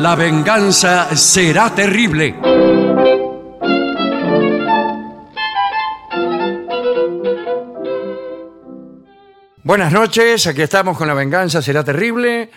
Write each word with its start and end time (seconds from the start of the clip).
La 0.00 0.14
venganza 0.14 1.14
será 1.16 1.70
terrible. 1.74 2.34
Buenas 9.62 9.92
noches, 9.92 10.46
aquí 10.46 10.62
estamos 10.62 10.96
con 10.96 11.08
La 11.08 11.14
venganza 11.14 11.60
será 11.60 11.82
terrible. 11.82 12.50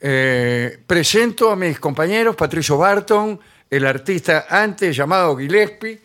Eh, 0.00 0.82
presento 0.86 1.50
a 1.50 1.56
mis 1.56 1.78
compañeros 1.78 2.34
Patricio 2.36 2.76
Barton, 2.78 3.38
el 3.70 3.86
artista 3.86 4.46
antes 4.48 4.96
llamado 4.96 5.36
Gillespie. 5.36 6.00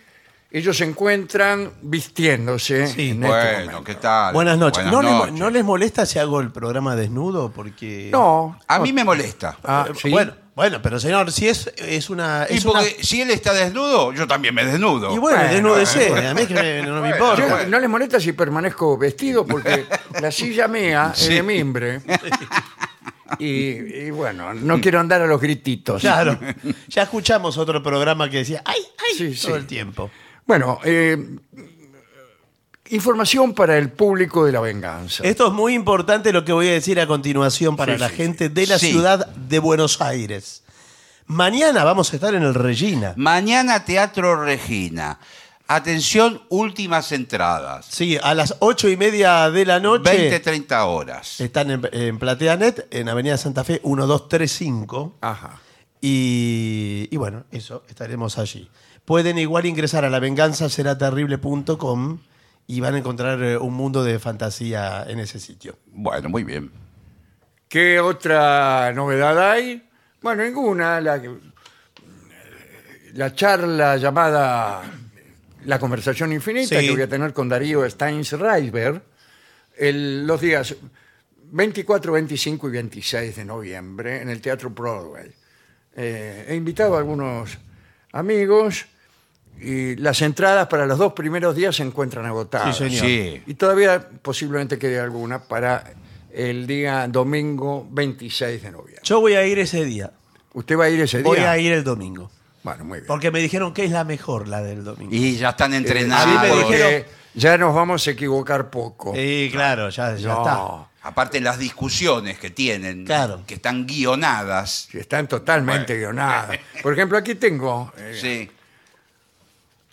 Ellos 0.51 0.77
se 0.77 0.83
encuentran 0.83 1.71
vistiéndose. 1.81 2.85
Sí, 2.85 3.09
en 3.11 3.23
este 3.23 3.27
Bueno, 3.27 3.59
momento. 3.71 3.83
¿qué 3.83 3.95
tal? 3.95 4.33
Buenas 4.33 4.57
noches. 4.59 4.85
¿No, 4.85 4.91
Buenas 4.97 5.11
le- 5.11 5.17
noches. 5.17 5.33
¿No 5.39 5.49
les 5.49 5.63
molesta 5.63 6.05
si 6.05 6.19
hago 6.19 6.39
el 6.41 6.51
programa 6.51 6.95
desnudo? 6.95 7.51
Porque. 7.51 8.09
No, 8.11 8.59
A 8.67 8.77
mí 8.79 8.93
me 8.93 9.03
molesta. 9.03 9.57
Ah, 9.63 9.87
Eh, 9.89 9.93
¿sí? 9.99 10.11
Bueno, 10.11 10.33
bueno, 10.55 10.81
pero 10.81 10.99
señor, 10.99 11.31
si 11.31 11.47
es, 11.47 11.71
es 11.77 12.09
una. 12.09 12.45
y 12.49 12.55
Es 12.57 12.65
una 12.65 12.79
porque 12.81 12.97
si 13.03 13.21
él 13.21 13.31
está 13.31 13.53
desnudo, 13.53 14.13
yo 14.13 14.27
también 14.27 14.53
me 14.53 14.63
desnudo. 14.65 15.13
y 15.13 15.17
bueno, 15.17 15.37
Bueno, 15.39 15.53
desnúdese. 15.53 16.09
bueno. 16.09 16.29
A 16.29 16.33
mí 16.33 16.45
que 16.45 16.53
me- 16.53 16.81
no 16.83 17.01
me 17.01 17.09
importa. 17.09 17.65
No 17.67 17.79
les 17.79 17.89
molesta 17.89 18.19
si 18.19 18.33
permanezco 18.33 18.97
vestido 18.97 19.45
porque 19.45 19.85
la 20.21 20.31
silla 20.31 20.67
mía 20.67 21.11
es 21.13 21.19
Sí. 21.19 21.33
de 21.35 21.43
mimbre. 21.43 22.01
Y, 23.39 23.47
y 24.05 24.11
bueno, 24.11 24.53
no 24.53 24.79
quiero 24.79 24.99
andar 24.99 25.19
a 25.21 25.25
los 25.25 25.41
grititos. 25.41 26.01
Claro. 26.01 26.37
Ya 26.87 27.03
escuchamos 27.03 27.57
otro 27.57 27.81
programa 27.81 28.29
que 28.29 28.37
decía, 28.37 28.61
¡ay, 28.63 28.77
ay! 28.99 29.17
Sí, 29.17 29.41
todo 29.41 29.55
sí. 29.55 29.59
el 29.59 29.65
tiempo. 29.65 30.11
Bueno, 30.45 30.79
eh, 30.83 31.17
información 32.93 33.53
para 33.53 33.77
el 33.77 33.89
público 33.91 34.45
de 34.45 34.51
la 34.51 34.59
venganza. 34.61 35.23
Esto 35.23 35.47
es 35.47 35.53
muy 35.53 35.73
importante 35.73 36.31
lo 36.31 36.45
que 36.45 36.53
voy 36.53 36.67
a 36.69 36.73
decir 36.73 36.99
a 36.99 37.07
continuación 37.07 37.75
para 37.75 37.93
Sí, 37.95 37.99
la 37.99 38.09
sí, 38.09 38.15
gente 38.15 38.49
de 38.49 38.67
la 38.67 38.77
Sí. 38.79 38.91
ciudad 38.91 39.25
de 39.27 39.59
Buenos 39.59 39.99
Aires. 40.01 40.61
Mañana 41.25 41.83
vamos 41.83 42.11
a 42.11 42.15
estar 42.17 42.35
en 42.35 42.43
el 42.43 42.53
Regina. 42.53 43.13
Mañana 43.15 43.85
Teatro 43.85 44.43
Regina. 44.43 45.19
Atención, 45.67 46.41
últimas 46.49 47.11
entradas. 47.13 47.85
Sí, 47.89 48.17
a 48.21 48.33
las 48.35 48.57
ocho 48.59 48.89
y 48.89 48.97
media 48.97 49.49
de 49.49 49.65
la 49.65 49.79
noche. 49.79 50.11
20, 50.11 50.39
30 50.41 50.85
horas. 50.85 51.39
Están 51.39 51.71
en, 51.71 51.89
en 51.93 52.19
PlateaNet, 52.19 52.87
en 52.91 53.07
Avenida 53.07 53.37
Santa 53.37 53.63
Fe 53.63 53.79
1235. 53.83 55.15
Ajá. 55.21 55.61
Y, 56.01 57.07
y 57.09 57.15
bueno, 57.17 57.45
eso, 57.51 57.83
estaremos 57.87 58.37
allí. 58.37 58.69
Pueden 59.05 59.37
igual 59.37 59.65
ingresar 59.65 60.03
a 60.03 60.09
lavenganzaseraterrible.com 60.09 62.17
y 62.67 62.79
van 62.79 62.95
a 62.95 62.97
encontrar 62.99 63.41
eh, 63.43 63.57
un 63.57 63.73
mundo 63.73 64.03
de 64.03 64.19
fantasía 64.19 65.05
en 65.07 65.19
ese 65.19 65.39
sitio. 65.39 65.77
Bueno, 65.87 66.29
muy 66.29 66.43
bien. 66.43 66.71
¿Qué 67.67 67.99
otra 67.99 68.91
novedad 68.93 69.51
hay? 69.51 69.87
Bueno, 70.21 70.43
ninguna. 70.43 71.01
La, 71.01 71.21
la 73.13 73.35
charla 73.35 73.97
llamada 73.97 74.81
La 75.65 75.79
conversación 75.79 76.31
infinita 76.33 76.79
Sí. 76.79 76.85
que 76.87 76.91
voy 76.91 77.01
a 77.03 77.07
tener 77.07 77.31
con 77.33 77.47
Darío 77.47 77.89
Steinsreiber 77.89 79.01
el- 79.77 80.27
los 80.27 80.41
días 80.41 80.75
24, 81.51 82.11
25 82.13 82.67
y 82.67 82.71
26 82.71 83.35
de 83.37 83.45
noviembre 83.45 84.21
en 84.21 84.29
el 84.29 84.41
Teatro 84.41 84.71
Broadway. 84.71 85.31
Eh, 85.95 86.45
he 86.49 86.55
invitado 86.55 86.95
a 86.95 86.97
algunos 86.99 87.57
amigos 88.11 88.85
y 89.59 89.95
las 89.95 90.21
entradas 90.21 90.67
para 90.67 90.85
los 90.85 90.97
dos 90.97 91.13
primeros 91.13 91.55
días 91.55 91.75
se 91.75 91.83
encuentran 91.83 92.25
agotadas. 92.25 92.75
Sí, 92.77 92.89
señor. 92.89 93.05
Sí. 93.05 93.43
Y 93.47 93.53
todavía 93.53 94.05
posiblemente 94.21 94.77
quede 94.77 94.99
alguna 94.99 95.43
para 95.43 95.93
el 96.33 96.67
día 96.67 97.07
domingo 97.07 97.87
26 97.91 98.61
de 98.61 98.71
noviembre. 98.71 99.01
Yo 99.03 99.21
voy 99.21 99.33
a 99.35 99.45
ir 99.45 99.59
ese 99.59 99.85
día. 99.85 100.11
¿Usted 100.53 100.77
va 100.77 100.85
a 100.85 100.89
ir 100.89 100.99
ese 101.01 101.17
día? 101.19 101.25
Voy 101.27 101.39
a 101.39 101.57
ir 101.57 101.71
el 101.71 101.83
domingo. 101.83 102.29
Bueno, 102.63 102.85
muy 102.85 102.99
bien. 102.99 103.07
Porque 103.07 103.31
me 103.31 103.39
dijeron 103.39 103.73
que 103.73 103.83
es 103.85 103.91
la 103.91 104.03
mejor, 104.03 104.47
la 104.47 104.61
del 104.61 104.83
domingo. 104.83 105.13
Y 105.13 105.35
ya 105.37 105.49
están 105.49 105.73
Eh, 105.73 105.77
entrenados. 105.77 106.41
me 106.41 106.49
dijeron- 106.63 107.03
ya 107.33 107.57
nos 107.57 107.73
vamos 107.73 108.07
a 108.07 108.11
equivocar 108.11 108.69
poco. 108.69 109.13
Sí, 109.15 109.49
claro, 109.51 109.89
ya, 109.89 110.15
ya 110.15 110.27
No, 110.29 110.37
está. 110.41 110.89
Aparte 111.05 111.41
las 111.41 111.57
discusiones 111.59 112.37
que 112.39 112.49
tienen, 112.51 113.03
Claro. 113.05 113.41
que 113.45 113.55
están 113.55 113.85
guionadas. 113.85 114.87
si 114.91 114.99
están 114.99 115.27
totalmente 115.27 115.93
Bueno. 115.93 115.99
guionadas. 116.13 116.59
Por 116.81 116.93
ejemplo, 116.93 117.17
aquí 117.17 117.35
tengo. 117.35 117.91
eh, 117.97 118.17
Sí, 118.21 118.49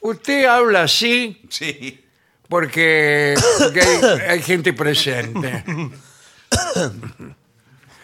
Usted 0.02 0.44
habla 0.46 0.82
así 0.84 1.42
sí. 1.50 2.02
porque, 2.48 3.34
porque 3.58 3.80
hay, 3.82 4.20
hay 4.28 4.42
gente 4.42 4.72
presente. 4.72 5.64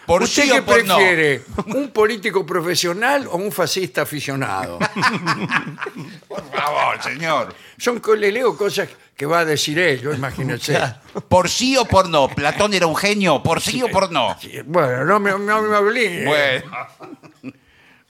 Por 0.05 0.23
¿Usted 0.23 0.43
sí 0.43 0.49
qué 0.49 0.59
o 0.59 0.65
por 0.65 0.85
no. 0.85 0.95
prefiere? 0.95 1.41
¿Un 1.75 1.89
político 1.89 2.45
profesional 2.45 3.27
o 3.29 3.35
un 3.35 3.51
fascista 3.51 4.03
aficionado? 4.03 4.79
Por 6.29 6.49
favor, 6.49 7.03
señor. 7.03 7.53
Son, 7.77 7.99
co- 7.99 8.15
le 8.15 8.31
leo 8.31 8.55
cosas 8.55 8.87
que 9.17 9.25
va 9.25 9.39
a 9.39 9.45
decir 9.45 9.77
él, 9.79 9.99
yo 9.99 10.13
imagínese. 10.13 10.75
Claro. 10.75 10.95
Por 11.27 11.49
sí 11.49 11.75
o 11.75 11.83
por 11.83 12.07
no. 12.07 12.29
Platón 12.29 12.73
era 12.73 12.87
un 12.87 12.95
genio. 12.95 13.43
Por 13.43 13.59
sí 13.59 13.83
o 13.83 13.89
por 13.89 14.09
no. 14.09 14.37
Bueno, 14.65 15.03
no 15.03 15.19
me, 15.19 15.31
no 15.31 15.61
me 15.63 15.75
obligue. 15.75 16.23
Bueno. 16.25 16.71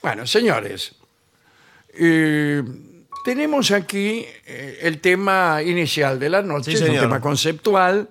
Bueno, 0.00 0.24
señores, 0.24 0.94
eh, 1.94 2.62
tenemos 3.24 3.70
aquí 3.70 4.24
eh, 4.46 4.78
el 4.82 5.00
tema 5.00 5.62
inicial 5.62 6.18
de 6.18 6.28
la 6.30 6.42
noche, 6.42 6.70
Sí, 6.70 6.76
es 6.76 6.80
un 6.82 6.86
señor. 6.88 7.02
tema 7.04 7.20
conceptual 7.20 8.08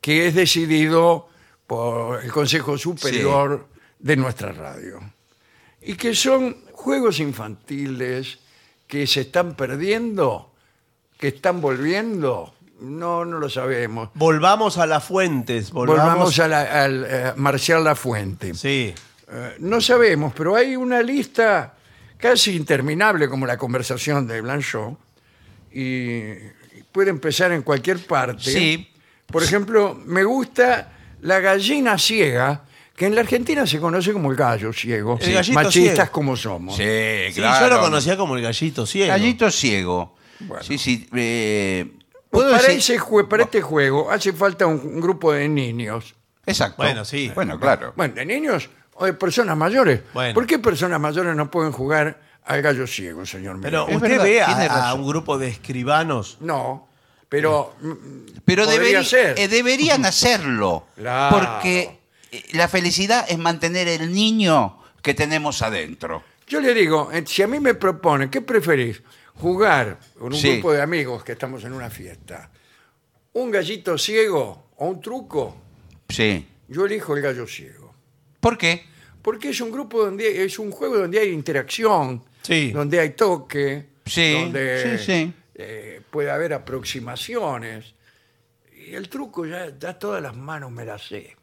que 0.00 0.26
es 0.26 0.34
decidido 0.34 1.28
por 1.66 2.22
el 2.22 2.30
Consejo 2.30 2.76
Superior 2.78 3.66
de 3.98 4.16
nuestra 4.16 4.52
radio. 4.52 5.00
Y 5.82 5.94
que 5.94 6.14
son 6.14 6.56
juegos 6.72 7.20
infantiles 7.20 8.38
que 8.86 9.06
se 9.06 9.22
están 9.22 9.54
perdiendo, 9.54 10.52
que 11.18 11.28
están 11.28 11.60
volviendo, 11.60 12.54
no, 12.80 13.24
no 13.24 13.38
lo 13.38 13.48
sabemos. 13.48 14.10
Volvamos 14.14 14.76
a 14.78 14.86
las 14.86 15.04
fuentes. 15.04 15.70
Volvamos, 15.70 16.04
Volvamos 16.04 16.38
a 16.38 16.48
la- 16.48 16.84
al 16.84 17.06
eh, 17.08 17.32
Marcial 17.36 17.82
Lafuente. 17.84 18.54
Sí. 18.54 18.94
Eh, 19.30 19.56
no 19.60 19.80
sabemos, 19.80 20.34
pero 20.36 20.54
hay 20.54 20.76
una 20.76 21.00
lista 21.02 21.74
casi 22.24 22.56
interminable 22.56 23.28
como 23.28 23.44
la 23.46 23.58
conversación 23.58 24.26
de 24.26 24.40
Blanchot 24.40 24.96
y 25.70 26.32
puede 26.90 27.10
empezar 27.10 27.52
en 27.52 27.60
cualquier 27.60 27.98
parte. 28.06 28.50
Sí. 28.50 28.88
Por 29.26 29.42
ejemplo, 29.42 30.00
me 30.06 30.24
gusta 30.24 30.90
la 31.20 31.40
gallina 31.40 31.98
ciega, 31.98 32.64
que 32.96 33.04
en 33.06 33.14
la 33.14 33.20
Argentina 33.20 33.66
se 33.66 33.78
conoce 33.78 34.12
como 34.14 34.30
el 34.30 34.36
gallo 34.38 34.72
ciego, 34.72 35.18
El 35.20 35.34
gallito 35.34 35.54
machistas 35.60 35.94
ciego. 35.96 36.12
como 36.12 36.34
somos. 36.36 36.76
Sí, 36.76 36.82
Sí, 37.28 37.34
claro. 37.34 37.66
yo 37.68 37.74
lo 37.74 37.80
conocía 37.82 38.16
como 38.16 38.36
el 38.36 38.42
gallito 38.42 38.86
ciego. 38.86 39.08
Gallito 39.08 39.50
ciego. 39.50 40.16
Bueno. 40.40 40.62
Sí, 40.64 40.78
sí. 40.78 41.06
eh, 41.14 41.84
Pues 41.90 42.22
¿puedo 42.30 42.52
para, 42.52 42.62
decir? 42.68 42.78
ese 42.78 42.98
jue- 42.98 43.28
para 43.28 43.42
este 43.44 43.60
juego 43.60 44.10
hace 44.10 44.32
falta 44.32 44.66
un, 44.66 44.80
un 44.82 45.00
grupo 45.00 45.30
de 45.34 45.46
niños. 45.48 46.14
Exacto. 46.46 46.82
Bueno, 46.82 47.04
sí. 47.04 47.30
Bueno, 47.34 47.60
claro. 47.60 47.92
Bueno, 47.96 48.14
de 48.14 48.24
niños 48.24 48.70
o 48.96 49.06
de 49.06 49.12
personas 49.14 49.56
mayores. 49.56 50.00
Bueno. 50.12 50.34
¿Por 50.34 50.46
qué 50.46 50.58
personas 50.58 51.00
mayores 51.00 51.34
no 51.36 51.50
pueden 51.50 51.72
jugar 51.72 52.20
al 52.44 52.62
gallo 52.62 52.86
ciego, 52.86 53.24
señor 53.26 53.58
Pero 53.60 53.86
Miguel? 53.86 53.96
Usted 54.02 54.18
ve 54.22 54.42
tiene 54.44 54.66
a, 54.70 54.94
un 54.94 55.06
grupo 55.06 55.38
de 55.38 55.48
escribanos. 55.48 56.36
No, 56.40 56.88
pero 57.28 57.74
mm, 57.80 58.40
Pero 58.44 58.64
podría 58.64 59.00
deberi- 59.00 59.04
ser. 59.04 59.38
eh, 59.38 59.48
deberían 59.48 60.04
hacerlo. 60.06 60.86
Claro. 60.96 61.36
Porque 61.36 61.98
eh, 62.30 62.42
la 62.52 62.68
felicidad 62.68 63.24
es 63.28 63.38
mantener 63.38 63.88
el 63.88 64.12
niño 64.12 64.78
que 65.02 65.14
tenemos 65.14 65.62
adentro. 65.62 66.22
Yo 66.46 66.60
le 66.60 66.74
digo, 66.74 67.10
eh, 67.12 67.24
si 67.26 67.42
a 67.42 67.46
mí 67.46 67.58
me 67.60 67.74
proponen, 67.74 68.28
¿qué 68.30 68.40
preferís? 68.42 69.02
¿Jugar 69.36 69.98
con 70.18 70.32
un 70.32 70.38
Sí. 70.38 70.52
grupo 70.52 70.72
de 70.72 70.82
amigos 70.82 71.24
que 71.24 71.32
estamos 71.32 71.64
en 71.64 71.72
una 71.72 71.90
fiesta? 71.90 72.50
¿Un 73.32 73.50
gallito 73.50 73.98
ciego 73.98 74.68
o 74.76 74.86
un 74.86 75.00
truco? 75.00 75.56
Sí. 76.08 76.46
Yo 76.68 76.86
elijo 76.86 77.16
el 77.16 77.22
gallo 77.22 77.46
ciego. 77.46 77.83
¿Por 78.44 78.58
qué? 78.58 78.84
Porque 79.22 79.48
es 79.50 79.60
un 79.62 79.72
grupo 79.72 80.04
donde 80.04 80.44
es 80.44 80.58
un 80.58 80.70
juego 80.70 80.98
donde 80.98 81.18
hay 81.18 81.30
interacción, 81.30 82.22
Sí. 82.42 82.72
donde 82.72 83.00
hay 83.00 83.10
toque, 83.10 83.86
Sí, 84.04 84.32
donde 84.34 84.98
sí, 84.98 85.04
sí. 85.04 85.32
eh, 85.54 86.02
puede 86.10 86.30
haber 86.30 86.52
aproximaciones. 86.52 87.94
Y 88.86 88.94
el 88.94 89.08
truco 89.08 89.46
ya, 89.46 89.72
ya 89.78 89.98
todas 89.98 90.20
las 90.22 90.36
manos 90.36 90.70
me 90.70 90.84
las 90.84 91.02
sé. 91.06 91.36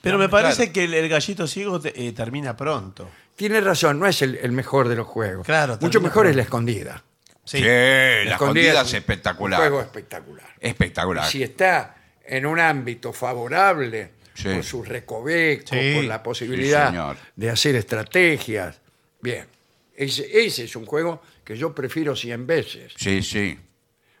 Pero 0.00 0.18
me 0.18 0.28
parece 0.28 0.64
claro. 0.64 0.72
que 0.72 0.84
el, 0.84 0.94
el 0.94 1.08
gallito 1.08 1.46
ciego 1.46 1.80
te- 1.80 2.08
eh, 2.08 2.12
termina 2.12 2.56
pronto. 2.56 3.08
Tiene 3.36 3.60
razón, 3.60 4.00
no 4.00 4.06
es 4.06 4.20
el, 4.22 4.34
el 4.36 4.50
mejor 4.50 4.88
de 4.88 4.96
los 4.96 5.06
juegos. 5.06 5.46
Claro, 5.46 5.74
Mucho 5.74 5.90
termina 6.00 6.08
mejor 6.08 6.26
es 6.26 6.34
la 6.36 6.42
escondida. 6.42 7.04
Sí. 7.44 7.60
la 7.60 8.22
escondida 8.32 8.82
es 8.82 8.90
un 8.90 8.96
espectacular. 8.96 9.60
juego 9.60 9.80
espectacular. 9.80 10.48
Espectacular. 10.58 11.24
Si 11.26 11.42
está 11.42 11.94
en 12.24 12.46
un 12.46 12.58
ámbito 12.58 13.12
favorable, 13.12 14.10
Sí. 14.34 14.48
por 14.48 14.64
sus 14.64 14.88
recovecos, 14.88 15.70
Sí. 15.70 15.92
por 15.96 16.04
la 16.04 16.22
posibilidad 16.22 17.16
de 17.36 17.50
hacer 17.50 17.76
estrategias, 17.76 18.80
bien. 19.20 19.46
Ese, 19.94 20.26
ese 20.44 20.64
es 20.64 20.74
un 20.76 20.86
juego 20.86 21.22
que 21.44 21.56
yo 21.56 21.74
prefiero 21.74 22.16
100 22.16 22.46
veces. 22.46 22.92
Sí, 22.96 23.22
sí. 23.22 23.58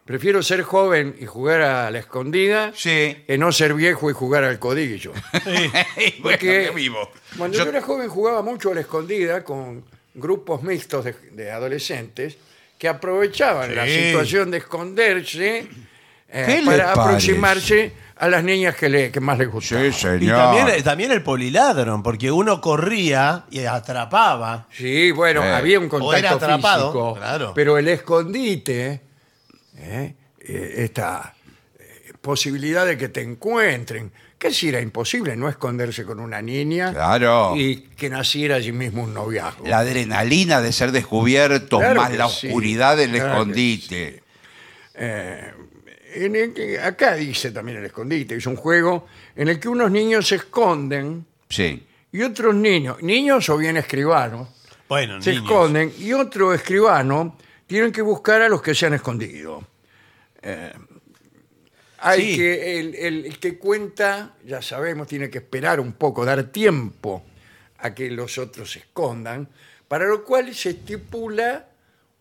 Prefiero 0.04 0.42
ser 0.42 0.62
joven 0.62 1.14
y 1.20 1.26
jugar 1.26 1.62
a 1.62 1.90
la 1.90 1.98
escondida 2.00 2.72
Sí. 2.74 3.16
que 3.26 3.38
no 3.38 3.52
ser 3.52 3.72
viejo 3.74 4.10
y 4.10 4.12
jugar 4.12 4.44
al 4.44 4.58
codillo. 4.58 5.12
Porque 6.22 6.70
vivo. 6.74 7.10
Cuando 7.38 7.56
Yo- 7.56 7.64
yo, 7.64 7.70
era 7.70 7.80
joven 7.82 8.08
jugaba 8.08 8.42
mucho 8.42 8.70
a 8.70 8.74
la 8.74 8.80
escondida 8.80 9.42
con 9.44 9.84
grupos 10.14 10.62
mixtos 10.62 11.04
de, 11.04 11.14
de 11.32 11.50
adolescentes 11.50 12.36
que 12.78 12.88
aprovechaban 12.88 13.74
la 13.74 13.86
situación 13.86 14.50
de 14.50 14.58
esconderse 14.58 15.68
eh, 16.32 16.44
¿Qué 16.46 16.60
le 16.62 16.66
para 16.66 16.84
parece? 16.94 17.00
aproximarse 17.00 17.92
a 18.16 18.28
las 18.28 18.44
niñas 18.44 18.76
que, 18.76 18.88
le, 18.88 19.10
que 19.10 19.20
más 19.20 19.36
les 19.38 19.50
gustaban. 19.50 19.92
Sí, 19.92 19.98
señor. 20.00 20.22
Y 20.22 20.28
también, 20.28 20.82
también 20.84 21.12
el 21.12 21.22
poliladron, 21.22 22.02
porque 22.02 22.30
uno 22.30 22.60
corría 22.60 23.44
y 23.50 23.64
atrapaba. 23.64 24.66
Sí, 24.70 25.10
bueno, 25.10 25.42
Eh. 25.44 25.52
había 25.52 25.78
un 25.80 25.86
O 25.86 25.88
contacto 25.88 26.16
era 26.16 26.30
atrapado, 26.32 26.92
físico, 26.92 27.14
claro. 27.16 27.52
pero 27.54 27.78
el 27.78 27.88
escondite, 27.88 29.00
eh, 29.76 30.14
eh, 30.40 30.74
esta 30.78 31.34
eh, 31.80 32.12
posibilidad 32.20 32.86
de 32.86 32.96
que 32.96 33.08
te 33.08 33.22
encuentren, 33.22 34.12
que 34.38 34.52
si 34.52 34.68
era 34.68 34.80
imposible 34.80 35.36
no 35.36 35.48
esconderse 35.48 36.04
con 36.04 36.18
una 36.20 36.40
niña 36.42 36.92
Claro. 36.92 37.54
y 37.56 37.76
que 37.96 38.08
naciera 38.10 38.56
allí 38.56 38.72
mismo 38.72 39.02
un 39.04 39.14
noviazgo. 39.14 39.66
La 39.66 39.78
adrenalina 39.80 40.60
de 40.60 40.72
ser 40.72 40.92
descubierto, 40.92 41.78
Claro 41.78 42.00
más 42.00 42.10
que 42.10 42.18
la 42.18 42.28
sí, 42.28 42.46
oscuridad 42.48 42.96
del 42.96 43.10
claro 43.10 43.24
que 43.24 43.30
escondite. 43.32 44.22
En 46.14 46.36
el 46.36 46.52
que- 46.52 46.78
acá 46.80 47.14
dice 47.14 47.50
también 47.52 47.78
el 47.78 47.84
escondite, 47.86 48.36
es 48.36 48.46
un 48.46 48.56
juego 48.56 49.06
en 49.34 49.48
el 49.48 49.58
que 49.58 49.68
unos 49.68 49.90
niños 49.90 50.28
se 50.28 50.36
esconden 50.36 51.24
Sí. 51.48 51.86
y 52.12 52.22
otros 52.22 52.54
niños, 52.54 53.02
niños 53.02 53.48
o 53.48 53.56
bien 53.56 53.76
escribanos, 53.76 54.48
Bueno, 54.88 55.20
se 55.22 55.30
niños. 55.30 55.44
esconden 55.44 55.92
y 55.98 56.12
otro 56.12 56.52
escribano 56.52 57.38
tienen 57.66 57.92
que 57.92 58.02
buscar 58.02 58.42
a 58.42 58.48
los 58.48 58.60
que 58.60 58.74
se 58.74 58.86
han 58.86 58.94
escondido. 58.94 59.66
Eh, 60.42 60.72
hay 61.98 62.20
Sí. 62.32 62.36
que 62.36 62.80
el, 62.80 62.94
el- 62.96 63.26
el 63.26 63.38
que 63.38 63.56
cuenta, 63.58 64.34
ya 64.44 64.60
sabemos, 64.60 65.06
tiene 65.06 65.30
que 65.30 65.38
esperar 65.38 65.80
un 65.80 65.92
poco, 65.94 66.24
dar 66.24 66.42
tiempo 66.44 67.24
a 67.78 67.94
que 67.94 68.10
los 68.10 68.36
otros 68.38 68.72
se 68.72 68.80
escondan, 68.80 69.48
para 69.88 70.06
lo 70.06 70.24
cual 70.24 70.54
se 70.54 70.70
estipula 70.70 71.68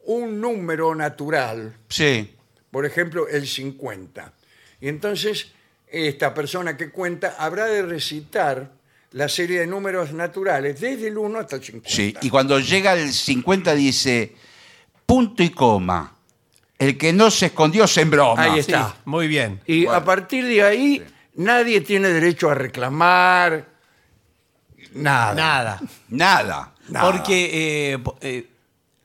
un 0.05 0.39
número 0.41 0.95
natural, 0.95 1.75
Sí. 1.89 2.35
Por 2.71 2.85
ejemplo, 2.85 3.27
el 3.27 3.47
50. 3.47 4.33
Y 4.79 4.87
entonces 4.87 5.51
esta 5.87 6.33
persona 6.33 6.77
que 6.77 6.89
cuenta 6.89 7.35
habrá 7.37 7.65
de 7.65 7.81
recitar 7.83 8.71
la 9.11 9.27
serie 9.27 9.59
de 9.59 9.67
números 9.67 10.13
naturales 10.13 10.79
desde 10.79 11.07
el 11.09 11.17
1 11.17 11.39
hasta 11.39 11.57
el 11.57 11.63
50. 11.63 11.89
Sí. 11.89 12.15
Y 12.21 12.29
cuando 12.29 12.59
llega 12.59 12.93
el 12.93 13.11
50 13.11 13.75
dice 13.75 14.33
punto 15.05 15.43
y 15.43 15.49
coma. 15.49 16.15
El 16.79 16.97
que 16.97 17.11
no 17.13 17.29
se 17.29 17.47
escondió 17.47 17.85
se 17.87 18.01
embroma. 18.01 18.41
Ahí 18.41 18.53
Sí, 18.53 18.59
está. 18.71 18.95
muy 19.05 19.27
bien. 19.27 19.59
Y 19.67 19.83
Bueno. 19.83 19.99
a 19.99 20.03
partir 20.05 20.45
de 20.45 20.63
ahí, 20.63 21.03
nadie 21.35 21.81
tiene 21.81 22.07
derecho 22.07 22.49
a 22.49 22.55
reclamar 22.55 23.67
nada. 24.93 25.33
Nada. 25.35 25.81
Nada. 26.09 26.73
Nada. 26.89 27.11
Porque 27.11 27.93
eh, 27.93 28.03
eh, 28.21 28.47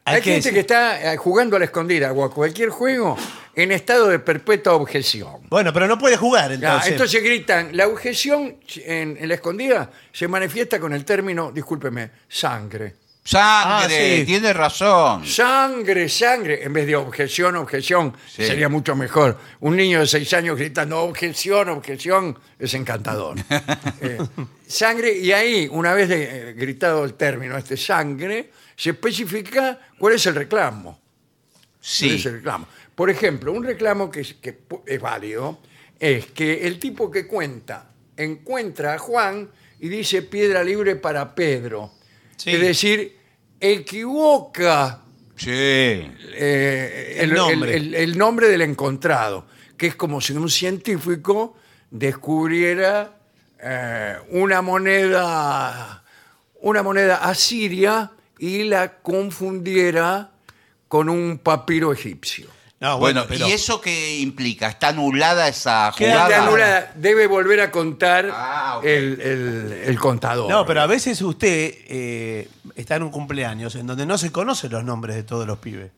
Hay, 0.04 0.22
que 0.22 0.32
gente 0.32 0.48
decir- 0.50 0.54
que 0.54 0.60
está 0.60 1.12
eh, 1.12 1.16
jugando 1.16 1.56
a 1.56 1.58
la 1.58 1.64
escondida 1.66 2.12
o 2.12 2.24
a 2.24 2.32
cualquier 2.32 2.70
juego 2.70 3.16
en 3.56 3.72
estado 3.72 4.06
de 4.08 4.18
perpetua 4.20 4.74
objeción. 4.74 5.48
Bueno, 5.48 5.72
pero 5.72 5.86
no 5.88 5.98
puede 5.98 6.16
jugar 6.16 6.50
Ya, 6.50 6.54
entonces. 6.54 6.92
entonces 6.92 7.22
gritan, 7.24 7.76
la 7.76 7.88
objeción 7.88 8.56
en, 8.84 9.16
en 9.18 9.28
la 9.28 9.34
escondida 9.34 9.90
se 10.12 10.28
manifiesta 10.28 10.78
con 10.78 10.92
el 10.92 11.04
término, 11.04 11.50
discúlpeme, 11.50 12.10
sangre. 12.28 12.94
Sangre, 13.24 13.96
Ah, 13.96 14.18
sí. 14.18 14.24
tiene 14.24 14.52
razón. 14.52 15.26
Sangre, 15.26 16.08
sangre, 16.08 16.62
en 16.62 16.72
vez 16.72 16.86
de 16.86 16.94
objeción, 16.94 17.56
objeción, 17.56 18.14
Sí. 18.28 18.46
sería 18.46 18.68
mucho 18.68 18.94
mejor. 18.94 19.36
Un 19.60 19.74
niño 19.74 19.98
de 19.98 20.06
seis 20.06 20.32
años 20.34 20.56
gritando 20.56 21.00
objeción, 21.02 21.68
objeción, 21.70 22.38
es 22.58 22.72
encantador. 22.74 23.36
Eh, 24.00 24.18
sangre, 24.68 25.12
y 25.18 25.32
ahí, 25.32 25.66
una 25.72 25.92
vez 25.94 26.08
de- 26.08 26.50
eh, 26.50 26.52
gritado 26.52 27.04
el 27.04 27.14
término, 27.14 27.56
este 27.56 27.76
sangre, 27.76 28.50
se 28.76 28.90
especifica 28.90 29.78
cuál 29.98 30.14
es 30.14 30.26
el 30.26 30.34
reclamo. 30.36 31.00
¿Cuál 31.86 32.18
Sí. 32.18 32.28
reclamo? 32.28 32.66
Por 32.94 33.10
ejemplo, 33.10 33.52
un 33.52 33.62
reclamo 33.64 34.10
que 34.10 34.20
es, 34.20 34.34
que 34.34 34.58
pu- 34.68 34.82
es 34.86 35.00
válido 35.00 35.60
es 36.00 36.26
que 36.26 36.66
el 36.66 36.78
tipo 36.78 37.10
que 37.10 37.26
cuenta 37.26 37.90
encuentra 38.16 38.94
a 38.94 38.98
Juan 38.98 39.48
y 39.78 39.88
dice 39.88 40.22
piedra 40.22 40.64
libre 40.64 40.96
para 40.96 41.34
Pedro. 41.34 41.92
Sí. 42.36 42.50
Es 42.50 42.60
decir, 42.60 43.16
equivoca 43.60 45.02
Sí. 45.36 45.48
eh, 45.50 47.16
El 47.18 47.34
nombre. 47.34 47.76
el- 47.76 47.94
el 47.94 48.18
nombre 48.18 48.48
del 48.48 48.62
encontrado, 48.62 49.46
que 49.76 49.86
es 49.86 49.94
como 49.94 50.20
si 50.20 50.32
un 50.32 50.48
científico 50.50 51.56
descubriera 51.90 53.12
eh, 53.62 54.16
una 54.30 54.60
moneda, 54.60 56.04
una 56.60 56.82
moneda 56.82 57.16
asiria 57.24 58.12
y 58.38 58.64
la 58.64 58.98
confundiera 58.98 60.30
con 60.88 61.08
un 61.08 61.38
papiro 61.38 61.92
egipcio. 61.92 62.48
No, 62.78 62.98
Bueno, 62.98 63.20
bueno, 63.22 63.26
pero 63.26 63.48
¿y 63.48 63.52
eso 63.52 63.80
qué 63.80 64.18
implica? 64.18 64.68
¿Está 64.68 64.88
anulada 64.88 65.48
esa 65.48 65.90
jugada? 65.92 66.26
Queda 66.28 66.42
anulada, 66.42 66.92
debe 66.94 67.26
volver 67.26 67.60
a 67.62 67.70
contar 67.70 68.28
Ah, 68.30 68.80
el, 68.84 69.18
el- 69.22 69.72
el 69.86 69.98
contador. 69.98 70.50
No, 70.50 70.66
pero 70.66 70.82
a 70.82 70.86
veces 70.86 71.22
usted 71.22 71.74
eh, 71.88 72.48
está 72.74 72.96
en 72.96 73.04
un 73.04 73.10
cumpleaños 73.10 73.74
en 73.76 73.86
donde 73.86 74.04
no 74.04 74.18
se 74.18 74.30
conocen 74.30 74.72
los 74.72 74.84
nombres 74.84 75.16
de 75.16 75.22
todos 75.22 75.46
los 75.46 75.56
pibes. 75.58 75.90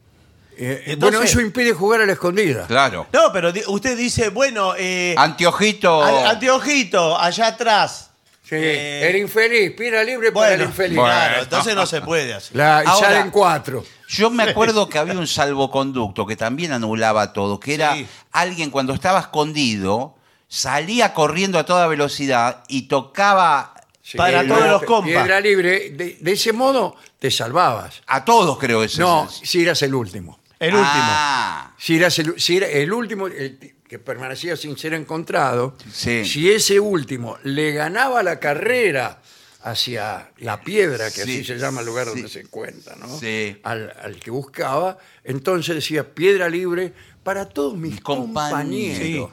Eh, 0.56 0.84
Entonces- 0.86 1.18
bueno, 1.18 1.22
eso 1.22 1.40
impide 1.40 1.72
jugar 1.72 2.00
a 2.00 2.06
la 2.06 2.12
escondida. 2.12 2.66
Claro. 2.68 3.08
No, 3.12 3.32
pero 3.32 3.52
usted 3.66 3.96
dice, 3.96 4.28
bueno, 4.28 4.74
eh, 4.78 5.16
Anteojito. 5.18 6.00
anteojito, 6.02 7.18
allá 7.18 7.48
atrás. 7.48 8.07
Sí, 8.48 8.54
Eh, 8.56 9.10
el 9.10 9.16
infeliz, 9.16 9.72
pira 9.76 10.02
libre 10.02 10.32
para 10.32 10.52
el 10.52 10.56
bueno, 10.58 10.70
infeliz. 10.70 10.98
claro, 10.98 11.42
entonces 11.42 11.74
no 11.74 11.84
se 11.84 12.00
puede 12.00 12.32
hacer. 12.32 12.56
La- 12.56 12.82
y 12.84 12.88
Ahora- 12.88 13.08
salen 13.08 13.30
cuatro. 13.30 13.84
Yo 14.08 14.30
me 14.30 14.44
acuerdo 14.44 14.88
que 14.88 14.96
había 14.98 15.12
un 15.18 15.26
salvoconducto 15.26 16.24
que 16.26 16.34
también 16.34 16.72
anulaba 16.72 17.32
todo, 17.34 17.60
que 17.60 17.74
era 17.74 17.94
Sí. 17.94 18.06
alguien 18.32 18.70
cuando 18.70 18.94
estaba 18.94 19.20
escondido, 19.20 20.16
salía 20.48 21.12
corriendo 21.12 21.58
a 21.58 21.64
toda 21.64 21.86
velocidad 21.88 22.64
y 22.68 22.82
tocaba 22.88 23.74
Sí, 24.00 24.16
Para 24.16 24.46
todos 24.46 24.66
los 24.66 24.82
compas. 24.84 25.04
Piedra 25.12 25.38
libre, 25.38 25.90
de, 25.90 26.16
de 26.18 26.32
ese 26.32 26.54
modo 26.54 26.96
te 27.18 27.30
salvabas. 27.30 28.00
a 28.06 28.24
todos, 28.24 28.56
creo 28.56 28.82
ese. 28.82 29.00
No, 29.02 29.28
si 29.28 29.60
eras 29.62 29.82
el 29.82 29.94
último. 29.94 30.38
El 30.58 30.74
último. 30.74 30.88
Ah, 30.94 31.74
Si 31.76 31.96
eras 31.96 32.18
el, 32.18 32.40
si 32.40 32.56
era 32.56 32.66
el 32.68 32.90
último 32.90 33.26
el 33.26 33.58
ti- 33.58 33.74
que 33.88 33.98
permanecía 33.98 34.56
sin 34.56 34.76
ser 34.76 34.94
encontrado, 34.94 35.74
Sí. 35.92 36.24
si 36.24 36.50
ese 36.50 36.78
último 36.78 37.38
le 37.42 37.72
ganaba 37.72 38.22
la 38.22 38.38
carrera 38.38 39.20
hacia 39.62 40.30
la 40.38 40.60
piedra, 40.60 41.06
que 41.06 41.22
Sí, 41.22 41.38
así 41.40 41.44
se 41.44 41.58
llama 41.58 41.80
el 41.80 41.86
lugar 41.86 42.04
sí. 42.06 42.10
donde 42.12 42.28
se 42.28 42.40
encuentra, 42.40 42.94
¿no? 42.96 43.18
Sí. 43.18 43.58
Al, 43.64 43.92
al 44.02 44.16
que 44.20 44.30
buscaba, 44.30 44.98
entonces 45.24 45.74
decía 45.76 46.14
piedra 46.14 46.48
libre 46.48 46.92
para 47.22 47.48
todos 47.48 47.76
mis 47.76 47.92
Mis 47.92 48.00
compañeros. 48.02 49.30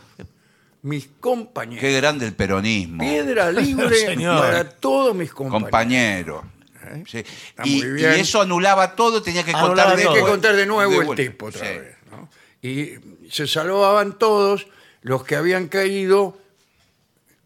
Mis 0.81 1.07
compañeros. 1.19 1.81
qué 1.81 1.93
grande 1.95 2.25
el 2.27 2.33
peronismo. 2.33 2.99
Piedra 3.03 3.51
libre 3.51 4.15
para 4.23 4.69
todos 4.69 5.15
mis 5.15 5.31
compañeros. 5.31 5.63
Compañero. 5.71 6.43
Sí. 7.07 7.17
Está 7.19 7.65
Y, 7.67 7.81
eso 8.19 8.41
anulaba 8.41 8.95
todo, 8.95 9.21
tenía 9.21 9.43
que 9.43 9.51
Anulaba 9.51 9.73
contar 9.75 9.89
de 9.89 9.95
Tenía 10.03 10.13
que 10.13 10.19
todo. 10.21 10.29
contar 10.29 10.55
de 10.55 10.65
nuevo 10.67 10.91
el 11.01 11.05
vuelta. 11.07 11.23
tipo 11.23 11.45
otra 11.47 11.61
Sí. 11.67 11.79
vez. 11.79 11.95
¿no? 12.11 12.29
Y 12.61 12.99
se 13.29 13.47
salvaban 13.47 14.17
todos 14.17 14.67
los 15.01 15.23
que 15.23 15.35
habían 15.35 15.67
caído 15.67 16.37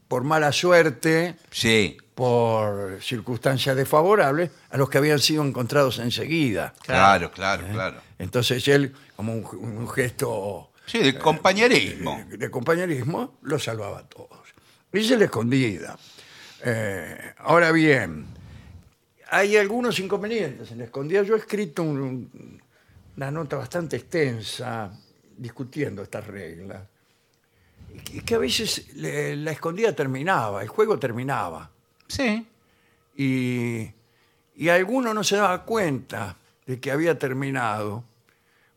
por 0.08 0.24
mala 0.24 0.52
suerte, 0.52 1.36
Sí. 1.52 1.98
por 2.16 3.00
circunstancias 3.02 3.76
desfavorables, 3.76 4.50
a 4.72 4.78
los 4.78 4.90
que 4.90 4.98
habían 4.98 5.20
sido 5.20 5.44
encontrados 5.44 6.00
enseguida. 6.00 6.74
Claro, 6.84 7.32
claro, 7.32 7.66
claro. 7.72 8.02
Entonces 8.18 8.68
él, 8.68 8.94
como 9.16 9.34
un, 9.34 9.46
un 9.46 9.88
gesto 9.90 10.72
Sí, 10.86 11.00
de 11.00 11.18
compañerismo. 11.20 12.26
de, 12.30 12.50
compañerismo, 12.50 13.38
los 13.44 13.64
salvaba 13.64 14.00
a 14.00 14.08
todos. 14.08 14.40
Y 14.92 15.04
se 15.04 15.16
le 15.18 15.26
escondida. 15.26 15.98
Eh, 16.66 17.34
ahora 17.38 17.72
bien, 17.72 18.26
hay 19.30 19.56
algunos 19.58 20.00
inconvenientes 20.00 20.72
en 20.72 20.80
la 20.80 20.86
escondida. 20.86 21.22
Yo 21.22 21.36
he 21.36 21.40
escrito 21.40 21.84
un- 21.84 22.02
un- 22.02 22.62
una 23.16 23.30
nota 23.32 23.58
bastante 23.58 23.98
extensa 23.98 24.92
discutiendo 25.40 26.02
estas 26.04 26.26
reglas. 26.28 26.82
Y 28.14 28.22
que- 28.22 28.36
a 28.36 28.38
veces 28.38 28.94
le- 28.96 29.36
la 29.36 29.52
escondida 29.52 29.94
terminaba, 29.96 30.62
el 30.62 30.68
juego 30.68 31.00
terminaba. 31.00 31.70
Sí. 32.08 32.46
Y, 33.18 33.88
y 34.56 34.70
alguno 34.70 35.14
no 35.14 35.24
se 35.24 35.36
daba 35.38 35.64
cuenta 35.66 36.38
de 36.66 36.80
que 36.80 36.92
había 36.92 37.18
terminado. 37.18 38.04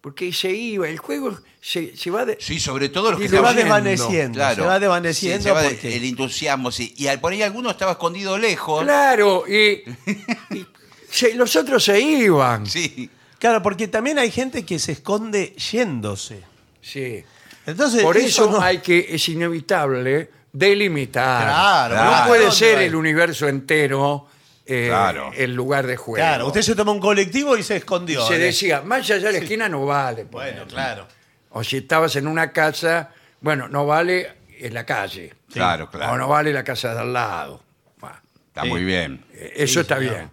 Porque 0.01 0.33
se 0.33 0.51
iba, 0.51 0.89
el 0.89 0.99
juego 0.99 1.39
se, 1.61 1.97
se 1.97 2.11
va 2.11 2.25
de, 2.25 2.37
Sí, 2.41 2.59
sobre 2.59 2.89
todo 2.89 3.13
los 3.13 3.21
Y 3.21 3.25
que 3.25 3.29
Se 3.29 3.39
va 3.39 3.51
Diluyendo. 3.53 3.85
desvaneciendo. 3.85 4.35
Claro. 4.37 4.55
Se 4.57 4.69
va 4.69 4.75
Sí, 4.77 4.81
desvaneciendo 4.81 5.43
se 5.45 5.51
va 5.53 5.63
de- 5.63 5.69
porque- 5.71 5.97
el 5.97 6.05
entusiasmo, 6.05 6.73
sí. 6.73 6.93
Y 6.97 7.07
al- 7.07 7.21
por 7.21 7.33
ahí 7.33 7.43
alguno 7.43 7.71
estaba 7.71 7.93
escondido 7.93 8.37
lejos. 8.37 8.83
Claro, 8.83 9.45
y, 9.47 9.85
y 10.57 10.67
se- 11.09 11.35
los 11.35 11.55
otros 11.55 11.85
se 11.85 12.01
iban. 12.01 12.67
Sí. 12.67 13.09
Claro, 13.39 13.63
porque 13.63 13.87
también 13.87 14.19
hay 14.19 14.31
gente 14.33 14.65
que 14.65 14.79
se 14.81 14.93
esconde 14.93 15.55
yéndose. 15.71 16.43
Sí. 16.83 17.25
Entonces, 17.65 18.03
Por 18.03 18.17
eso 18.19 18.51
no- 18.51 18.61
hay 18.61 18.79
que, 18.79 19.07
es 19.15 19.29
inevitable 19.29 20.29
delimitar. 20.53 21.45
Claro, 21.45 21.95
Claro. 21.95 22.21
No 22.23 22.27
puede 22.27 22.41
¿dónde 22.43 22.57
ser 22.57 22.79
el 22.83 22.95
universo 22.95 23.49
entero 23.49 24.27
eh, 24.67 24.87
Claro. 24.89 25.31
el 25.35 25.55
lugar 25.55 25.87
de 25.87 25.97
juego. 25.97 26.17
Claro, 26.25 26.47
usted 26.49 26.63
se 26.63 26.75
toma 26.75 26.93
un 26.93 27.01
colectivo 27.01 27.57
y 27.57 27.63
se 27.63 27.77
escondió. 27.77 28.27
se 28.27 28.35
¿eh? 28.37 28.39
decía, 28.39 28.83
más 28.83 29.01
allá 29.11 29.19
de 29.19 29.33
la 29.33 29.39
esquina 29.39 29.69
no 29.69 29.87
vale. 29.87 30.25
Bueno, 30.25 30.67
claro. 30.67 31.07
O 31.51 31.63
si 31.65 31.79
estabas 31.79 32.15
en 32.17 32.27
una 32.27 32.53
casa, 32.53 33.11
bueno, 33.41 33.69
no 33.69 33.87
vale 33.87 34.33
en 34.59 34.75
la 34.75 34.85
calle. 34.87 35.35
Claro, 35.53 35.85
O 35.85 35.91
claro. 35.91 36.17
no 36.17 36.29
vale 36.29 36.53
la 36.53 36.65
casa 36.65 36.95
de 36.95 37.01
al 37.01 37.13
lado. 37.13 37.63
Bueno, 37.99 38.17
Está 38.49 38.65
muy 38.65 38.85
bien. 38.85 39.25
eh, 39.35 39.53
eso 39.57 39.81
está 39.81 39.99
bien. 39.99 40.31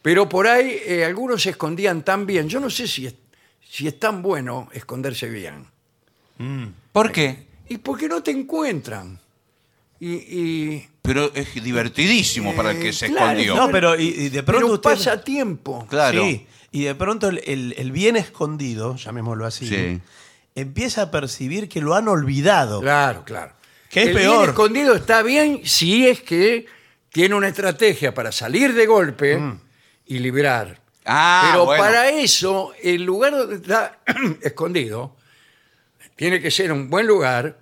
Pero 0.00 0.28
por 0.28 0.46
ahí 0.48 0.80
eh, 0.84 1.04
algunos 1.04 1.42
se 1.42 1.50
escondían 1.50 2.02
tan 2.02 2.26
bien. 2.26 2.48
Yo 2.48 2.58
no 2.60 2.70
sé 2.70 2.88
si 2.88 3.06
es, 3.06 3.14
si 3.68 3.86
es 3.86 3.98
tan 4.00 4.20
bueno 4.22 4.68
esconderse 4.72 5.28
bien. 5.28 5.66
¿Por 6.92 7.12
qué? 7.12 7.46
¿Y 7.68 7.78
por 7.78 7.98
qué 7.98 8.08
no 8.08 8.22
te 8.22 8.30
encuentran? 8.30 9.18
Y, 10.00 10.12
y- 10.14 10.88
Pero 11.02 11.32
es 11.34 11.54
divertidísimo 11.62 12.54
para 12.54 12.72
el 12.72 12.78
que 12.80 12.88
Eh, 12.90 12.92
se 12.92 13.06
claro, 13.08 13.38
escondió. 13.38 13.54
No, 13.56 13.70
pero 13.70 13.98
y, 13.98 14.08
y 14.08 14.28
de 14.28 14.42
pronto 14.42 14.66
pero 14.66 14.74
usted... 14.74 14.90
pasa 14.90 15.22
tiempo. 15.24 15.86
Claro. 15.88 16.22
Sí, 16.22 16.46
y 16.72 16.84
de 16.84 16.94
pronto 16.94 17.28
el, 17.28 17.40
el- 17.46 17.74
el 17.78 17.92
bien 17.92 18.16
escondido, 18.16 18.96
llamémoslo 18.96 19.46
así, 19.46 19.66
Sí. 19.68 20.00
empieza 20.54 21.02
a 21.02 21.10
percibir 21.10 21.68
que 21.68 21.80
lo 21.80 21.94
han 21.94 22.08
olvidado. 22.08 22.80
Claro, 22.80 23.24
claro. 23.24 23.52
¿Qué 23.90 24.02
es 24.02 24.08
el 24.08 24.16
bien 24.16 24.40
escondido 24.42 24.94
está 24.94 25.22
bien 25.22 25.60
si 25.64 26.06
es 26.08 26.22
que 26.22 26.66
tiene 27.10 27.34
una 27.34 27.48
estrategia 27.48 28.14
para 28.14 28.32
salir 28.32 28.72
de 28.74 28.86
golpe 28.86 29.38
y 30.06 30.18
librar. 30.18 30.80
Ah, 31.04 31.48
Pero 31.52 31.66
bueno. 31.66 31.82
para 31.82 32.08
eso, 32.08 32.72
el 32.82 33.02
lugar 33.02 33.32
donde 33.32 33.56
está 33.56 33.98
escondido 34.42 35.14
tiene 36.16 36.40
que 36.40 36.50
ser 36.50 36.72
un 36.72 36.88
buen 36.90 37.06
lugar, 37.06 37.58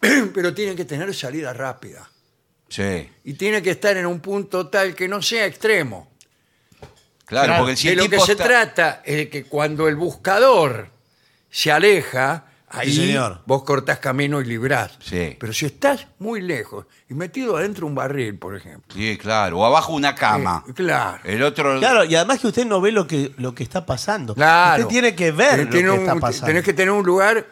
pero 0.34 0.54
tiene 0.54 0.74
que 0.76 0.84
tener 0.84 1.12
salida 1.14 1.52
rápida. 1.52 2.08
Sí. 2.68 3.08
Y 3.24 3.34
tiene 3.34 3.62
que 3.62 3.70
estar 3.70 3.96
en 3.96 4.06
un 4.06 4.20
punto 4.20 4.68
tal 4.68 4.94
que 4.94 5.08
no 5.08 5.22
sea 5.22 5.46
extremo. 5.46 6.10
Claro, 7.24 7.46
Claro, 7.48 7.62
porque 7.62 7.76
si 7.76 7.88
de 7.88 7.92
el 7.92 7.98
lo 7.98 8.04
que 8.04 8.08
tipo 8.10 8.24
se 8.26 8.32
está- 8.32 8.44
trata 8.44 9.02
es 9.04 9.16
de 9.16 9.28
que 9.28 9.44
cuando 9.44 9.86
el 9.88 9.96
buscador 9.96 10.88
se 11.50 11.70
aleja, 11.70 12.44
ahí 12.70 12.92
señor. 12.94 13.42
vos 13.46 13.64
cortás 13.64 13.98
camino 13.98 14.40
y 14.40 14.44
librás. 14.46 14.92
Sí. 15.02 15.36
Pero 15.38 15.52
si 15.52 15.66
estás 15.66 16.06
muy 16.18 16.40
lejos 16.40 16.86
y 17.08 17.14
metido 17.14 17.56
adentro 17.58 17.82
de 17.82 17.90
un 17.90 17.94
barril, 17.94 18.38
por 18.38 18.54
ejemplo. 18.56 18.94
Sí, 18.94 19.18
claro. 19.18 19.58
O 19.58 19.64
abajo 19.66 19.92
una 19.92 20.14
cama. 20.14 20.64
eh, 20.68 20.72
claro. 20.74 21.20
El 21.24 21.42
otro. 21.42 21.78
Claro, 21.78 22.04
y 22.04 22.14
además 22.14 22.38
que 22.40 22.46
usted 22.46 22.64
no 22.66 22.80
ve 22.80 22.92
lo 22.92 23.06
que, 23.06 23.32
lo 23.38 23.54
que 23.54 23.62
está 23.62 23.84
pasando. 23.84 24.34
Claro. 24.34 24.82
Usted 24.84 24.90
tiene 24.92 25.14
que 25.14 25.30
ver 25.30 25.64
lo 25.64 25.70
tiene 25.70 25.88
que 25.88 25.94
un- 25.94 26.00
está 26.00 26.14
pasando. 26.16 26.46
Tenés 26.46 26.64
que 26.64 26.72
tener 26.72 26.90
un 26.92 27.04
lugar 27.04 27.46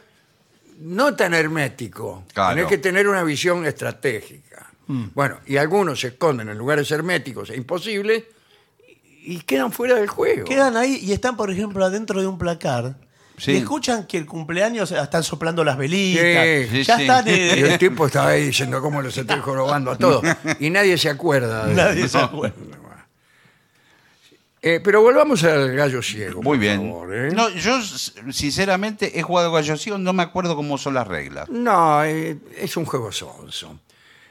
no 0.79 1.15
tan 1.15 1.35
hermético. 1.35 2.25
Claro. 2.33 2.55
Tenés 2.55 2.69
que 2.69 2.79
tener 2.79 3.09
una 3.09 3.23
visión 3.23 3.65
estratégica. 3.67 4.67
Mm. 4.87 5.07
Bueno, 5.15 5.39
y 5.47 5.57
algunos 5.57 6.01
se 6.01 6.09
esconden 6.09 6.49
en 6.49 6.59
lugares 6.59 6.91
herméticos 6.91 7.51
e 7.51 7.57
imposibles 7.57 8.25
y, 9.25 9.35
y 9.35 9.41
quedan 9.41 9.73
fuera 9.73 9.95
del 9.97 10.09
juego. 10.09 10.45
Quedan 10.45 10.77
ahí 10.77 10.99
y 11.03 11.13
están, 11.13 11.37
por 11.37 11.51
ejemplo, 11.51 11.85
adentro 11.85 12.21
de 12.21 12.27
un 12.27 12.39
placar. 12.39 12.97
Sí. 13.39 13.53
Y 13.53 13.57
escuchan 13.57 14.07
que 14.07 14.17
el 14.17 14.25
cumpleaños 14.25 14.91
están 14.93 15.23
soplando 15.23 15.63
las 15.63 15.77
velitas. 15.77 16.23
Sí, 16.25 16.69
sí, 16.71 16.83
ya 16.85 16.97
sí. 16.97 17.03
están. 17.03 17.29
Y 17.29 17.31
eh, 17.33 17.73
el 17.73 17.79
tipo 17.79 18.07
estaba 18.07 18.29
ahí 18.31 18.47
diciendo 18.47 18.81
cómo 18.81 19.03
los 19.03 19.17
estoy 19.19 19.41
jorobando 19.41 19.91
a 19.91 19.99
todos. 19.99 20.25
Y 20.61 20.71
nadie 20.71 20.97
se 20.97 21.11
acuerda. 21.11 21.67
de- 21.67 21.75
Nadie 21.75 22.09
se 22.09 22.17
acuerda. 22.19 22.55
Eh, 24.69 24.81
pero 24.83 25.01
volvamos 25.01 25.45
al 25.45 25.77
gallo 25.77 26.03
ciego. 26.03 26.43
Muy 26.43 26.57
por 26.57 26.59
bien. 26.59 26.79
favor, 26.81 27.15
¿eh? 27.15 27.31
No, 27.33 27.49
yo 27.51 27.79
s- 27.79 28.13
sinceramente 28.33 29.17
he 29.19 29.23
jugado 29.23 29.53
gallo 29.53 29.77
ciego, 29.77 29.97
no 29.97 30.13
me 30.13 30.25
acuerdo 30.25 30.57
cómo 30.57 30.77
son 30.77 30.95
las 30.95 31.07
reglas. 31.07 31.49
No, 31.49 32.03
eh, 32.05 32.37
es 32.57 32.77
un 32.77 32.85
juego 32.85 33.13
sonso. 33.13 33.79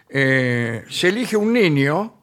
Eh, 0.09 0.83
se 0.89 1.07
elige 1.07 1.37
un 1.37 1.53
niño, 1.53 2.15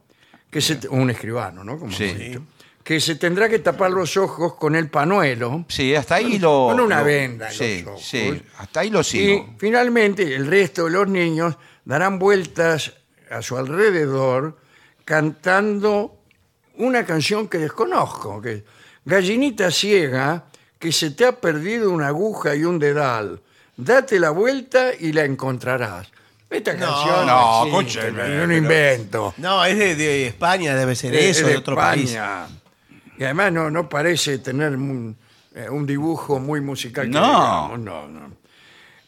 que 0.51 0.61
se, 0.61 0.79
un 0.89 1.09
escribano, 1.09 1.63
¿no? 1.63 1.79
Como 1.79 1.91
Sí. 1.91 2.03
hemos 2.03 2.19
dicho, 2.19 2.43
que 2.83 2.99
se 2.99 3.15
tendrá 3.15 3.49
que 3.49 3.57
tapar 3.59 3.89
los 3.91 4.15
ojos 4.17 4.53
con 4.55 4.75
el 4.75 4.89
panuelo 4.91 5.65
Sí, 5.67 5.95
hasta 5.95 6.15
ahí 6.15 6.37
lo. 6.37 6.67
con 6.69 6.81
una 6.81 6.99
lo- 6.99 7.05
venda 7.05 7.47
en 7.47 7.53
Sí, 7.53 7.81
los 7.81 7.93
ojos. 7.93 8.05
sí, 8.05 8.43
hasta 8.59 8.81
ahí 8.81 8.89
lo 8.91 8.99
y 9.01 9.03
sigo. 9.05 9.55
finalmente 9.57 10.35
el 10.35 10.45
resto 10.45 10.85
de 10.85 10.91
los 10.91 11.07
niños 11.07 11.55
darán 11.83 12.19
vueltas 12.19 12.93
a 13.31 13.41
su 13.41 13.57
alrededor 13.57 14.59
cantando 15.03 16.19
una 16.77 17.05
canción 17.05 17.47
que 17.47 17.57
desconozco, 17.59 18.41
que 18.41 18.51
es 18.53 18.63
Gallinita 19.05 19.69
ciega, 19.71 20.45
que 20.79 20.91
se 20.91 21.11
te 21.11 21.25
ha 21.25 21.33
perdido 21.33 21.91
una 21.91 22.07
aguja 22.07 22.55
y 22.55 22.63
un 22.63 22.79
dedal. 22.79 23.41
Date 23.77 24.19
la 24.19 24.29
vuelta 24.31 24.91
y 24.97 25.11
la 25.13 25.23
encontrarás. 25.25 26.07
Esta 26.49 26.73
No, 26.73 26.79
canción 26.85 27.25
no, 27.25 27.63
existe, 27.79 27.99
escúcheme, 27.99 28.11
no 28.11 28.41
pero- 28.41 28.57
invento. 28.57 29.33
No, 29.37 29.65
es 29.65 29.77
de, 29.77 29.95
de 29.95 30.27
España, 30.27 30.75
debe 30.75 30.95
ser 30.95 31.15
Es 31.15 31.37
eso, 31.37 31.47
de, 31.47 31.57
otro 31.57 31.75
país. 31.75 32.11
España. 32.11 32.47
Y 33.17 33.23
además 33.23 33.51
no, 33.51 33.71
no 33.71 33.89
parece 33.89 34.37
tener 34.39 34.75
un, 34.75 35.15
eh, 35.55 35.67
un 35.69 35.85
dibujo 35.87 36.39
muy 36.39 36.61
musical. 36.61 37.05
que 37.05 37.11
No. 37.11 37.19
digamos, 37.25 37.79
no, 37.79 38.07
no. 38.07 38.42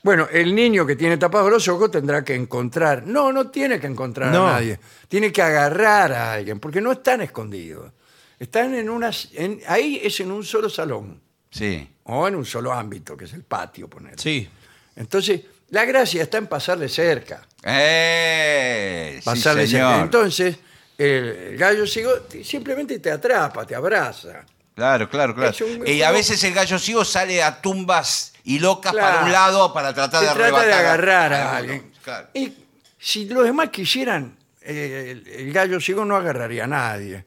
Bueno, 0.05 0.27
el 0.31 0.53
niño 0.53 0.85
que 0.85 0.95
tiene 0.95 1.17
tapados 1.17 1.50
los 1.50 1.67
ojos 1.67 1.89
tendrá 1.89 2.24
que 2.24 2.35
encontrar. 2.35 3.07
No, 3.07 3.33
no 3.33 3.50
tiene 3.50 3.79
que 3.79 3.88
encontrar 3.88 4.31
No. 4.31 4.47
a 4.47 4.51
nadie. 4.51 4.79
Tiene 5.07 5.31
que 5.31 5.41
agarrar 5.41 6.13
a 6.13 6.33
alguien, 6.33 6.59
porque 6.59 6.79
no 6.79 6.91
están 6.91 7.21
escondidos. 7.21 7.91
Están 8.38 8.75
en 8.75 8.88
unas. 8.88 9.29
en- 9.33 9.62
ahí 9.67 10.00
es 10.03 10.19
en 10.19 10.31
un 10.31 10.43
solo 10.43 10.69
salón. 10.69 11.19
Sí. 11.50 11.89
O 12.03 12.27
en 12.27 12.35
un 12.35 12.45
solo 12.45 12.71
ámbito, 12.71 13.17
que 13.17 13.25
es 13.25 13.33
el 13.33 13.41
patio, 13.45 13.88
poner. 13.89 14.19
Sí. 14.19 14.47
Entonces, 14.95 15.41
la 15.69 15.85
gracia 15.85 16.21
está 16.21 16.38
en 16.38 16.45
pasarle 16.45 16.88
cerca. 16.88 17.47
Eh, 17.63 19.15
sí, 19.17 19.25
Pasarle 19.25 19.65
cerca. 19.65 19.88
señor. 19.89 20.03
Entonces, 20.05 20.55
el 21.00 21.57
gallo 21.57 21.88
ciego 21.88 22.13
te- 22.29 22.43
simplemente 22.43 23.00
te 23.00 23.09
atrapa, 23.09 23.65
te 23.65 23.74
abraza. 23.74 24.45
Claro, 24.75 25.10
claro, 25.10 25.34
claro. 25.34 25.53
Un- 25.65 25.88
y 25.88 26.01
a 26.01 26.12
veces 26.12 26.44
el 26.44 26.53
gallo 26.53 26.77
ciego 26.77 27.05
sale 27.05 27.41
a 27.41 27.62
tumbas 27.62 28.34
y 28.44 28.60
locas 28.60 28.91
Claro. 28.91 29.08
para 29.08 29.25
un 29.25 29.32
lado 29.32 29.74
para 29.74 29.94
tratar 29.94 30.20
Se 30.22 30.27
de 30.27 30.34
trata 30.34 30.44
arrebatar 30.48 30.67
de 30.67 30.74
agarrar 30.74 31.34
a 31.34 31.58
alguien. 31.58 31.91
Claro. 32.03 32.27
Y 32.34 32.53
si 33.00 33.25
los 33.29 33.46
demás 33.46 33.70
quisieran, 33.70 34.36
eh, 34.62 35.12
el, 35.12 35.27
el 35.27 35.53
gallo 35.53 35.79
ciego 35.79 36.03
no 36.05 36.15
agarraría 36.15 36.65
a 36.65 36.67
nadie. 36.67 37.24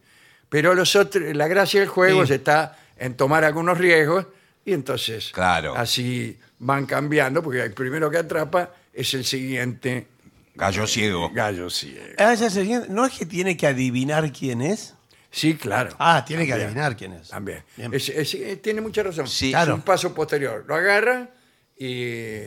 Pero 0.49 0.75
los 0.75 0.95
otros, 0.97 1.25
la 1.35 1.49
gracia 1.49 1.81
del 1.81 1.89
juego 1.89 2.27
Sí. 2.27 2.35
está 2.35 2.77
en 2.99 3.17
tomar 3.17 3.45
algunos 3.45 3.79
riesgos 3.79 4.27
y 4.65 4.73
entonces 4.73 5.31
Claro. 5.33 5.75
así 5.77 6.39
van 6.59 6.85
cambiando, 6.87 7.43
porque 7.43 7.63
el 7.63 7.73
primero 7.73 8.11
que 8.11 8.19
atrapa 8.19 8.71
es 8.93 9.15
el 9.15 9.25
siguiente 9.25 10.07
Gallo 10.55 10.87
ciego. 10.87 11.31
gallo 11.33 11.71
ciego. 11.71 12.05
Ah, 12.19 12.35
ya 12.35 12.49
¿No 12.89 13.07
es 13.07 13.13
que 13.19 13.25
tiene 13.27 13.57
que 13.57 13.67
adivinar 13.67 14.33
quién 14.33 14.61
es? 14.61 14.95
Sí, 15.31 15.57
claro. 15.57 15.95
Ah, 15.99 16.25
tiene 16.27 16.45
que 16.45 16.51
También. 16.53 16.69
adivinar 16.71 16.97
quién 16.97 17.13
es. 17.13 17.29
También. 17.29 17.63
Bien. 17.77 17.93
Es- 17.95 18.09
es- 18.09 18.35
eh, 18.35 18.57
tiene 18.57 18.81
mucha 18.81 19.03
razón. 19.03 19.27
Sí. 19.29 19.47
Es 19.49 19.53
Claro. 19.53 19.75
un 19.75 19.83
paso 19.83 20.15
posterior. 20.15 20.65
Lo 20.67 20.75
agarran 20.75 21.29
y, 21.77 22.41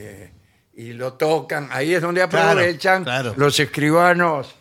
y 0.74 0.92
lo 0.94 1.12
tocan. 1.14 1.68
Ahí 1.70 1.94
es 1.94 2.02
donde 2.02 2.26
Claro, 2.28 2.50
aprovechan 2.50 3.04
claro. 3.04 3.34
los 3.36 3.58
escribanos 3.60 4.54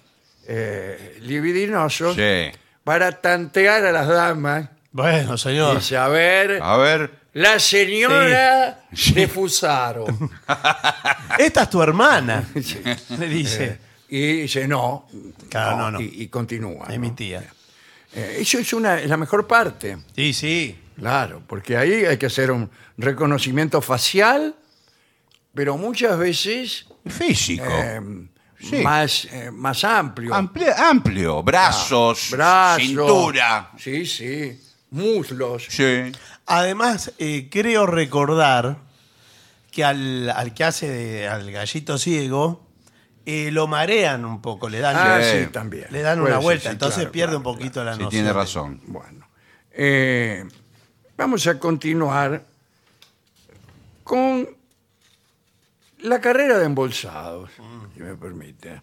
eh, 0.48 1.18
libidinosos 1.22 2.16
Sí. 2.16 2.52
para 2.84 3.12
tantear 3.22 3.86
a 3.86 3.92
las 3.92 4.08
damas 4.08 4.70
Bueno, 4.92 5.38
señor. 5.38 5.78
y 5.78 5.82
saber 5.82 6.60
A 6.62 6.78
ver. 6.78 7.12
la 7.34 7.60
señora 7.60 8.82
de 9.16 9.28
Fusaro. 9.28 10.06
Esta 11.40 11.64
es 11.64 11.70
tu 11.70 11.82
hermana. 11.82 12.44
Le 13.20 13.28
dice. 13.28 13.80
y 14.10 14.42
dice 14.44 14.68
no. 14.68 15.08
Claro, 15.50 15.78
no, 15.78 15.92
no. 15.92 16.02
Y, 16.02 16.24
y 16.24 16.28
continúa. 16.28 16.88
Es 16.90 16.96
¿no? 16.96 17.00
mi 17.02 17.12
tía. 17.12 17.44
Eh, 18.14 18.38
eso 18.40 18.58
es, 18.60 18.74
una, 18.74 19.00
es 19.00 19.10
la 19.10 19.18
mejor 19.18 19.48
parte. 19.48 19.98
Sí, 20.16 20.34
sí. 20.34 20.78
Claro, 20.98 21.42
porque 21.48 21.78
ahí 21.78 22.06
hay 22.06 22.18
que 22.18 22.26
hacer 22.28 22.52
un 22.52 22.70
reconocimiento 22.98 23.82
facial, 23.82 24.56
pero 25.54 25.78
muchas 25.78 26.18
veces 26.18 26.86
Físico. 27.08 27.64
eh, 27.68 28.00
Sí. 28.60 28.76
más, 28.84 29.26
eh, 29.32 29.50
más 29.50 29.84
amplio. 29.84 30.36
Amplio, 30.36 30.72
amplio. 30.78 31.42
Brazos, 31.42 32.28
Brazos, 32.30 32.84
cintura. 32.86 33.72
Sí, 33.80 34.06
sí. 34.06 34.60
Muslos. 34.92 35.66
Sí. 35.68 36.12
Además, 36.46 37.12
eh, 37.18 37.48
creo 37.50 37.88
recordar 37.88 38.78
que 39.72 39.84
al, 39.84 40.30
al 40.30 40.54
que 40.54 40.64
hace 40.64 40.88
de- 40.90 41.28
al 41.28 41.50
gallito 41.52 41.98
ciego 41.98 42.68
eh, 43.26 43.50
lo 43.52 43.68
marean 43.68 44.26
un 44.26 44.42
poco, 44.42 44.68
le 44.70 44.80
dan, 44.80 44.96
Ah, 44.98 45.20
Sí. 45.22 45.44
sí, 45.46 45.52
también. 45.52 45.88
le 45.92 46.02
dan 46.02 46.20
Puede 46.20 46.32
una 46.32 46.38
ser, 46.40 46.44
vuelta, 46.44 46.64
sí, 46.70 46.74
entonces 46.74 46.98
claro, 47.00 47.12
pierde 47.12 47.28
claro, 47.36 47.38
un 47.38 47.44
poquito 47.44 47.84
la 47.84 47.94
Sí, 47.94 48.00
noción. 48.00 48.10
tiene 48.10 48.34
razón. 48.34 48.82
Bueno, 48.88 49.28
eh, 49.72 50.46
vamos 51.18 51.46
a 51.48 51.60
continuar 51.60 52.44
con 54.04 54.48
la 56.00 56.20
carrera 56.20 56.58
de 56.58 56.66
embolsados, 56.66 57.52
si 57.94 58.02
me 58.02 58.16
permite. 58.16 58.82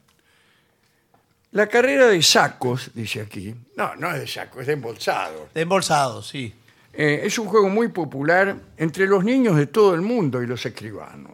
La 1.52 1.66
carrera 1.66 2.06
de 2.06 2.22
sacos, 2.22 2.90
dice 2.94 3.22
aquí. 3.22 3.54
No, 3.76 3.96
no 3.96 4.12
es 4.12 4.20
de 4.20 4.26
sacos, 4.26 4.60
es 4.62 4.66
de 4.66 4.74
embolsados. 4.74 5.52
De 5.54 5.62
embolsado, 5.62 6.22
sí. 6.22 6.54
Eh, 6.92 7.22
es 7.24 7.38
un 7.38 7.46
juego 7.46 7.68
muy 7.68 7.88
popular 7.88 8.56
entre 8.76 9.06
los 9.06 9.24
niños 9.24 9.56
de 9.56 9.66
todo 9.66 9.94
el 9.94 10.02
mundo 10.02 10.42
y 10.42 10.46
los 10.46 10.64
escribanos. 10.66 11.32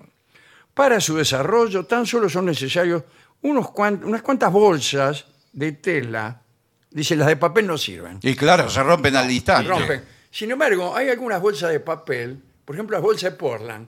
Para 0.75 1.01
su 1.01 1.17
desarrollo 1.17 1.85
tan 1.87 2.05
solo 2.07 2.29
son 2.29 2.47
necesarios 2.47 3.03
unos 3.43 3.71
cuan- 3.71 4.03
unas 4.05 4.23
cuantas 4.23 4.51
bolsas 4.53 5.25
de 5.53 5.73
tela. 5.73 6.41
Dice, 6.91 7.15
las 7.17 7.29
de 7.29 7.37
papel 7.37 7.67
no 7.67 7.79
sirven. 7.79 8.19
Y 8.23 8.35
claro, 8.35 8.69
se 8.69 8.83
rompen 8.83 9.15
al 9.17 9.27
Se 9.29 9.33
instante. 9.35 9.69
rompen. 9.71 10.05
Sin 10.31 10.51
embargo, 10.51 10.95
hay 10.97 11.09
algunas 11.11 11.41
bolsas 11.41 11.71
de 11.71 11.81
papel, 11.81 12.39
por 12.65 12.75
ejemplo 12.75 12.97
las 12.97 13.03
bolsas 13.03 13.31
de 13.33 13.37
Portland, 13.37 13.87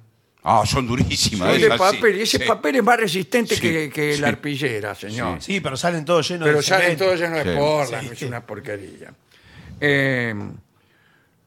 Ah, 0.49 0.63
son 0.65 0.87
durísimas. 0.87 1.51
son 1.51 1.61
de 1.61 1.67
esas, 1.67 1.91
sí, 1.91 1.97
papel, 1.97 2.19
y 2.19 2.23
ese 2.23 2.39
sí. 2.39 2.45
papel 2.45 2.77
es 2.77 2.83
más 2.85 3.01
resistente 3.01 3.57
Sí, 3.57 3.61
que, 3.61 3.91
que 3.93 4.15
sí. 4.15 4.21
la 4.21 4.29
arpillera, 4.29 4.95
señor. 4.95 5.43
Sí, 5.43 5.61
pero 5.61 5.77
salen 5.77 6.05
todos 6.05 6.29
llenos 6.29 6.47
Pero 6.47 6.59
de 6.59 6.63
salen 6.63 6.85
cemento. 6.97 7.05
todos 7.05 7.19
llenos 7.21 8.01
de 8.01 8.01
Sí. 8.09 8.09
es 8.13 8.23
una 8.23 8.47
porquería. 8.47 9.13
Eh, 9.81 10.35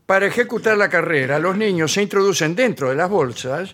para 0.05 0.25
ejecutar 0.25 0.75
la 0.77 0.89
carrera, 0.89 1.39
los 1.39 1.55
niños 1.55 1.93
se 1.93 2.01
introducen 2.01 2.55
dentro 2.55 2.89
de 2.89 2.95
las 2.95 3.09
bolsas 3.09 3.73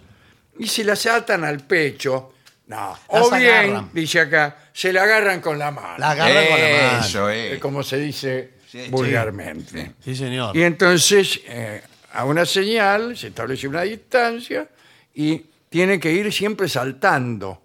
y 0.59 0.67
se 0.67 0.83
las 0.83 1.05
atan 1.05 1.43
al 1.43 1.59
pecho. 1.65 2.31
No, 2.67 2.97
o 3.07 3.29
Las 3.29 3.39
bien, 3.39 3.53
agarran. 3.53 3.89
dice 3.93 4.19
acá, 4.21 4.57
se 4.73 4.91
la 4.91 5.03
agarran 5.03 5.39
con 5.39 5.59
la 5.59 5.69
mano, 5.69 5.97
La 5.99 6.11
agarran 6.11 6.45
con 6.47 6.59
la 6.59 6.87
mano. 6.91 6.99
Eso 7.05 7.29
eh, 7.29 7.53
es. 7.53 7.59
como 7.59 7.83
se 7.83 7.97
dice 7.97 8.53
Sí, 8.67 8.87
vulgarmente. 8.89 9.93
Sí, 10.03 10.15
señor. 10.15 10.55
Y 10.57 10.63
entonces, 10.63 11.39
eh, 11.45 11.83
a 12.13 12.25
una 12.25 12.43
señal, 12.45 13.15
se 13.15 13.27
establece 13.27 13.67
una 13.67 13.81
distancia 13.83 14.67
y 15.13 15.45
tiene 15.69 15.99
que 15.99 16.11
ir 16.11 16.33
siempre 16.33 16.67
saltando. 16.67 17.61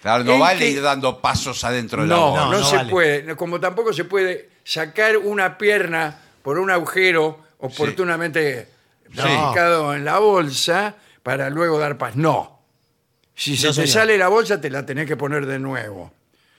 Claro, 0.00 0.22
no 0.22 0.38
vale 0.38 0.60
que- 0.60 0.70
ir 0.70 0.82
dando 0.82 1.20
pasos 1.20 1.64
adentro 1.64 2.02
de 2.02 2.08
la 2.08 2.14
No, 2.14 2.30
bola. 2.30 2.44
no, 2.44 2.52
No, 2.52 2.58
no 2.60 2.64
se 2.64 2.76
vale. 2.76 2.90
puede. 2.90 3.36
Como 3.36 3.58
tampoco 3.58 3.92
se 3.92 4.04
puede 4.04 4.50
sacar 4.62 5.16
una 5.16 5.58
pierna 5.58 6.16
por 6.42 6.58
un 6.60 6.70
agujero 6.70 7.40
oportunamente 7.58 8.68
No. 9.10 9.24
ubicado 9.24 9.94
en 9.94 10.04
la 10.04 10.18
bolsa 10.20 10.94
para 11.22 11.50
luego 11.50 11.78
dar 11.78 11.98
paz. 11.98 12.16
No. 12.16 12.58
Si 13.34 13.56
se 13.56 13.68
No, 13.68 13.72
te 13.72 13.74
señor. 13.74 13.88
sale 13.88 14.18
la 14.18 14.28
bolsa, 14.28 14.60
te 14.60 14.68
la 14.70 14.84
tenés 14.84 15.06
que 15.06 15.16
poner 15.16 15.46
de 15.46 15.58
nuevo. 15.58 16.12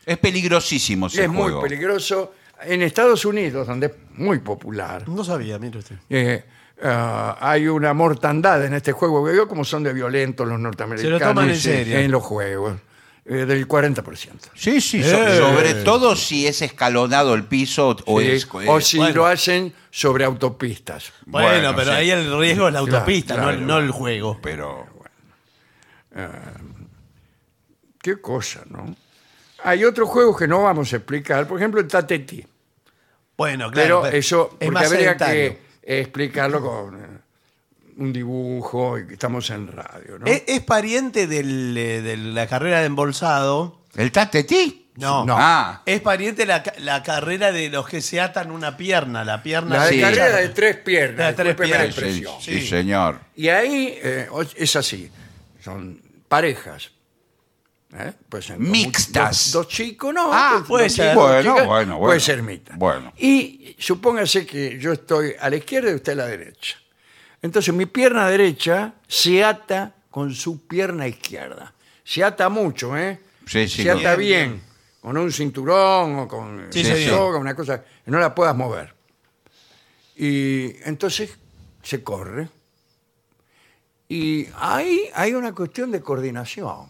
Es 0.06 0.18
peligrosísimo 0.18 1.08
ese 1.08 1.24
es 1.25 1.30
juego. 1.30 1.60
muy 1.62 1.70
peligroso. 1.70 2.34
En 2.62 2.82
Estados 2.82 3.24
Unidos, 3.25 3.68
donde 3.68 3.88
es 3.88 3.94
muy 4.16 4.39
popular, 4.39 5.08
No 5.08 5.24
sabía, 5.24 5.58
mire 5.60 5.80
usted. 5.80 5.96
eh, 6.10 6.44
ah, 6.84 7.38
hay 7.39 7.68
una 7.68 7.94
mortandad 7.94 8.63
en 8.66 8.74
este 8.74 8.92
juego. 8.92 9.24
Veo 9.24 9.48
como 9.48 9.63
son 9.63 9.84
de 9.84 9.94
violentos 9.94 10.48
los 10.48 10.60
norteamericanos 10.60 11.22
toman 11.22 11.50
en 11.50 11.56
serio. 11.58 11.98
en 11.98 12.12
los 12.12 12.24
juegos. 12.24 12.75
Eh, 13.30 13.46
del 13.46 13.68
40%. 13.68 14.50
Sí, 14.56 14.82
sí, 14.82 15.02
so- 15.04 15.28
Eh. 15.28 15.38
sobre 15.38 15.74
todo 15.84 16.16
si 16.16 16.48
es 16.48 16.62
escalonado 16.62 17.36
el 17.36 17.44
piso 17.46 17.96
o 18.06 18.20
Sí, 18.20 18.28
es... 18.32 18.48
o 18.68 18.82
si 18.82 18.98
bueno. 18.98 19.16
lo 19.16 19.26
hacen 19.28 19.74
sobre 19.92 20.26
autopistas. 20.26 21.14
Bueno, 21.26 21.48
Bueno, 21.50 21.74
pero 21.76 21.92
sí. 21.92 21.98
ahí 21.98 22.10
el 22.12 22.38
riesgo 22.40 22.68
es 22.68 22.74
la 22.74 22.82
Claro, 22.82 22.98
autopista, 22.98 23.36
no- 23.38 23.44
claro. 23.44 23.60
no, 23.62 23.78
el 23.78 23.92
juego. 23.92 24.40
Pero... 24.42 24.88
Qué 28.02 28.20
cosa, 28.22 28.64
¿no? 28.70 28.96
Hay 29.64 29.84
otros 29.84 30.08
juegos 30.10 30.38
que 30.38 30.48
no 30.48 30.64
vamos 30.64 30.92
a 30.94 30.98
explicar, 30.98 31.48
por 31.48 31.58
ejemplo 31.60 31.82
el 31.82 31.88
Tateti. 31.88 32.46
Bueno, 33.38 33.70
claro. 33.72 34.02
Pero 34.04 34.18
eso, 34.18 34.44
es 34.60 34.68
porque 34.68 34.72
más 34.72 34.86
habría 34.88 35.00
sedentario. 35.18 35.52
que 35.84 36.02
explicarlo 36.02 36.62
con 36.62 36.96
eh, 36.96 37.19
un 38.00 38.13
dibujo 38.13 38.98
y 38.98 39.08
que 39.08 39.13
estamos 39.13 39.50
en 39.50 39.68
radio, 39.68 40.20
¿no? 40.20 40.25
¿Es, 40.25 40.44
es 40.48 40.62
pariente 40.62 41.27
del, 41.27 41.75
eh, 41.77 42.01
de 42.01 42.18
la 42.18 42.48
carrera 42.48 42.79
de 42.79 42.86
embolsado. 42.86 43.82
¿El 43.96 44.12
tatetí? 44.12 44.88
No. 44.96 45.25
No. 45.25 45.36
Ah, 45.38 45.82
Es 45.86 46.01
pariente 46.01 46.46
la, 46.46 46.62
ca- 46.63 46.74
la 46.79 47.01
carrera 47.03 47.51
de 47.51 47.70
los 47.70 47.88
que 47.88 48.01
se 48.01 48.20
atan 48.20 48.51
una 48.51 48.75
pierna, 48.77 49.24
la 49.24 49.41
pierna 49.41 49.77
la 49.77 49.86
de 49.86 49.94
sí. 49.94 50.01
carrera 50.01 50.36
de 50.38 50.50
tres 50.50 50.75
piernas, 50.77 51.18
La 51.20 51.27
de 51.27 51.34
tres 51.34 51.48
discúlpeme 51.58 51.70
la 51.72 51.77
piernas, 51.94 51.96
sí, 51.96 52.01
expresión. 52.20 52.41
sí, 52.41 52.62
Sí. 52.62 52.68
señor. 52.68 53.20
Y 53.36 53.48
ahí 53.48 53.98
eh, 54.01 54.27
o- 54.32 54.41
es 54.41 54.75
así, 54.75 55.10
son 55.63 56.01
parejas. 56.27 56.91
¿eh? 57.98 58.12
Puede 58.27 58.44
ser 58.44 58.60
Mixtas. 58.60 59.51
Dos, 59.51 59.65
dos 59.65 59.68
chicos, 59.74 60.13
no. 60.13 60.29
Ah, 60.34 60.63
puede 60.68 60.89
ser. 60.89 61.15
dos 61.15 61.24
Bueno, 61.29 61.51
chicas, 61.53 61.68
bueno, 61.68 61.98
Puede 61.98 62.08
bueno. 62.08 62.20
ser 62.20 62.44
mixta. 62.44 62.74
Bueno. 62.75 63.13
Y 63.18 63.75
supóngase 63.79 64.46
que 64.46 64.77
yo 64.79 64.91
estoy 64.94 65.34
a 65.39 65.50
la 65.50 65.56
izquierda 65.56 65.91
y 65.91 65.96
usted 65.96 66.13
a 66.13 66.15
la 66.15 66.26
derecha. 66.28 66.78
Entonces 67.41 67.73
mi 67.73 67.86
pierna 67.86 68.28
derecha 68.30 68.93
se 69.08 69.43
ata 69.43 69.93
con 70.10 70.34
su 70.34 70.67
pierna 70.67 71.08
izquierda. 71.08 71.73
Se 72.04 72.23
ata 72.23 72.49
mucho, 72.49 72.97
¿eh? 72.97 73.19
Sí, 73.45 73.67
sí, 73.67 73.84
se 73.84 73.91
ata 73.91 74.15
Bien, 74.15 74.49
bien. 74.52 74.63
Con 75.02 75.17
un 75.17 75.32
cinturón 75.32 76.19
o 76.19 76.28
con 76.28 76.67
Sí, 76.71 76.82
una 76.86 76.95
señor. 76.95 77.10
soga, 77.17 77.39
una 77.39 77.56
cosa 77.56 77.82
que 77.82 78.12
no 78.12 78.19
la 78.19 78.36
puedas 78.36 78.56
mover. 78.56 78.93
Y 80.17 80.75
entonces 80.84 81.32
se 81.82 82.04
corre. 82.04 82.49
Y 84.10 84.47
ahí 84.56 85.04
hay 85.13 85.34
una 85.34 85.54
cuestión 85.54 85.91
de 85.91 86.02
coordinación. 86.02 86.89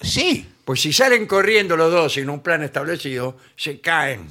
Sí, 0.00 0.48
Pues 0.64 0.80
si 0.82 0.92
salen 0.92 1.26
corriendo 1.26 1.76
los 1.76 1.90
dos 1.90 2.12
sin 2.12 2.28
un 2.30 2.40
plan 2.40 2.62
establecido, 2.62 3.36
se 3.56 3.80
caen. 3.80 4.28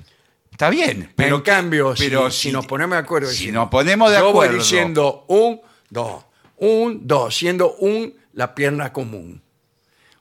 Está 0.51 0.69
bien. 0.69 1.11
Pero 1.15 1.37
en 1.37 1.41
cambio, 1.41 1.95
si- 1.95 2.03
pero 2.05 2.29
si, 2.31 2.51
nos 2.51 2.65
ponemos 2.65 2.95
de 2.95 2.99
acuerdo, 3.03 3.29
Si 3.31 3.51
nos 3.51 3.69
ponemos 3.69 4.11
de 4.11 4.17
yo 4.19 4.29
acuerdo. 4.29 4.51
voy 4.53 4.59
diciendo 4.59 5.25
un, 5.27 5.61
dos, 5.89 6.23
un, 6.57 7.07
dos, 7.07 7.35
siendo 7.35 7.73
un 7.75 8.13
la 8.33 8.53
pierna 8.55 8.91
común. 8.93 9.41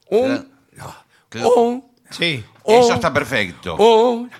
Un, 0.08 0.48
dos, 0.72 0.94
Claro. 1.28 1.54
un, 1.54 1.84
Sí. 2.10 2.44
Eso 2.64 2.94
está 2.94 3.12
perfecto. 3.12 3.74
un, 3.76 4.30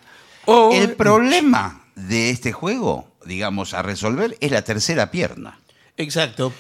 un. 0.47 0.73
El 0.73 0.93
problema 0.95 1.85
de 1.97 2.31
este 2.31 2.53
juego, 2.53 3.09
digamos, 3.25 3.75
a 3.75 3.83
resolver 3.83 4.37
es 4.41 4.51
la 4.53 4.63
tercera 4.63 5.11
pierna. 5.11 5.59
Exacto. 5.97 6.53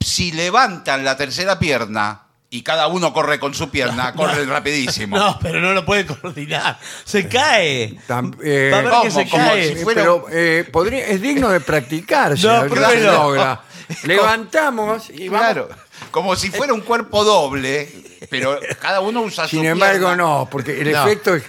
Si 0.00 0.32
levantan 0.32 1.04
la 1.04 1.16
tercera 1.16 1.58
pierna 1.58 2.26
y 2.52 2.62
cada 2.62 2.88
uno 2.88 3.12
corre 3.12 3.38
con 3.38 3.54
su 3.54 3.70
pierna, 3.70 4.12
corren 4.12 4.48
rapidísimo. 4.48 5.16
No, 5.16 5.38
pero 5.40 5.60
no 5.60 5.72
lo 5.72 5.84
puede 5.86 6.04
coordinar. 6.04 6.78
Se 7.04 7.28
cae. 7.28 7.96
Tam- 8.08 8.36
eh, 8.42 8.70
Va 8.72 8.78
a 8.78 8.82
ver 8.82 8.90
¿cómo? 8.90 9.02
que 9.04 9.10
se 9.12 9.28
Como 9.28 9.44
cae. 9.46 9.68
si 9.68 9.74
Sí, 9.78 9.82
fuera 9.84 10.00
pero 10.02 10.26
eh, 10.32 10.68
podría- 10.70 11.06
es 11.06 11.20
digno 11.22 11.48
de 11.48 11.60
practicarse. 11.60 12.46
No, 12.46 12.52
a 12.54 12.60
ver 12.62 12.70
qué 12.70 12.76
se 12.76 12.82
pruébelo. 12.84 13.12
logra. 13.12 13.60
Levantamos 14.04 15.10
y 15.10 15.28
vamos. 15.28 15.44
Claro, 15.46 15.68
como 16.10 16.34
si 16.36 16.50
fuera 16.50 16.72
un 16.72 16.80
cuerpo 16.80 17.24
doble, 17.24 17.88
pero 18.30 18.58
cada 18.80 19.00
uno 19.00 19.22
usa 19.22 19.44
su 19.44 19.56
Sin 19.56 19.66
embargo, 19.66 20.06
pierna. 20.06 20.16
no, 20.16 20.48
porque 20.50 20.80
el 20.80 20.90
No. 20.92 21.04
efecto 21.06 21.34
es, 21.34 21.44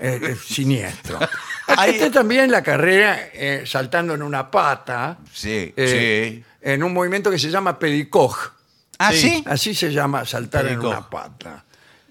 eh, 0.00 0.20
es 0.22 0.40
siniestro. 0.40 1.18
Hay- 1.68 1.98
Hay 2.00 2.10
también 2.10 2.50
la 2.50 2.62
carrera 2.62 3.18
eh, 3.32 3.64
saltando 3.66 4.14
en 4.14 4.22
una 4.22 4.50
pata, 4.50 5.18
Sí, 5.32 5.72
eh, 5.76 6.42
en 6.62 6.82
un 6.82 6.92
movimiento 6.94 7.30
que 7.30 7.38
se 7.38 7.50
llama 7.50 7.78
pedicoj. 7.78 8.52
¿Ah, 8.98 9.12
Sí. 9.12 9.18
sí? 9.20 9.44
Así 9.46 9.74
se 9.74 9.92
llama 9.92 10.24
saltar 10.24 10.66
en 10.66 10.80
una 10.80 11.08
pata. 11.08 11.64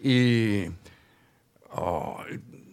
Y 0.03 0.65
oh, 1.73 2.19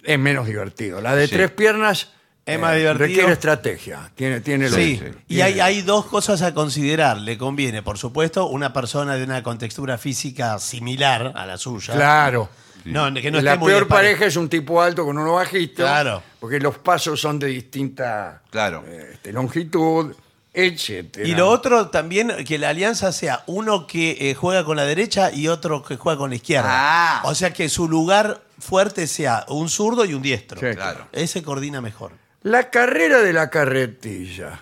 es 0.02 0.18
menos 0.18 0.46
divertido. 0.46 1.00
La 1.00 1.14
de 1.16 1.26
Sí. 1.26 1.34
tres 1.34 1.50
piernas 1.50 2.08
eh, 2.44 2.54
Es 2.54 2.60
más 2.60 2.74
divertido. 2.74 3.06
requiere 3.06 3.32
estrategia. 3.32 4.10
Tiene, 4.16 4.40
tiene 4.40 4.68
lo 4.68 4.74
Sí, 4.76 5.00
y 5.28 5.40
hay, 5.42 5.60
hay 5.60 5.82
dos 5.82 6.06
cosas 6.06 6.42
a 6.42 6.52
considerar. 6.52 7.18
Le 7.18 7.38
conviene, 7.38 7.82
por 7.82 7.98
supuesto, 7.98 8.46
una 8.48 8.72
persona 8.72 9.14
de 9.14 9.22
una 9.22 9.42
contextura 9.44 9.96
física 9.96 10.58
similar 10.58 11.32
a 11.36 11.46
la 11.46 11.56
suya. 11.56 11.94
Claro. 11.94 12.48
No, 12.84 13.14
que 13.14 13.30
no 13.30 13.40
la 13.40 13.54
muy 13.54 13.68
peor 13.70 13.84
despare- 13.84 13.88
pareja 13.88 14.26
es 14.26 14.34
un 14.34 14.48
tipo 14.48 14.82
alto 14.82 15.04
con 15.04 15.16
uno 15.16 15.34
bajito. 15.34 15.84
Claro. 15.84 16.20
Porque 16.40 16.58
los 16.58 16.78
pasos 16.78 17.20
son 17.20 17.38
de 17.38 17.46
distinta 17.46 18.42
Claro. 18.50 18.82
este, 18.88 19.32
longitud, 19.32 20.12
etcétera. 20.54 21.26
Y 21.26 21.34
lo 21.34 21.48
otro 21.48 21.88
también, 21.88 22.44
que 22.44 22.58
la 22.58 22.68
alianza 22.70 23.12
sea 23.12 23.42
uno 23.46 23.86
que 23.86 24.16
eh, 24.30 24.34
juega 24.34 24.64
con 24.64 24.76
la 24.76 24.84
derecha 24.84 25.30
y 25.32 25.48
otro 25.48 25.82
que 25.82 25.96
juega 25.96 26.18
con 26.18 26.30
la 26.30 26.36
izquierda. 26.36 26.68
Ah. 26.70 27.22
O 27.24 27.34
sea 27.34 27.52
que 27.52 27.68
su 27.68 27.88
lugar 27.88 28.42
fuerte 28.58 29.06
sea 29.06 29.44
un 29.48 29.68
zurdo 29.68 30.04
y 30.04 30.14
un 30.14 30.22
diestro. 30.22 30.60
Sí. 30.60 30.76
Claro. 30.76 31.06
Ese 31.12 31.42
coordina 31.42 31.80
mejor. 31.80 32.12
La 32.42 32.70
carrera 32.70 33.18
de 33.20 33.32
la 33.32 33.48
carretilla. 33.50 34.60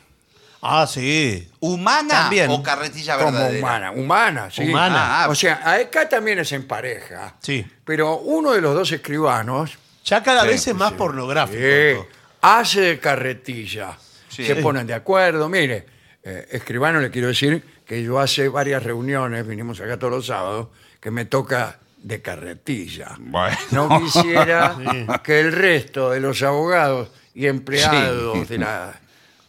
Ah, 0.63 0.87
sí. 0.87 1.49
¿Humana 1.61 2.09
También. 2.11 2.51
o 2.51 2.63
carretilla 2.63 3.17
Como 3.17 3.33
verdadera? 3.33 3.59
humana, 3.59 3.91
humana, 3.93 4.51
sí. 4.51 4.69
Humana. 4.69 5.25
Ah, 5.25 5.29
o 5.31 5.35
sea, 5.35 5.63
acá 5.73 6.07
también 6.07 6.39
es 6.39 6.53
en 6.53 6.67
pareja. 6.69 7.37
Sí. 7.41 7.67
Pero 7.85 8.19
uno 8.19 8.53
de 8.53 8.61
los 8.61 8.75
dos 8.75 8.93
escribanos 8.93 9.79
Ya 10.05 10.23
cada 10.23 10.43
Sí, 10.43 10.49
vez 10.49 10.67
es 10.67 10.75
más 10.75 10.93
pornográfico. 10.93 11.59
eh, 11.63 11.95
todo. 11.97 12.07
hace 12.43 12.81
de 12.83 12.99
carretilla. 13.01 13.97
Sí. 14.43 14.47
Se 14.55 14.57
ponen 14.57 14.87
de 14.87 14.95
acuerdo. 14.95 15.49
Mire, 15.49 15.87
eh, 16.23 16.49
escribano 16.51 17.01
le 17.01 17.11
quiero 17.11 17.29
decir 17.29 17.63
que 17.87 18.03
yo 18.03 18.19
hace 18.21 18.49
varias 18.49 18.83
reuniones, 18.83 19.47
vinimos 19.47 19.81
acá 19.81 19.99
todos 19.99 20.13
los 20.13 20.27
sábados, 20.27 20.69
que 21.01 21.11
me 21.11 21.25
toca 21.25 21.79
de 21.99 22.23
carretilla. 22.23 23.17
Bueno. 23.19 23.57
No 23.73 24.01
quisiera 24.01 24.77
que 25.25 25.41
el 25.41 25.53
resto 25.53 26.11
de 26.11 26.21
los 26.21 26.43
abogados 26.43 27.11
y 27.35 27.47
empleados 27.47 28.39
Sí. 28.39 28.45
de, 28.55 28.59
la, 28.59 29.01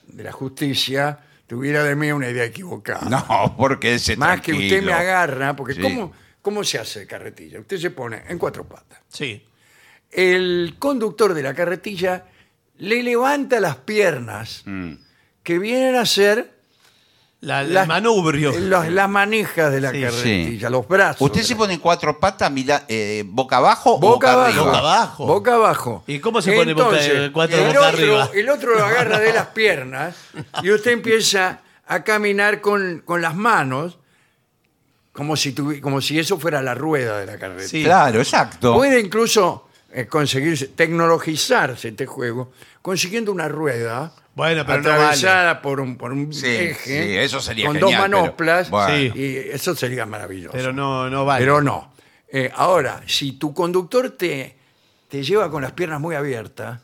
de 0.07 0.23
la 0.23 0.31
justicia 0.31 1.19
tuviera 1.47 1.83
de 1.83 1.95
mí 1.95 2.11
una 2.11 2.29
idea 2.29 2.45
equivocada. 2.45 3.07
No, 3.09 3.55
porque 3.57 3.95
ese 3.95 4.15
Más 4.17 4.41
que 4.41 4.51
usted 4.53 4.63
me 4.63 4.69
tranquilo. 4.87 4.93
agarra, 4.95 5.55
porque 5.55 5.73
Sí. 5.75 5.81
¿cómo, 5.81 6.11
¿cómo 6.41 6.63
se 6.63 6.79
hace 6.79 6.99
de 7.01 7.07
carretilla? 7.07 7.59
Usted 7.59 7.77
se 7.77 7.91
pone 7.91 8.23
en 8.27 8.37
cuatro 8.37 8.63
patas. 8.65 8.99
Sí. 9.09 9.45
El 10.09 10.75
conductor 10.79 11.33
de 11.33 11.43
la 11.43 11.53
carretilla 11.53 12.25
le 12.81 13.03
levanta 13.03 13.59
las 13.59 13.75
piernas 13.77 14.63
Mm. 14.65 14.93
que 15.43 15.59
vienen 15.59 15.95
a 15.95 16.05
ser 16.05 16.51
La- 17.41 17.61
el 17.61 17.73
las- 17.73 17.87
manubrio. 17.87 18.51
los- 18.59 18.87
las 18.89 19.09
manijas 19.09 19.71
de 19.71 19.81
la 19.81 19.91
Sí. 19.91 20.01
carretilla, 20.01 20.69
los 20.69 20.87
brazos. 20.87 21.21
¿Usted 21.21 21.41
se 21.43 21.55
pone 21.55 21.73
en 21.75 21.79
cuatro 21.79 22.19
patas, 22.19 22.51
mira, 22.51 22.85
eh, 22.87 23.23
boca 23.25 23.57
abajo 23.57 23.95
o 23.95 23.99
Boca 23.99 24.13
boca 24.13 24.33
abajo. 24.33 24.47
arriba? 24.49 24.63
Boca 24.65 24.79
abajo. 24.79 25.25
Boca 25.25 25.53
abajo. 25.55 26.03
¿Y 26.07 26.19
cómo 26.19 26.41
se 26.41 26.51
pone 26.53 26.73
boca- 26.73 26.85
Entonces, 26.89 27.29
cuatro 27.31 27.57
el 27.57 27.67
boca 27.67 27.79
otro, 27.79 27.87
arriba? 27.89 28.29
El 28.33 28.49
otro 28.49 28.75
lo 28.75 28.85
agarra 28.85 29.19
de 29.19 29.33
las 29.33 29.47
piernas 29.47 30.15
y 30.63 30.71
usted 30.71 30.91
empieza 30.91 31.61
a 31.87 32.03
caminar 32.03 32.61
con, 32.61 33.01
con 33.05 33.21
las 33.21 33.35
manos 33.35 33.97
como 35.13 35.35
si, 35.35 35.53
tuvi- 35.53 35.81
como 35.81 35.99
si 36.01 36.17
eso 36.19 36.39
fuera 36.39 36.61
la 36.61 36.73
rueda 36.73 37.19
de 37.19 37.25
la 37.25 37.37
carretilla. 37.37 37.67
Sí. 37.69 37.83
Claro, 37.83 38.19
exacto. 38.19 38.73
Puede 38.73 38.99
incluso 38.99 39.67
eh, 39.93 40.05
conseguirse, 40.07 40.67
tecnologizarse 40.67 41.89
este 41.89 42.05
juego, 42.05 42.51
consiguiendo 42.81 43.31
una 43.31 43.47
rueda 43.47 44.13
Bueno, 44.35 44.65
pero 44.65 44.81
no 44.81 44.89
atravesada 44.91 45.61
por 45.61 45.79
un, 45.79 45.97
por 45.97 46.11
un 46.13 46.33
Sí, 46.33 46.45
eje 46.47 47.03
sí, 47.03 47.17
eso 47.17 47.39
sería 47.41 47.65
con 47.65 47.75
genial, 47.75 47.91
dos 47.91 48.01
pero- 48.05 48.17
manoplas 48.21 48.69
bueno. 48.69 49.15
Y 49.15 49.35
eso 49.51 49.75
sería 49.75 50.05
maravilloso. 50.05 50.53
Pero 50.53 50.71
no, 50.73 51.09
no 51.09 51.25
vale. 51.25 51.43
Pero 51.43 51.61
no. 51.61 51.91
Eh, 52.33 52.49
ahora, 52.55 53.01
si 53.07 53.33
tu 53.33 53.53
conductor 53.53 54.11
te, 54.11 54.55
te 55.09 55.21
lleva 55.23 55.51
con 55.51 55.61
las 55.61 55.73
piernas 55.73 55.99
muy 55.99 56.15
abiertas, 56.15 56.79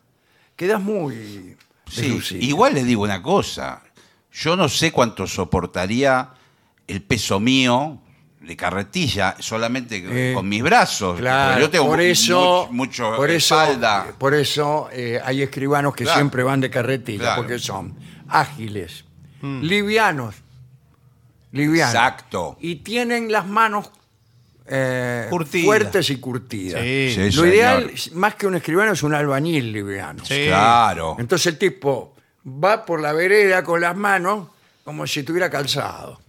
quedas 0.56 0.82
muy 0.82 1.56
Sí, 1.90 2.20
igual 2.42 2.74
le 2.74 2.84
digo 2.84 3.04
una 3.04 3.22
cosa. 3.22 3.82
Yo 4.34 4.58
no 4.58 4.68
sé 4.68 4.92
cuánto 4.92 5.26
soportaría 5.26 6.32
el 6.86 7.02
peso 7.02 7.40
mío 7.40 8.02
de 8.48 8.56
carretilla 8.58 9.36
solamente 9.40 10.02
Eh, 10.04 10.34
con 10.34 10.48
mis 10.50 10.64
brazos. 10.64 11.20
Claro, 11.20 11.60
yo 11.60 11.70
tengo 11.70 11.86
por 11.88 12.02
eso, 12.02 12.68
mucho, 12.72 13.04
mucho 13.12 13.16
por 13.18 13.30
eso, 13.30 13.62
espalda. 13.62 14.08
por 14.18 14.34
eso 14.34 14.90
eh, 14.92 15.20
hay 15.24 15.42
escribanos 15.44 15.94
que 15.94 16.06
Claro. 16.06 16.18
siempre 16.20 16.44
van 16.44 16.62
de 16.62 16.70
carretilla, 16.70 17.20
Claro. 17.20 17.42
porque 17.42 17.60
son 17.60 17.94
ágiles, 18.30 19.04
livianos, 19.42 20.36
livianos, 21.52 21.94
Exacto. 21.94 22.58
y 22.62 22.78
tienen 22.78 23.32
las 23.32 23.46
manos 23.46 23.92
eh, 24.70 25.28
Curtidas. 25.30 25.66
fuertes 25.66 26.10
y 26.10 26.18
curtidas. 26.18 26.82
Sí. 26.82 27.12
Sí, 27.16 27.26
Lo 27.28 27.32
señor. 27.44 27.48
ideal, 27.48 27.92
más 28.16 28.36
que 28.36 28.48
un 28.48 28.56
escribano, 28.56 28.92
es 28.92 29.02
un 29.04 29.14
albañil 29.14 29.72
liviano. 29.72 30.26
Sí. 30.26 30.46
Claro. 30.48 31.16
Entonces 31.20 31.48
el 31.54 31.58
tipo 31.58 32.14
va 32.46 32.86
por 32.86 33.02
la 33.02 33.14
vereda 33.14 33.64
con 33.64 33.80
las 33.80 33.96
manos 33.96 34.48
como 34.84 35.08
si 35.08 35.22
estuviera 35.22 35.50
calzado. 35.50 36.20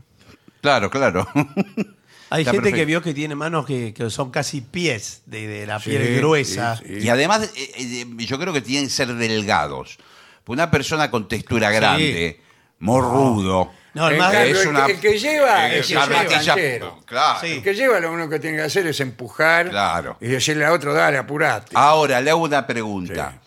Claro, 0.60 0.88
claro. 0.90 1.26
Hay 2.30 2.42
Está 2.42 2.52
gente 2.52 2.72
que 2.72 2.84
vio 2.84 3.00
que 3.02 3.14
tiene 3.14 3.34
manos 3.34 3.64
que, 3.66 3.94
que 3.94 4.10
son 4.10 4.30
casi 4.30 4.60
pies 4.60 5.22
de, 5.26 5.46
de 5.46 5.66
la 5.66 5.78
Sí, 5.80 5.90
piel 5.90 6.16
gruesa. 6.18 6.76
sí, 6.76 6.84
sí. 7.00 7.06
Y 7.06 7.08
además, 7.08 7.50
eh, 7.56 7.72
eh, 7.76 8.06
yo 8.18 8.38
creo 8.38 8.52
que 8.52 8.60
tienen 8.60 8.86
que 8.88 8.92
ser 8.94 9.14
delgados. 9.14 9.98
Una 10.46 10.70
persona 10.70 11.10
con 11.10 11.28
textura 11.28 11.70
grande, 11.70 12.40
morrudo. 12.78 13.70
No, 13.94 14.08
el 14.08 14.16
más 14.18 14.32
cambio, 14.32 14.54
es 14.54 14.62
el, 14.62 14.68
una- 14.68 14.86
que, 14.86 14.92
el 14.92 15.00
que 15.00 15.18
lleva 15.18 15.72
es 15.72 15.90
el 15.90 15.96
carretilla- 15.98 16.54
canchero. 16.54 17.00
Claro. 17.04 17.40
Sí. 17.40 17.46
El 17.54 17.62
que 17.62 17.74
lleva 17.74 17.98
lo 18.00 18.12
único 18.12 18.30
que 18.30 18.38
tiene 18.38 18.56
que 18.58 18.62
hacer 18.64 18.86
es 18.86 19.00
empujar 19.00 19.70
Claro. 19.70 20.16
y 20.20 20.28
decirle 20.28 20.64
a 20.64 20.72
otro, 20.72 20.94
dale, 20.94 21.18
apurate. 21.18 21.72
Ahora, 21.74 22.20
le 22.20 22.30
hago 22.30 22.42
una 22.42 22.66
pregunta. 22.66 23.40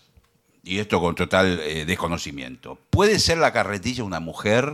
Y 0.64 0.80
esto 0.80 1.00
con 1.00 1.16
total 1.16 1.60
eh, 1.64 1.86
desconocimiento. 1.86 2.78
¿Puede 2.90 3.20
ser 3.20 3.38
la 3.40 3.52
carretilla 3.54 4.04
una 4.04 4.20
mujer? 4.20 4.74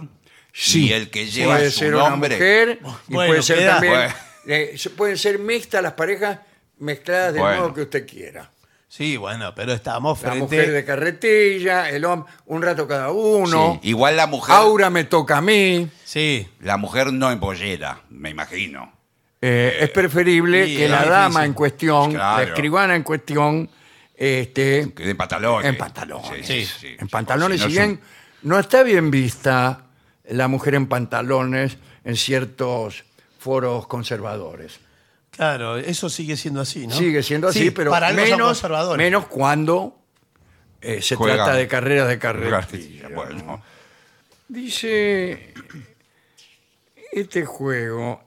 Y 0.75 0.91
el 0.91 1.09
que 1.09 1.27
lleva 1.27 1.55
puede 1.57 1.71
su 1.71 1.79
ser 1.79 1.95
una 1.95 2.09
nombre. 2.09 2.35
mujer 2.35 2.79
y 2.81 3.13
Bueno, 3.13 3.29
puede 3.29 3.41
ser 3.43 3.57
queda. 3.59 3.71
también 3.73 3.93
Bueno. 3.93 4.13
eh, 4.47 4.73
se- 4.77 4.89
pueden 4.89 5.17
ser 5.17 5.39
mixtas 5.39 5.83
las 5.83 5.93
parejas 5.93 6.39
mezcladas 6.79 7.33
del 7.33 7.41
Bueno. 7.41 7.61
modo 7.61 7.73
que 7.73 7.81
usted 7.83 8.07
quiera 8.07 8.49
Sí, 8.89 9.17
bueno, 9.17 9.53
pero 9.53 9.73
estamos 9.73 10.21
la 10.23 10.29
frente... 10.31 10.39
mujer 10.55 10.71
de 10.71 10.85
carretilla 10.85 11.89
el 11.89 12.05
hombre 12.05 12.31
un 12.45 12.61
rato 12.61 12.87
cada 12.87 13.11
uno 13.11 13.79
Sí, 13.83 13.89
Igual 13.89 14.15
la 14.15 14.27
mujer. 14.27 14.55
Aura 14.55 14.89
me 14.89 15.03
toca 15.03 15.37
a 15.37 15.41
mí 15.41 15.89
Sí, 16.05 16.47
La 16.61 16.77
mujer 16.77 17.11
no 17.13 17.31
en 17.31 17.39
pollera, 17.39 18.01
me 18.09 18.29
imagino. 18.29 18.93
Eh, 19.41 19.77
es 19.81 19.89
preferible 19.91 20.65
Sí, 20.65 20.77
que 20.77 20.85
es 20.85 20.89
la 20.89 20.97
difícil. 20.97 21.11
dama 21.13 21.45
en 21.45 21.53
cuestión 21.53 22.13
Claro. 22.13 22.37
la 22.43 22.43
escribana 22.49 22.95
en 22.95 23.03
cuestión 23.03 23.69
este, 24.15 24.91
Que 24.95 25.03
de 25.05 25.13
pantalones. 25.15 25.69
en 25.69 25.77
pantalones 25.77 26.47
Sí, 26.47 26.95
en 26.97 27.07
pantalones 27.09 27.59
Si 27.61 27.65
no 27.65 27.69
es 27.69 27.75
bien 27.77 28.01
no 28.43 28.57
está 28.59 28.81
bien 28.83 29.11
vista 29.11 29.83
la 30.29 30.47
mujer 30.47 30.75
en 30.75 30.87
pantalones 30.87 31.77
en 32.03 32.15
ciertos 32.15 33.03
foros 33.39 33.87
conservadores 33.87 34.79
claro, 35.31 35.77
eso 35.77 36.09
sigue 36.09 36.35
siendo 36.35 36.61
así, 36.61 36.87
¿no? 36.87 36.95
Sigue 36.95 37.21
siendo 37.23 37.47
así, 37.47 37.59
Sí, 37.59 37.71
pero 37.71 37.91
para 37.91 38.11
menos, 38.11 38.41
conservadores. 38.41 39.03
menos 39.03 39.27
cuando 39.27 39.95
eh, 40.81 41.01
se 41.01 41.15
trata 41.15 41.53
de 41.53 41.67
carreras 41.67 42.07
de 42.07 42.19
carretilla. 42.19 43.09
Bueno, 43.09 43.61
Dice 44.49 45.53
este 47.11 47.45
juego, 47.45 48.21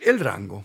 el 0.00 0.20
rango. 0.20 0.64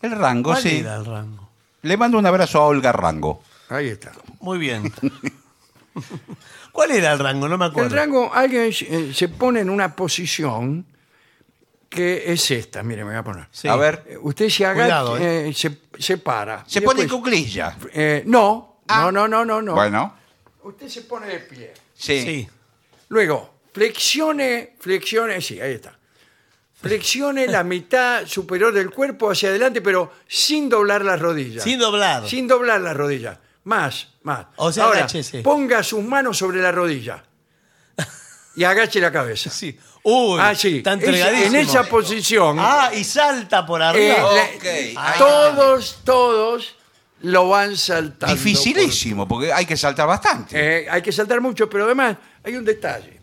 el 0.00 0.12
rango, 0.12 0.50
¿Cuál 0.50 0.62
sí. 0.62 0.78
era 0.78 0.96
el 0.96 1.04
rango? 1.04 1.50
Le 1.82 1.96
mando 1.96 2.18
un 2.18 2.26
abrazo 2.26 2.60
a 2.60 2.66
Olga 2.66 2.92
Rango. 2.92 3.42
Ahí 3.68 3.88
está. 3.88 4.12
Muy 4.40 4.58
bien. 4.58 4.90
¿Cuál 6.72 6.90
era 6.92 7.12
el 7.12 7.18
rango? 7.18 7.48
No 7.48 7.58
me 7.58 7.66
acuerdo. 7.66 7.88
El 7.90 7.94
rango, 7.94 8.32
alguien 8.32 8.72
eh, 8.80 9.12
se 9.14 9.28
pone 9.28 9.60
en 9.60 9.68
una 9.70 9.94
posición 9.94 10.86
que 11.88 12.32
es 12.32 12.50
esta. 12.50 12.82
Mire, 12.82 13.04
me 13.04 13.10
voy 13.10 13.18
a 13.18 13.22
poner. 13.24 13.46
Sí. 13.50 13.68
A 13.68 13.76
ver, 13.76 14.02
Eh, 14.08 14.16
Usted 14.20 14.48
se 14.48 14.64
agacha, 14.64 14.82
Cuidado, 14.84 15.18
¿eh? 15.18 15.48
eh, 15.50 15.54
se, 15.54 15.78
se 15.98 16.16
para. 16.18 16.64
se 16.66 16.78
Y 16.78 16.82
pone 16.82 17.02
en 17.02 17.06
después- 17.08 17.20
cuclilla. 17.22 17.76
eh, 17.92 18.22
no, 18.26 18.80
Ah. 18.88 19.02
no, 19.12 19.12
no, 19.12 19.28
no, 19.28 19.44
no, 19.44 19.62
no. 19.62 19.74
Bueno, 19.74 20.16
Usted 20.64 20.88
se 20.88 21.02
pone 21.02 21.26
de 21.26 21.38
pie. 21.40 21.74
sí. 21.94 22.20
Sí. 22.22 22.48
Luego, 23.08 23.54
flexione, 23.74 24.76
flexione, 24.80 25.40
sí, 25.42 25.60
ahí 25.60 25.72
está. 25.74 25.98
Flexione 26.80 27.46
la 27.46 27.62
mitad 27.62 28.26
superior 28.26 28.72
del 28.72 28.90
cuerpo 28.90 29.30
hacia 29.30 29.50
adelante, 29.50 29.80
pero 29.82 30.12
sin 30.26 30.68
doblar 30.70 31.04
las 31.04 31.20
rodillas. 31.20 31.62
Sin 31.62 31.78
doblar. 31.78 32.26
Sin 32.26 32.48
doblar 32.48 32.80
las 32.80 32.96
rodillas. 32.96 33.38
Más, 33.64 34.08
más. 34.24 34.46
O 34.56 34.72
sea, 34.72 34.84
Ahora, 34.84 34.98
agáchese. 35.00 35.40
ponga 35.42 35.82
sus 35.82 36.02
manos 36.04 36.36
sobre 36.38 36.60
la 36.60 36.72
rodilla. 36.72 37.22
Y 38.54 38.64
agache 38.64 39.00
la 39.00 39.10
cabeza. 39.10 39.48
Sí. 39.48 39.78
Uy, 40.02 40.38
ah, 40.40 40.54
sí. 40.54 40.78
está 40.78 40.92
Es- 40.92 40.98
entregadísimo. 41.04 41.46
en 41.56 41.56
esa 41.56 41.84
posición, 41.84 42.56
Ah, 42.60 42.90
y 42.94 43.02
salta 43.02 43.64
por 43.64 43.80
eh, 43.80 43.84
arriba. 43.84 44.16
la- 44.16 44.42
Ok, 44.56 44.64
ahí 44.96 45.18
todos, 45.18 46.00
todos 46.04 46.76
lo 47.22 47.48
van 47.48 47.76
saltando. 47.78 48.34
Dificilísimo, 48.34 49.26
porque 49.26 49.52
hay 49.52 49.64
que 49.64 49.76
saltar 49.76 50.06
bastante. 50.06 50.54
Eh, 50.82 50.86
hay 50.90 51.00
que 51.00 51.12
saltar 51.12 51.40
mucho, 51.40 51.70
pero 51.70 51.84
además 51.86 52.16
hay 52.44 52.56
un 52.56 52.64
detalle. 52.64 53.20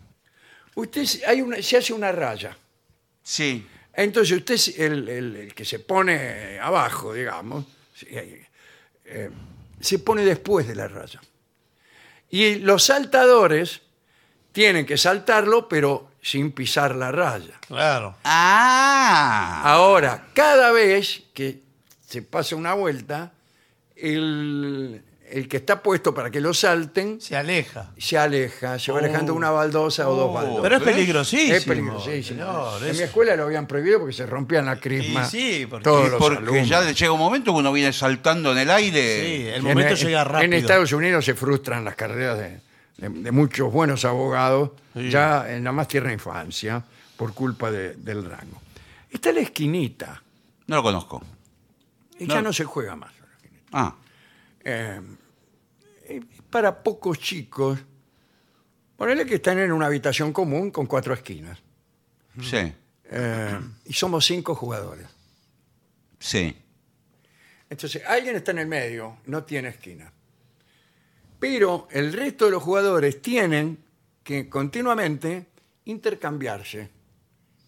Usted 0.73 1.05
se- 1.05 1.25
hay 1.27 1.41
una, 1.41 1.61
se 1.61 1.77
hace 1.77 1.93
una 1.93 2.11
raya. 2.11 2.57
Sí. 3.21 3.67
Entonces 3.93 4.37
usted, 4.37 4.55
es 4.55 4.79
el, 4.79 5.07
el- 5.09 5.35
el 5.35 5.53
que 5.53 5.65
se 5.65 5.77
pone 5.79 6.57
abajo, 6.59 7.13
digamos, 7.13 7.65
sí, 7.93 8.07
eh, 8.09 8.47
eh, 9.05 9.29
se 9.79 9.99
pone 9.99 10.23
después 10.23 10.67
de 10.67 10.75
la 10.75 10.87
raya. 10.87 11.21
Y 12.29 12.55
los 12.55 12.83
saltadores 12.83 13.81
tienen 14.51 14.85
que 14.85 14.97
saltarlo, 14.97 15.67
pero 15.67 16.11
sin 16.21 16.51
pisar 16.51 16.95
la 16.95 17.11
raya. 17.11 17.59
Claro. 17.67 18.15
Ah. 18.23 19.61
Ahora, 19.63 20.27
cada 20.33 20.71
vez 20.71 21.23
que 21.33 21.61
se 22.05 22.21
pasa 22.21 22.55
una 22.55 22.73
vuelta, 22.73 23.31
el, 23.95 25.01
el 25.31 25.47
que 25.47 25.57
está 25.57 25.81
puesto 25.83 26.13
para 26.13 26.29
que 26.31 26.41
lo 26.41 26.53
salten 26.53 27.19
Se 27.21 27.35
aleja. 27.35 27.91
se 27.97 28.17
aleja, 28.17 28.79
se 28.79 28.91
va 28.91 28.99
alejando 28.99 29.33
una 29.33 29.49
baldosa 29.51 30.09
o 30.09 30.15
dos 30.15 30.33
baldosas. 30.33 30.61
Pero 30.63 30.75
es 30.77 30.83
peligrosísimo. 30.83 31.53
Es 31.53 31.63
peligrosísimo. 31.65 32.39
señor, 32.39 32.83
en 32.83 32.89
es- 32.89 32.97
mi 32.97 33.03
escuela 33.03 33.35
lo 33.35 33.43
habían 33.43 33.67
prohibido 33.67 33.99
porque 33.99 34.13
se 34.13 34.25
rompían 34.25 34.65
la 34.65 34.79
crisma. 34.79 35.23
Y 35.25 35.29
sí, 35.29 35.67
porque- 35.69 35.83
todos 35.83 36.09
los 36.09 36.19
Porque 36.19 36.37
alumnos. 36.39 36.67
ya 36.67 36.91
llega 36.91 37.11
un 37.11 37.19
momento 37.19 37.53
que 37.53 37.59
uno 37.59 37.71
viene 37.71 37.93
saltando 37.93 38.51
en 38.51 38.57
el 38.59 38.71
aire. 38.71 39.25
Sí, 39.25 39.47
el 39.47 39.55
En- 39.55 39.63
momento 39.63 39.93
en, 39.93 39.99
llega 39.99 40.23
rápido. 40.23 40.43
En 40.45 40.53
Estados 40.53 40.91
Unidos 40.93 41.25
se 41.25 41.33
frustran 41.35 41.85
las 41.85 41.95
carreras 41.95 42.37
de, 42.37 42.59
de- 42.97 43.09
de 43.21 43.31
muchos 43.31 43.71
buenos 43.71 44.05
abogados 44.05 44.71
Sí. 44.93 45.09
ya 45.09 45.49
en 45.51 45.63
la 45.63 45.71
más 45.71 45.87
tierna 45.87 46.11
infancia 46.11 46.83
por 47.17 47.33
culpa 47.33 47.69
de- 47.71 47.95
del 47.95 48.23
rango. 48.25 48.61
Está 49.11 49.31
la 49.31 49.41
esquinita. 49.41 50.21
No 50.67 50.75
lo 50.77 50.83
conozco. 50.83 51.23
Y 52.19 52.25
No. 52.25 52.33
ya 52.35 52.41
no 52.41 52.51
se 52.53 52.63
juega 52.65 52.95
más. 52.95 53.11
Ah. 53.71 53.95
Eh, 54.63 54.99
para 56.49 56.83
pocos 56.83 57.19
chicos, 57.19 57.79
ponele 58.97 59.25
que 59.25 59.35
están 59.35 59.59
en 59.59 59.71
una 59.71 59.85
habitación 59.87 60.33
común 60.33 60.71
con 60.71 60.85
cuatro 60.85 61.13
esquinas. 61.13 61.59
Sí. 62.41 62.73
Eh, 63.11 63.59
y 63.85 63.93
somos 63.93 64.25
cinco 64.25 64.55
jugadores. 64.55 65.07
Sí. 66.19 66.55
Entonces, 67.69 68.03
alguien 68.07 68.35
está 68.35 68.51
en 68.51 68.59
el 68.59 68.67
medio, 68.67 69.17
no 69.25 69.43
tiene 69.43 69.69
esquina. 69.69 70.11
Pero 71.39 71.87
el 71.91 72.11
resto 72.13 72.45
de 72.45 72.51
los 72.51 72.63
jugadores 72.63 73.21
tienen 73.21 73.77
que 74.23 74.49
continuamente 74.49 75.47
intercambiarse, 75.85 76.89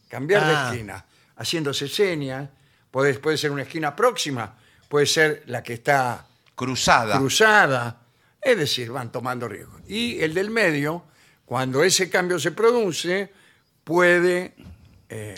cambiar 0.10 0.44
Ah. 0.44 0.48
de 0.48 0.54
esquina, 0.76 1.06
haciéndose 1.38 1.88
señas. 1.88 2.50
Puede, 2.91 3.13
puede 3.20 3.38
ser 3.38 3.52
una 3.52 3.62
esquina 3.63 3.96
próxima, 3.96 4.58
puede 4.89 5.06
ser 5.06 5.44
la 5.48 5.63
que 5.63 5.74
está 5.74 6.26
Cruzada. 6.56 7.17
cruzada. 7.17 8.00
Es 8.41 8.58
decir, 8.58 8.91
van 8.91 9.12
tomando 9.12 9.47
riesgos. 9.47 9.82
Y 9.88 10.21
el 10.21 10.34
del 10.34 10.49
medio, 10.49 11.04
cuando 11.45 11.84
ese 11.84 12.10
cambio 12.10 12.39
se 12.39 12.51
produce, 12.51 13.32
puede 13.84 14.56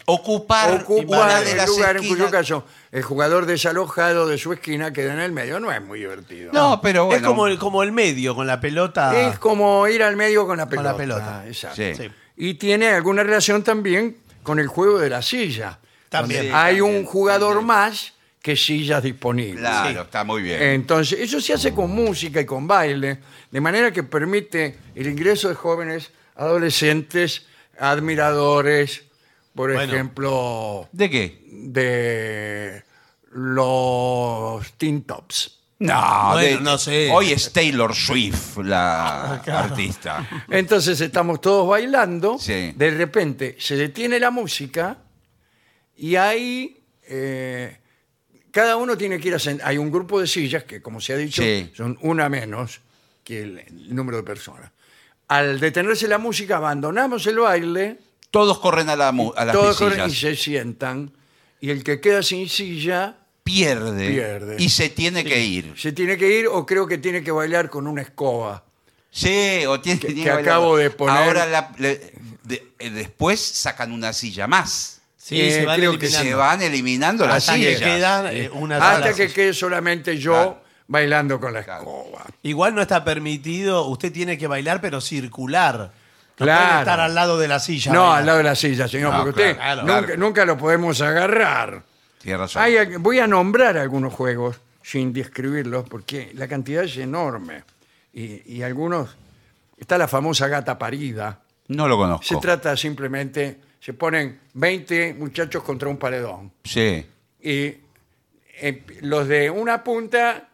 Ocupar, 0.05 0.69
una 0.69 0.83
ocupar 0.83 1.47
el 1.47 1.65
lugar, 1.65 1.97
en 1.97 2.07
cuyo 2.07 2.29
caso 2.29 2.63
el 2.91 3.01
jugador 3.01 3.47
desalojado 3.47 4.27
de 4.27 4.37
su 4.37 4.53
esquina 4.53 4.93
queda 4.93 5.13
en 5.13 5.19
el 5.19 5.31
medio. 5.31 5.59
No 5.59 5.71
es 5.71 5.81
muy 5.81 5.99
divertido. 5.99 6.51
No, 6.53 6.79
pero 6.79 7.05
bueno. 7.05 7.19
Es 7.19 7.27
como 7.27 7.47
el, 7.47 7.57
como 7.57 7.81
el 7.81 7.91
medio, 7.91 8.35
con 8.35 8.45
la 8.45 8.59
pelota. 8.59 9.19
Es 9.19 9.39
como 9.39 9.87
ir 9.87 10.03
al 10.03 10.15
medio 10.15 10.45
con 10.45 10.57
la 10.57 10.69
pelota. 10.69 10.91
la 10.91 10.97
pelota. 10.97 11.43
Exacto. 11.47 11.77
Sí. 11.77 11.95
Sí. 11.95 12.11
Y 12.37 12.53
tiene 12.55 12.89
alguna 12.89 13.23
relación 13.23 13.63
también 13.63 14.17
con 14.43 14.59
el 14.59 14.67
juego 14.67 14.99
de 14.99 15.09
la 15.09 15.23
silla. 15.23 15.79
También. 16.09 16.53
hay 16.53 16.77
también, 16.77 16.97
un 16.99 17.05
jugador 17.05 17.55
también. 17.55 17.67
más 17.67 18.13
que 18.43 18.57
sillas 18.57 19.01
disponibles. 19.01 19.61
Claro, 19.61 20.01
está 20.01 20.23
muy 20.25 20.41
bien. 20.43 20.61
Entonces, 20.61 21.17
eso 21.21 21.39
se 21.39 21.53
hace 21.53 21.73
con 21.73 21.89
música 21.91 22.41
y 22.41 22.45
con 22.45 22.67
baile, 22.67 23.19
de 23.49 23.61
manera 23.61 23.91
que 23.93 24.03
permite 24.03 24.77
el 24.93 25.07
ingreso 25.07 25.47
de 25.47 25.55
jóvenes, 25.55 26.11
adolescentes, 26.35 27.45
admiradores, 27.79 29.03
por 29.55 29.71
Bueno. 29.73 29.93
ejemplo, 29.93 30.89
¿De 30.91 31.09
qué? 31.09 31.41
de 31.49 32.83
los 33.31 34.73
Teen 34.73 35.03
Tops. 35.03 35.59
No, 35.79 36.31
Bueno, 36.33 36.57
de- 36.57 36.61
no 36.63 36.77
sé. 36.77 37.09
Hoy 37.11 37.31
es 37.31 37.51
Taylor 37.51 37.95
Swift 37.95 38.57
la 38.57 39.35
artista. 39.47 40.45
Entonces 40.49 40.99
estamos 41.01 41.39
todos 41.41 41.67
bailando, 41.67 42.37
Sí. 42.39 42.73
de 42.75 42.91
repente 42.91 43.55
se 43.59 43.75
detiene 43.77 44.19
la 44.19 44.31
música 44.31 44.97
y 45.95 46.15
ahí 46.17 46.77
eh, 47.05 47.77
cada 48.53 48.77
uno 48.77 48.95
tiene 48.97 49.19
que 49.19 49.27
ir 49.27 49.33
a 49.33 49.37
sen- 49.37 49.59
Hay 49.63 49.77
un 49.77 49.91
grupo 49.91 50.21
de 50.21 50.27
sillas 50.27 50.63
que, 50.63 50.81
como 50.81 51.01
se 51.01 51.11
ha 51.13 51.17
dicho, 51.17 51.41
Sí. 51.41 51.71
son 51.75 51.97
una 52.01 52.29
menos 52.29 52.79
que 53.25 53.41
el, 53.41 53.59
el 53.59 53.93
número 53.95 54.17
de 54.17 54.23
personas. 54.23 54.71
Al 55.27 55.59
detenerse 55.59 56.07
la 56.07 56.19
música, 56.19 56.57
abandonamos 56.57 57.25
el 57.27 57.39
baile, 57.39 57.97
Todos 58.31 58.59
corren 58.59 58.89
a, 58.89 58.95
la, 58.95 59.11
mu- 59.11 59.33
a 59.35 59.43
las 59.45 59.53
todos 59.55 59.77
corren 59.77 60.09
sillas. 60.09 60.11
y 60.13 60.15
se 60.15 60.35
sientan, 60.35 61.11
y 61.59 61.69
el 61.71 61.83
que 61.83 61.99
queda 61.99 62.21
sin 62.23 62.47
silla 62.47 63.17
Pierde, 63.43 64.09
Pierde. 64.09 64.55
y 64.59 64.69
se 64.69 64.89
tiene 64.89 65.23
que 65.25 65.39
ir. 65.43 65.73
se 65.77 65.91
tiene 65.91 66.17
que 66.17 66.39
ir 66.39 66.47
o 66.47 66.65
creo 66.65 66.87
que 66.87 66.97
tiene 66.97 67.23
que 67.23 67.31
bailar 67.31 67.69
con 67.69 67.87
una 67.87 68.01
escoba. 68.01 68.63
Sí, 69.11 69.65
o 69.67 69.79
tiene, 69.81 69.99
Que- 69.99 70.07
tiene 70.07 70.23
que 70.23 70.29
bailar. 70.31 70.49
acabo 70.53 70.77
de 70.77 70.89
poner- 70.91 71.15
Ahora 71.17 71.45
la- 71.45 71.71
le- 71.77 72.13
de- 72.43 72.67
eh, 72.79 72.89
después 72.89 73.39
sacan 73.39 73.91
una 73.91 74.13
silla 74.13 74.47
más. 74.47 75.01
Sí, 75.23 75.39
Eh, 75.39 75.51
se 75.51 75.65
van 75.65 75.77
creo 75.77 75.97
que. 75.97 76.07
Se 76.09 76.33
van 76.35 76.61
eliminando 76.61 77.25
las 77.25 77.37
Hasta 77.47 77.53
que 77.55 77.75
sillas. 77.75 77.81
quedan 77.81 78.27
eh, 78.27 78.49
una 78.51 78.75
Hasta 78.75 79.13
que 79.13 79.29
quede 79.31 79.53
solamente 79.53 80.17
yo 80.17 80.33
Claro. 80.33 80.61
bailando 80.87 81.39
con 81.39 81.53
la 81.53 81.61
escoba. 81.61 82.25
Igual 82.41 82.75
no 82.75 82.81
está 82.81 83.05
permitido, 83.05 83.85
usted 83.87 84.11
tiene 84.11 84.37
que 84.37 84.47
bailar, 84.47 84.81
pero 84.81 84.99
circular. 84.99 85.91
No 86.39 86.45
Claro. 86.45 86.65
puede 86.67 86.79
estar 86.79 86.99
al 86.99 87.15
lado 87.15 87.37
de 87.39 87.47
la 87.47 87.59
silla. 87.59 87.93
No, 87.93 88.01
bailar. 88.01 88.19
al 88.19 88.25
lado 88.25 88.37
de 88.39 88.43
la 88.43 88.55
silla, 88.55 88.87
señor, 88.89 89.13
No, 89.13 89.23
porque 89.23 89.29
usted 89.41 89.55
claro, 89.55 90.17
nunca, 90.17 90.43
lo 90.45 90.57
podemos 90.57 90.99
agarrar. 90.99 91.83
Tiene 92.21 92.37
razón. 92.39 92.61
Hay 92.61 92.75
voy 92.97 93.19
a 93.19 93.27
nombrar 93.27 93.77
algunos 93.77 94.13
juegos 94.13 94.57
sin 94.81 95.13
describirlos 95.13 95.87
porque 95.87 96.31
la 96.33 96.49
cantidad 96.49 96.83
es 96.83 96.97
enorme. 96.97 97.63
Y, 98.13 98.55
y 98.57 98.61
algunos. 98.61 99.15
Está 99.77 99.97
la 99.97 100.09
famosa 100.09 100.49
gata 100.49 100.77
parida. 100.77 101.39
No 101.69 101.87
lo 101.87 101.95
conozco. 101.97 102.25
Se 102.25 102.35
trata 102.37 102.75
simplemente. 102.75 103.59
Se 103.83 103.91
ponen 103.93 104.39
20 104.53 105.13
muchachos 105.15 105.61
contra 105.61 105.89
un 105.89 105.97
paredón. 105.97 106.53
Sí. 106.63 107.05
Y 107.41 107.75
eh, 108.61 108.83
los 109.01 109.27
de 109.27 109.49
una 109.49 109.83
punta, 109.83 110.47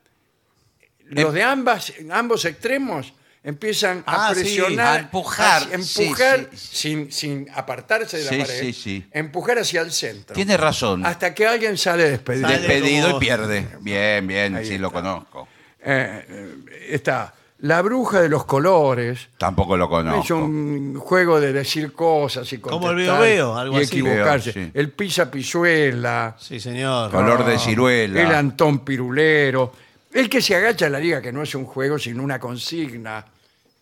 los 1.10 1.26
Em- 1.28 1.34
de 1.34 1.44
ambas, 1.44 1.94
ambos 2.12 2.46
extremos 2.46 3.14
empiezan 3.44 4.04
a 4.08 4.30
Ah, 4.30 4.34
sí, 4.34 4.42
presionar, 4.42 4.98
a 4.98 5.00
empujar, 5.02 5.62
empujar 5.72 6.50
sí. 6.56 6.58
Sin, 6.58 7.12
sin 7.12 7.48
apartarse 7.54 8.18
de 8.18 8.24
la 8.24 8.30
Sí, 8.32 8.38
pared, 8.40 8.60
sí, 8.62 8.74
sí. 8.74 9.06
empujar 9.12 9.60
hacia 9.60 9.82
el 9.82 9.92
centro, 9.92 10.34
Tiene 10.36 10.58
razón. 10.58 11.06
hasta 11.06 11.34
que 11.36 11.46
alguien 11.46 11.78
sale 11.78 12.10
despedido. 12.10 12.48
Sale 12.50 12.60
Despedido 12.68 13.16
y 13.16 13.20
pierde. 13.20 13.68
Bien, 13.82 14.26
bien, 14.26 14.56
Ahí 14.56 14.66
sí 14.66 14.72
está. 14.74 14.82
lo 14.82 14.92
conozco. 14.92 15.48
Eh, 15.82 16.26
eh, 16.28 16.88
está 16.90 17.34
la 17.62 17.82
bruja 17.82 18.22
de 18.22 18.30
los 18.30 18.46
colores. 18.46 19.28
Tampoco 19.38 19.76
lo 19.76 19.90
conozco. 19.90 20.22
Es 20.24 20.32
un 20.32 20.96
juego 21.00 21.40
de 21.42 21.52
decir 21.54 21.92
cosas 21.94 22.52
y 22.54 22.60
Como 22.60 22.78
el 22.92 22.96
contestar 22.98 23.22
veo-veo, 23.22 23.58
algo 23.58 23.80
y 23.80 23.84
así. 23.84 24.00
equivocarse. 24.00 24.52
Veo, 24.54 24.66
sí. 24.66 24.72
El 24.74 24.92
pisa 24.92 25.30
pisuela. 25.30 26.36
Sí, 26.40 26.60
señor. 26.60 27.12
Color 27.12 27.46
de 27.46 27.60
ciruela. 27.60 28.22
El 28.22 28.34
Antón 28.34 28.80
Pirulero. 28.80 29.74
El 30.14 30.30
que 30.30 30.42
se 30.42 30.56
agacha 30.56 30.88
a 30.88 30.90
la 30.90 31.00
liga, 31.00 31.22
que 31.22 31.32
no 31.32 31.44
es 31.44 31.54
un 31.54 31.66
juego, 31.66 32.00
sino 32.00 32.24
una 32.24 32.40
consigna, 32.40 33.24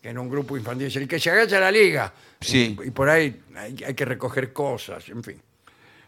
que 0.02 0.10
en 0.10 0.18
un 0.18 0.28
grupo 0.28 0.56
infantil 0.56 0.88
es 0.88 0.96
el 0.96 1.08
que 1.08 1.18
se 1.18 1.30
agacha 1.30 1.56
a 1.58 1.60
la 1.60 1.70
liga. 1.70 2.12
Sí. 2.40 2.76
Y, 2.84 2.88
y 2.88 2.90
por 2.90 3.08
ahí 3.08 3.40
hay, 3.56 3.76
hay 3.86 3.94
que 3.94 4.04
recoger 4.04 4.52
cosas, 4.52 5.08
en 5.08 5.22
fin. 5.22 5.40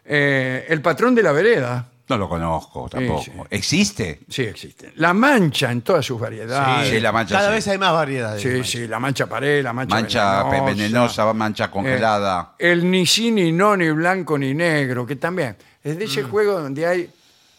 Eh, 0.05 0.65
el 0.69 0.81
patrón 0.81 1.13
de 1.15 1.23
la 1.23 1.31
vereda, 1.31 1.87
No 2.11 2.17
lo 2.17 2.29
conozco 2.29 2.89
tampoco. 2.89 3.23
sí. 3.23 3.31
¿Existe? 3.49 4.21
sí 4.29 4.43
existe. 4.43 4.91
La 4.95 5.13
mancha 5.13 5.71
en 5.71 5.81
todas 5.81 6.05
sus 6.05 6.19
variedades. 6.19 6.89
Sí, 6.89 6.99
la 6.99 7.11
mancha 7.11 7.35
Cada 7.35 7.49
sí. 7.49 7.53
vez 7.55 7.67
hay 7.69 7.77
más 7.77 7.93
variedades. 7.93 8.41
Sí, 8.41 8.63
sí, 8.63 8.87
la 8.87 8.99
mancha 8.99 9.27
pared, 9.27 9.63
la 9.63 9.71
mancha, 9.73 9.95
Mancha 9.95 10.43
venenosa. 10.43 10.65
venenosa, 10.65 11.33
mancha 11.33 11.71
congelada. 11.71 12.55
Eh, 12.59 12.71
el 12.71 12.89
ni 12.91 13.05
sí, 13.05 13.31
ni 13.31 13.51
no, 13.51 13.77
ni 13.77 13.89
blanco, 13.91 14.37
ni 14.37 14.53
negro, 14.53 15.05
que 15.05 15.15
también 15.15 15.55
es 15.83 15.97
de 15.97 16.05
Mm. 16.05 16.09
ese 16.09 16.23
juego 16.23 16.59
donde 16.59 16.85
hay 16.85 17.01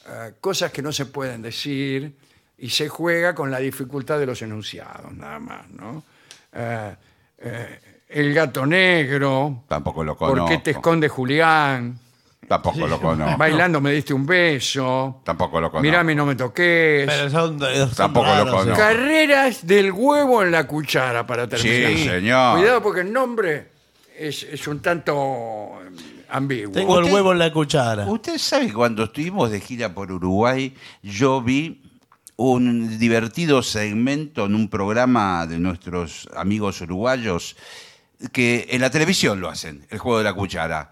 eh, 0.09 0.33
cosas 0.41 0.71
que 0.73 0.83
no 0.83 0.93
se 0.93 1.07
pueden 1.07 1.43
decir 1.43 2.15
y 2.59 2.69
se 2.71 2.88
juega 2.88 3.35
con 3.35 3.51
la 3.51 3.59
dificultad 3.59 4.19
de 4.19 4.27
los 4.27 4.43
enunciados, 4.43 5.12
nada 5.15 5.38
más, 5.38 5.69
¿no? 5.71 6.03
Eh, 6.53 6.95
eh, 7.38 7.81
el 8.09 8.35
gato 8.35 8.67
negro, 8.67 9.62
Tampoco 9.69 10.05
lo 10.05 10.17
¿por 10.19 10.29
conozco. 10.31 10.51
qué 10.51 10.59
te 10.59 10.71
esconde 10.73 11.09
Julián? 11.09 11.99
Tampoco 12.53 12.87
lo 12.87 13.01
conozco. 13.01 13.38
Bailando 13.38 13.81
me 13.81 13.93
diste 13.93 14.12
un 14.12 14.27
beso. 14.27 15.21
Tampoco 15.25 15.61
lo 15.61 15.71
conozco. 15.71 15.83
Mirame, 15.83 16.15
no 16.15 16.27
me 16.27 16.35
toques. 16.35 17.07
Pero 17.07 17.31
son, 17.31 17.59
son 17.59 17.91
Tampoco 17.95 18.27
lo 18.27 18.33
raros, 18.45 18.55
conozco. 18.55 18.73
¿eh? 18.73 18.77
Carreras 18.77 19.67
del 19.67 19.91
huevo 19.93 20.43
en 20.43 20.51
la 20.53 20.67
cuchara 20.67 21.27
para 21.27 21.49
terminar. 21.49 21.93
Sí, 21.93 22.05
señor. 22.05 22.59
Cuidado 22.59 22.83
porque 22.83 23.01
el 23.01 23.12
nombre 23.12 23.69
es, 24.19 24.43
es 24.43 24.67
un 24.69 24.81
tanto 24.81 25.12
eh, 25.83 26.25
ambiguo. 26.31 26.73
Tengo 26.73 26.99
el 26.99 27.05
Usted- 27.05 27.15
huevo 27.15 27.33
en 27.33 27.38
la 27.38 27.53
cuchara. 27.53 28.07
Usted 28.07 28.37
sabe 28.38 28.67
que 28.67 28.73
cuando 28.75 29.05
estuvimos 29.05 29.51
de 29.51 29.61
gira 29.61 29.95
por 29.95 30.12
Uruguay, 30.12 30.75
yo 31.03 31.41
vi 31.41 31.81
un 32.37 32.99
divertido 32.99 33.62
segmento 33.62 34.47
en 34.47 34.55
un 34.55 34.69
programa 34.69 35.47
de 35.47 35.59
nuestros 35.59 36.29
amigos 36.35 36.81
uruguayos 36.81 37.57
que 38.33 38.67
en 38.71 38.81
la 38.81 38.91
televisión 38.91 39.41
lo 39.41 39.49
hacen, 39.49 39.87
el 39.91 39.99
juego 39.99 40.19
de 40.19 40.25
la 40.25 40.33
cuchara, 40.33 40.91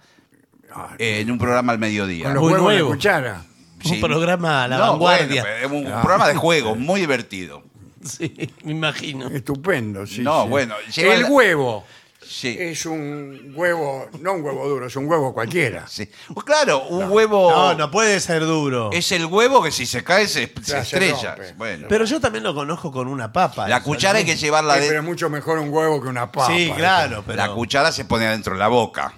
eh, 0.99 1.21
en 1.21 1.31
un 1.31 1.39
programa 1.39 1.73
al 1.73 1.79
mediodía. 1.79 2.25
con 2.27 2.35
los 2.35 2.43
Muy 2.43 2.53
huevos 2.53 2.61
en 2.71 2.75
la 2.77 2.81
nuevo. 2.83 2.91
cuchara. 2.91 3.45
Un 3.85 4.01
programa 4.01 4.65
a 4.65 4.69
la 4.69 4.77
No, 4.79 4.91
vanguardia. 4.93 5.43
bueno, 5.43 5.57
pero 5.63 5.67
es 5.67 5.73
un 5.87 6.01
programa 6.03 6.29
de 6.29 6.35
juegos, 6.35 6.79
muy 6.79 7.01
divertido. 7.01 7.63
Sí, 8.03 8.33
me 8.65 8.73
imagino. 8.73 9.29
Estupendo, 9.29 10.07
sí. 10.07 10.23
No, 10.23 10.45
sí. 10.45 10.49
bueno, 10.49 10.75
lleva 10.95 11.15
El 11.15 11.23
la- 11.23 11.29
huevo 11.29 11.85
Sí. 12.23 12.57
es 12.59 12.87
un 12.87 13.53
huevo, 13.57 14.09
no 14.21 14.35
un 14.35 14.43
huevo 14.43 14.69
duro, 14.69 14.87
es 14.87 14.95
un 14.97 15.07
huevo 15.07 15.35
cualquiera. 15.35 15.87
sí. 15.89 16.09
Pues 16.33 16.45
claro, 16.47 16.85
un 16.89 17.11
huevo 17.11 17.51
No, 17.51 17.75
no 17.75 17.91
puede 17.91 18.21
ser 18.21 18.45
duro. 18.47 18.89
es 18.93 19.11
el 19.13 19.27
huevo 19.27 19.63
que 19.63 19.71
si 19.73 19.85
se 19.85 20.05
cae 20.05 20.29
se, 20.29 20.47
se 20.47 20.63
se 20.65 20.79
estrella. 20.81 21.35
rompe. 21.35 21.53
Bueno, 21.59 21.87
Pero 21.89 22.05
yo 22.05 22.21
también 22.21 22.45
lo 22.45 22.55
conozco 22.55 22.93
con 22.93 23.09
una 23.09 23.33
papa. 23.33 23.67
la 23.69 23.79
eso, 23.79 23.85
cuchara 23.85 24.19
hay 24.19 24.25
¿no? 24.25 24.31
que 24.31 24.37
llevarla 24.37 24.75
Sí, 24.75 24.81
de, 24.83 24.87
pero 24.89 25.01
es 25.01 25.05
mucho 25.07 25.29
mejor 25.29 25.59
un 25.59 25.71
huevo 25.71 26.01
que 26.01 26.09
una 26.09 26.31
papa. 26.31 26.47
Sí, 26.55 26.73
claro, 26.77 27.25
pero. 27.27 27.37
la 27.37 27.51
cuchara 27.53 27.91
se 27.93 28.05
pone 28.05 28.27
adentro 28.27 28.53
de 28.55 28.61
la 28.61 28.69
boca. 28.69 29.13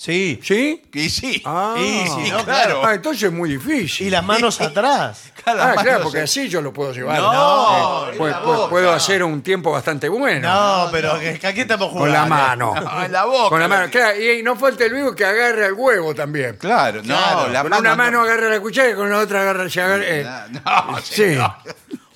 Sí. 0.00 0.38
¿Sí? 0.44 0.80
Y 0.94 1.10
sí. 1.10 1.42
Ah, 1.44 1.74
Y 1.76 2.06
sí, 2.06 2.30
no, 2.30 2.44
claro. 2.44 2.82
Ah, 2.86 2.94
entonces 2.94 3.24
es 3.24 3.32
muy 3.32 3.50
difícil. 3.50 4.06
Y 4.06 4.10
las 4.10 4.22
manos 4.24 4.60
atrás. 4.60 5.32
Cada 5.44 5.64
Ah, 5.64 5.66
mano 5.70 5.82
claro, 5.82 5.98
se- 5.98 6.02
porque 6.04 6.20
así 6.20 6.48
yo 6.48 6.62
lo 6.62 6.72
puedo 6.72 6.92
llevar. 6.92 7.18
No, 7.20 8.06
Eh, 8.06 8.12
en 8.12 8.18
pu- 8.20 8.30
la 8.30 8.40
pu- 8.40 8.44
boca. 8.44 8.70
puedo 8.70 8.92
hacer 8.92 9.24
un 9.24 9.42
tiempo 9.42 9.72
bastante 9.72 10.08
bueno. 10.08 10.48
No, 10.48 10.88
pero 10.92 11.18
que- 11.18 11.40
que 11.40 11.46
aquí 11.48 11.62
estamos 11.62 11.88
jugando. 11.90 12.04
Con 12.04 12.12
la 12.12 12.26
mano. 12.26 12.74
No, 12.80 13.02
en 13.06 13.10
la 13.10 13.24
boca. 13.24 13.48
Con 13.48 13.58
la 13.60 13.66
mano. 13.66 13.90
Claro, 13.90 14.20
y 14.20 14.40
no 14.44 14.54
falta 14.54 14.84
el 14.84 14.94
vivo 14.94 15.16
que 15.16 15.24
agarre 15.24 15.66
el 15.66 15.72
huevo 15.72 16.14
también. 16.14 16.56
Claro, 16.58 17.00
no, 17.02 17.16
Claro, 17.16 17.48
la 17.48 17.62
con 17.62 17.70
mano 17.70 17.80
una 17.80 17.90
no- 17.90 17.96
mano 17.96 18.20
agarra 18.22 18.48
la 18.50 18.60
cuchara 18.60 18.90
y 18.90 18.94
con 18.94 19.10
la 19.10 19.18
otra 19.18 19.40
agarra, 19.40 19.68
se 19.68 19.80
agarra. 19.82 20.04
eh, 20.06 20.24
No, 20.64 20.98
sí. 21.02 21.14
señor. 21.14 21.54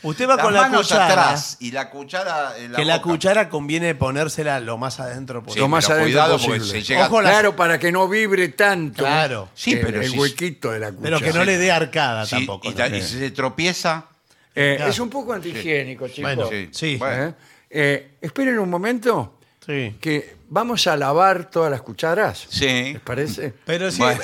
Usted 0.02 0.28
va 0.28 0.34
Las 0.36 0.44
con 0.44 0.54
la 0.54 0.60
manos 0.62 0.82
cuchara. 0.88 1.06
atrás 1.06 1.56
y 1.60 1.70
la 1.70 1.88
cuchara 1.90 2.54
en 2.58 2.72
la 2.72 2.78
que 2.78 2.84
la 2.84 2.96
boca. 2.96 3.08
cuchara 3.10 3.48
conviene 3.48 3.94
ponérsela 3.94 4.58
lo 4.60 4.76
más 4.78 4.98
adentro 5.00 5.40
Sí, 5.40 5.44
posible. 5.44 5.60
Lo 5.62 5.68
más 5.68 5.84
pero 5.86 5.94
adentro 6.00 6.12
cuidado 6.20 6.38
porque 6.38 6.58
posible. 6.60 6.80
se 6.80 6.86
llega- 6.86 7.06
Ojo, 7.06 7.22
la- 7.22 7.30
Claro, 7.30 7.56
para 7.56 7.78
que 7.78 7.92
no 7.92 8.08
vibre 8.08 8.48
tanto. 8.48 9.04
Claro. 9.04 9.48
Sí, 9.54 9.72
el- 9.74 9.80
pero 9.80 10.00
el 10.02 10.10
si- 10.10 10.18
huequito 10.18 10.70
de 10.72 10.80
la 10.80 10.88
cuchara. 10.92 11.02
Pero 11.18 11.20
que 11.32 11.38
no 11.38 11.44
le 11.44 11.56
dé 11.58 11.70
arcada 11.70 12.26
Sí, 12.26 12.30
tampoco. 12.36 12.68
y, 12.68 12.72
ta- 12.74 12.88
¿no? 12.88 12.96
y 12.96 13.02
si 13.02 13.18
se 13.18 13.30
tropieza. 13.30 14.06
Eh, 14.54 14.74
Claro. 14.76 14.90
Es 14.90 14.98
un 14.98 15.08
poco 15.08 15.32
antihigiénico, 15.32 16.08
chicos. 16.08 16.22
Bueno, 16.34 16.48
Sí. 16.50 16.68
sí. 16.72 16.96
Bueno. 16.96 17.24
¿Eh? 17.28 17.34
Eh, 17.70 18.10
esperen 18.20 18.58
un 18.58 18.68
momento 18.68 19.38
Sí. 19.64 19.96
que 20.00 20.36
vamos 20.50 20.86
a 20.88 20.96
lavar 20.96 21.48
todas 21.48 21.70
las 21.70 21.80
cucharas. 21.80 22.44
Sí. 22.50 22.66
¿Les 22.92 23.00
parece? 23.00 23.54
Pero 23.64 23.90
sí, 23.90 23.98
Bueno. 24.02 24.20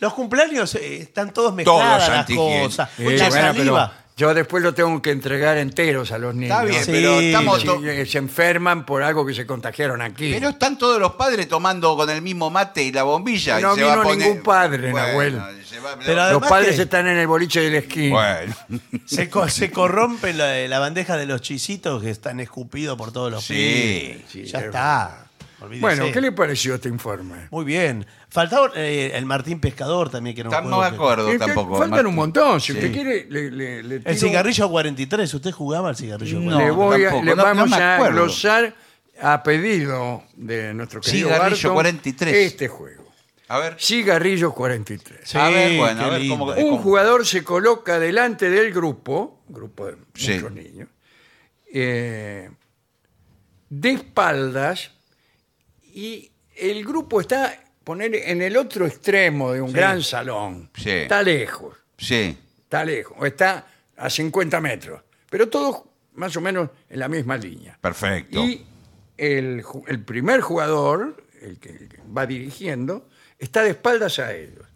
los 0.00 0.14
cumpleaños 0.14 0.74
eh, 0.74 0.96
están 1.02 1.32
todos 1.32 1.54
mezcladas 1.54 2.08
las 2.08 2.18
antihigiénicos. 2.20 2.68
cosas. 2.76 2.90
Sí, 2.96 3.02
la 3.04 3.28
bueno, 3.28 3.30
saliva. 3.54 3.94
Yo 4.22 4.32
después 4.34 4.62
lo 4.62 4.72
tengo 4.72 5.02
que 5.02 5.10
entregar 5.10 5.56
enteros 5.56 6.12
a 6.12 6.18
los 6.18 6.32
niños. 6.32 6.50
Está 6.52 6.64
bien, 6.64 6.84
Sí, 6.84 6.90
pero 6.92 7.18
estamos. 7.20 7.64
To- 7.64 7.84
eh, 7.84 8.06
se 8.06 8.18
enferman 8.18 8.86
por 8.86 9.02
algo 9.02 9.26
que 9.26 9.34
se 9.34 9.44
contagiaron 9.46 10.00
aquí. 10.00 10.30
Pero 10.32 10.50
están 10.50 10.78
todos 10.78 11.00
los 11.00 11.14
padres 11.14 11.48
tomando 11.48 11.96
con 11.96 12.08
el 12.08 12.22
mismo 12.22 12.48
mate 12.48 12.84
y 12.84 12.92
la 12.92 13.02
bombilla. 13.02 13.58
y 13.58 13.62
No 13.62 13.74
se 13.74 13.82
va 13.82 13.92
a 13.94 13.96
vino 13.96 14.02
poner- 14.04 14.18
ningún 14.28 14.42
padre, 14.44 14.90
Bueno, 14.92 15.06
Nahuel. 15.08 15.42
se 15.68 15.80
va- 15.80 15.96
Pero 15.98 16.14
los 16.14 16.24
además 16.24 16.48
padres 16.48 16.76
que- 16.76 16.82
están 16.82 17.08
en 17.08 17.16
el 17.18 17.26
boliche 17.26 17.62
de 17.62 17.70
la 17.72 17.78
esquina. 17.78 18.14
Bueno, 18.14 18.54
Se, 19.06 19.28
co- 19.28 19.48
se 19.48 19.72
corrompe 19.72 20.32
la, 20.32 20.54
la 20.68 20.78
bandeja 20.78 21.16
de 21.16 21.26
los 21.26 21.40
chisitos 21.42 22.00
que 22.00 22.10
están 22.10 22.38
escupidos 22.38 22.96
por 22.96 23.10
todos 23.12 23.32
los 23.32 23.42
Sí, 23.42 23.54
pibes. 23.54 24.30
sí, 24.30 24.44
ya 24.44 24.58
es 24.60 24.64
está. 24.66 25.21
Olvídese. 25.62 25.80
Bueno, 25.80 26.06
¿qué 26.12 26.20
le 26.20 26.32
pareció 26.32 26.74
este 26.74 26.88
informe? 26.88 27.48
Muy 27.50 27.64
bien. 27.64 28.04
Faltaba 28.28 28.70
eh, 28.74 29.12
el 29.14 29.24
Martín 29.26 29.60
Pescador 29.60 30.10
también, 30.10 30.34
que 30.34 30.40
era 30.42 30.50
un 30.50 30.54
no 30.70 30.76
juego 30.76 30.82
me 30.82 30.88
que- 30.90 30.94
acuerdo 30.96 31.28
Es 31.28 31.32
que 31.38 31.44
tampoco. 31.46 31.72
faltan 31.74 31.90
Martín. 31.90 32.06
un 32.06 32.14
montón. 32.14 32.60
Si 32.60 32.72
Sí. 32.72 32.78
usted 32.78 32.92
quiere, 32.92 33.26
le, 33.28 33.50
le- 33.50 33.82
le 33.82 33.94
El 33.96 34.02
tiro- 34.04 34.14
cigarrillo 34.16 34.68
43. 34.70 35.34
¿Usted 35.34 35.50
jugaba 35.52 35.88
al 35.90 35.96
cigarrillo 35.96 36.40
No. 36.40 36.56
43? 36.56 36.66
le, 36.66 36.70
voy 36.76 36.94
a- 37.04 37.04
tampoco, 37.10 37.24
le 37.24 37.30
no- 37.30 37.36
no 37.36 37.42
vamos 37.44 37.70
me 37.70 37.76
a 37.76 37.94
acuerdo. 37.96 38.14
glosar 38.22 38.74
a 39.20 39.42
pedido 39.42 40.22
de 40.34 40.74
nuestro 40.74 41.00
querido 41.00 41.28
Cigarrillo 41.28 41.52
Barton 41.68 41.74
43. 41.74 42.34
este 42.36 42.68
juego. 42.68 43.02
A 43.48 43.58
ver. 43.58 43.76
Cigarrillo 43.78 44.52
43. 44.54 45.20
Sí, 45.24 45.36
A 45.38 45.48
ver, 45.50 45.76
bueno, 45.76 45.98
qué 46.00 46.04
a 46.06 46.08
ver 46.10 46.20
lindo. 46.22 46.38
cómo- 46.38 46.52
Un 46.52 46.56
¿Cómo? 46.70 46.78
jugador 46.78 47.26
se 47.26 47.44
coloca 47.44 47.98
delante 47.98 48.48
del 48.48 48.72
grupo, 48.72 49.42
grupo 49.48 49.86
de 49.86 49.96
Sí. 50.14 50.32
muchos 50.34 50.52
niños, 50.52 50.88
eh, 51.72 52.50
de 53.68 53.90
espaldas 53.90 54.92
y 55.92 56.30
el 56.56 56.84
grupo 56.84 57.20
está 57.20 57.58
poner 57.84 58.14
en 58.14 58.42
el 58.42 58.56
otro 58.56 58.86
extremo 58.86 59.52
de 59.52 59.60
un 59.60 59.72
gran 59.72 60.02
salón. 60.02 60.70
Sí. 60.74 60.90
Está 60.90 61.22
lejos, 61.22 61.76
Sí. 61.98 62.36
está 62.62 62.84
lejos, 62.84 63.16
o 63.18 63.26
está 63.26 63.66
a 63.96 64.08
50 64.10 64.60
metros, 64.60 65.02
pero 65.30 65.48
todos 65.48 65.82
más 66.14 66.36
o 66.36 66.40
menos 66.40 66.70
en 66.88 66.98
la 67.00 67.08
misma 67.08 67.36
línea. 67.36 67.78
Perfecto. 67.80 68.40
Y 68.44 68.64
el, 69.16 69.62
ju- 69.62 69.84
el 69.86 70.04
primer 70.04 70.40
jugador, 70.40 71.24
el 71.40 71.58
que, 71.58 71.70
el 71.70 71.88
que 71.88 71.98
va 72.16 72.26
dirigiendo, 72.26 73.08
está 73.38 73.62
de 73.62 73.70
espaldas 73.70 74.18
a 74.18 74.34
ellos. 74.34 74.66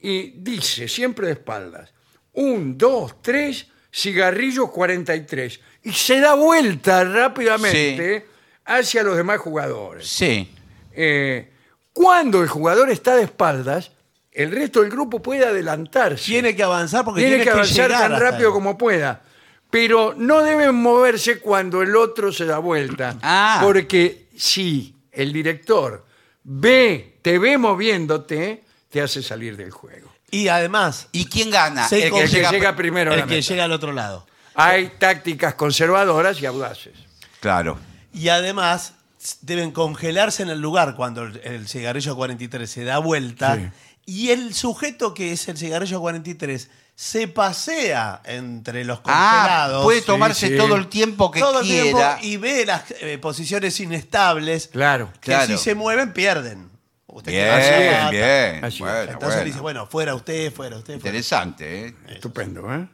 Y 0.00 0.30
dice, 0.36 0.88
siempre 0.88 1.26
de 1.28 1.34
espaldas, 1.34 1.92
un, 2.32 2.76
dos, 2.76 3.22
tres, 3.22 3.66
cigarrillos 3.92 4.70
43. 4.70 5.60
Y 5.84 5.92
se 5.92 6.20
da 6.20 6.34
vuelta 6.34 7.02
rápidamente 7.04 8.26
hacia 8.66 9.02
los 9.02 9.16
demás 9.16 9.38
jugadores. 9.38 10.08
Sí. 10.08 10.52
Eh, 10.92 11.50
cuando 11.92 12.42
el 12.42 12.48
jugador 12.48 12.90
está 12.90 13.16
de 13.16 13.22
espaldas, 13.24 13.92
el 14.32 14.50
resto 14.50 14.82
del 14.82 14.90
grupo 14.90 15.22
puede 15.22 15.46
adelantarse 15.46 16.26
Tiene 16.26 16.54
que 16.54 16.62
avanzar 16.62 17.04
porque 17.04 17.22
tiene, 17.22 17.42
que 17.42 17.50
avanzar 17.50 17.90
tan 17.90 18.20
rápido 18.20 18.52
como 18.52 18.76
pueda. 18.76 19.22
Pero 19.70 20.14
no 20.16 20.42
deben 20.42 20.74
moverse 20.74 21.40
cuando 21.40 21.82
el 21.82 21.96
otro 21.96 22.32
se 22.32 22.44
da 22.44 22.58
vuelta. 22.58 23.16
Ah. 23.22 23.60
Porque 23.62 24.26
si 24.36 24.94
el 25.10 25.32
director 25.32 26.04
ve, 26.44 27.18
te 27.22 27.38
ve 27.38 27.56
moviéndote, 27.56 28.62
te 28.90 29.00
hace 29.00 29.22
salir 29.22 29.56
del 29.56 29.70
juego. 29.70 30.12
Y 30.30 30.48
además, 30.48 31.08
¿Y 31.12 31.26
quién 31.26 31.50
gana? 31.50 31.84
El 31.84 31.88
que 31.88 32.06
El 32.06 32.12
que 32.12 32.26
llega. 32.26 32.50
llega 32.50 32.76
primero 32.76 33.10
a 33.10 33.14
el 33.14 33.20
la 33.20 33.26
que 33.26 33.36
meta. 33.36 33.48
llega 33.48 33.64
al 33.64 33.72
otro 33.72 33.92
lado. 33.92 34.26
Hay 34.54 34.92
tácticas 34.98 35.54
conservadoras 35.54 36.40
y 36.40 36.46
audaces. 36.46 36.94
Claro. 37.40 37.78
Y 38.16 38.28
además, 38.30 38.94
deben 39.42 39.70
congelarse 39.72 40.42
en 40.42 40.50
el 40.50 40.60
lugar 40.60 40.94
cuando 40.96 41.22
el, 41.24 41.40
el 41.44 41.68
cigarrillo 41.68 42.16
43 42.16 42.68
se 42.70 42.84
da 42.84 42.98
vuelta. 42.98 43.56
Sí. 43.56 43.68
Y 44.06 44.30
el 44.30 44.54
sujeto 44.54 45.12
que 45.14 45.32
es 45.32 45.48
el 45.48 45.56
cigarrillo 45.58 46.00
43 46.00 46.70
se 46.94 47.28
pasea 47.28 48.22
entre 48.24 48.84
los 48.84 49.00
Ah, 49.04 49.42
congelados. 49.42 49.84
puede 49.84 50.00
tomarse 50.02 50.48
sí. 50.48 50.56
todo 50.56 50.76
el 50.76 50.86
tiempo 50.88 51.30
que 51.30 51.40
todo 51.40 51.60
el 51.60 51.66
tiempo 51.66 51.98
quiera. 51.98 52.18
y 52.22 52.36
ve 52.38 52.64
las 52.64 52.84
eh, 53.00 53.18
posiciones 53.18 53.78
inestables. 53.80 54.68
Claro. 54.68 55.12
Que 55.20 55.32
Claro. 55.32 55.46
si 55.46 55.62
se 55.62 55.74
mueven, 55.74 56.12
pierden. 56.14 56.70
Usted 57.06 57.32
Bien, 57.32 57.46
plata. 57.48 58.10
bien. 58.10 58.60
Bueno, 58.60 59.00
Entonces 59.02 59.20
bueno. 59.20 59.44
dice, 59.44 59.60
bueno, 59.60 59.86
fuera 59.86 60.14
usted, 60.14 60.52
fuera 60.52 60.76
usted. 60.76 60.94
fuera. 60.94 61.08
Interesante, 61.08 61.86
¿eh? 61.88 61.94
Estupendo, 62.08 62.72
¿eh? 62.74 62.88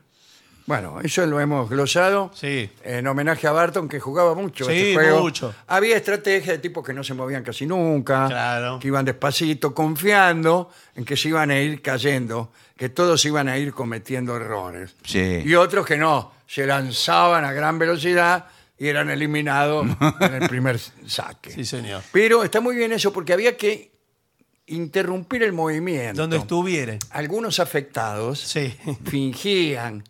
Bueno, 0.67 1.01
eso 1.03 1.27
lo 1.27 1.41
hemos 1.41 1.69
glosado 1.69 2.31
Sí. 2.35 2.71
en 2.85 3.07
homenaje 3.07 3.47
a 3.49 3.53
Barton, 3.53 3.89
que 3.89 3.99
jugaba 3.99 4.35
mucho 4.35 4.65
Sí, 4.65 4.73
este 4.73 4.95
juego. 4.95 5.21
mucho. 5.21 5.55
Había 5.67 5.97
estrategias 5.97 6.57
de 6.57 6.59
tipos 6.59 6.85
que 6.87 6.93
no 6.93 7.03
se 7.03 7.15
movían 7.15 7.43
casi 7.43 7.67
nunca, 7.67 8.27
Claro. 8.29 8.79
que 8.79 8.89
iban 8.89 9.05
despacito, 9.05 9.75
confiando 9.75 10.71
en 10.95 11.05
que 11.05 11.17
se 11.17 11.29
iban 11.31 11.51
a 11.51 11.59
ir 11.59 11.83
cayendo, 11.83 12.53
que 12.77 12.89
todos 12.89 13.25
iban 13.25 13.49
a 13.49 13.59
ir 13.59 13.73
cometiendo 13.73 14.37
errores. 14.37 14.95
Sí. 15.05 15.43
Y 15.45 15.55
otros 15.57 15.85
que 15.85 15.97
no, 15.99 16.33
se 16.47 16.67
lanzaban 16.67 17.45
a 17.45 17.53
gran 17.53 17.79
velocidad 17.79 18.47
y 18.79 18.87
eran 18.89 19.11
eliminados 19.11 19.87
en 20.21 20.35
el 20.35 20.49
primer 20.49 20.79
saque. 21.07 21.51
Sí, 21.51 21.65
señor. 21.65 22.03
Pero 22.13 22.45
está 22.45 22.61
muy 22.61 22.77
bien 22.77 22.93
eso 22.93 23.13
porque 23.13 23.33
había 23.33 23.57
que 23.57 23.91
interrumpir 24.67 25.43
el 25.43 25.53
movimiento. 25.53 26.21
Donde 26.23 26.37
estuviere. 26.39 26.99
Algunos 27.11 27.59
afectados 27.61 28.39
Sí. 28.41 28.75
fingían 29.05 30.05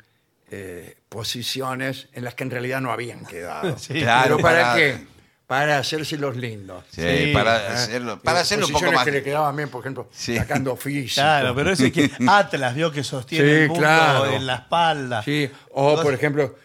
eh, 0.53 0.97
posiciones 1.09 2.09
en 2.13 2.25
las 2.25 2.35
que 2.35 2.45
en 2.45 2.51
realidad 2.51 2.81
no 2.81 2.93
habían 2.93 3.25
quedado. 3.25 3.77
Sí. 3.79 3.95
Claro, 3.95 4.37
¿Pero 4.37 4.39
para, 4.49 4.63
para- 4.63 4.77
qué? 4.77 5.13
Para 5.47 5.77
hacerse 5.79 6.17
los 6.17 6.35
lindos. 6.37 6.85
Sí, 6.91 7.03
Sí, 7.03 7.31
para 7.35 7.57
hacerlo, 7.75 8.19
para 8.21 8.39
Eh, 8.39 8.43
hacerlo 8.43 8.67
un 8.67 8.73
poco 8.73 8.85
posiciones 8.87 8.95
más. 8.99 9.05
que 9.05 9.11
le 9.13 9.23
quedaban 9.23 9.55
bien, 9.57 9.69
por 9.69 9.81
ejemplo, 9.81 10.09
Sí. 10.13 10.37
sacando 10.37 10.77
físico. 10.77 11.21
Claro, 11.21 11.55
pero 11.55 11.73
ese 11.73 11.91
que 11.93 12.11
Atlas 12.29 12.75
vio 12.75 12.91
que 12.93 13.03
sostiene 13.05 13.45
Sí, 13.45 13.51
el 13.63 13.69
mundo 13.69 13.81
claro. 13.83 14.27
en 14.33 14.47
la 14.47 14.55
espalda. 14.55 15.23
Sí, 15.23 15.51
o 15.73 16.01
por 16.01 16.15
ejemplo, 16.15 16.57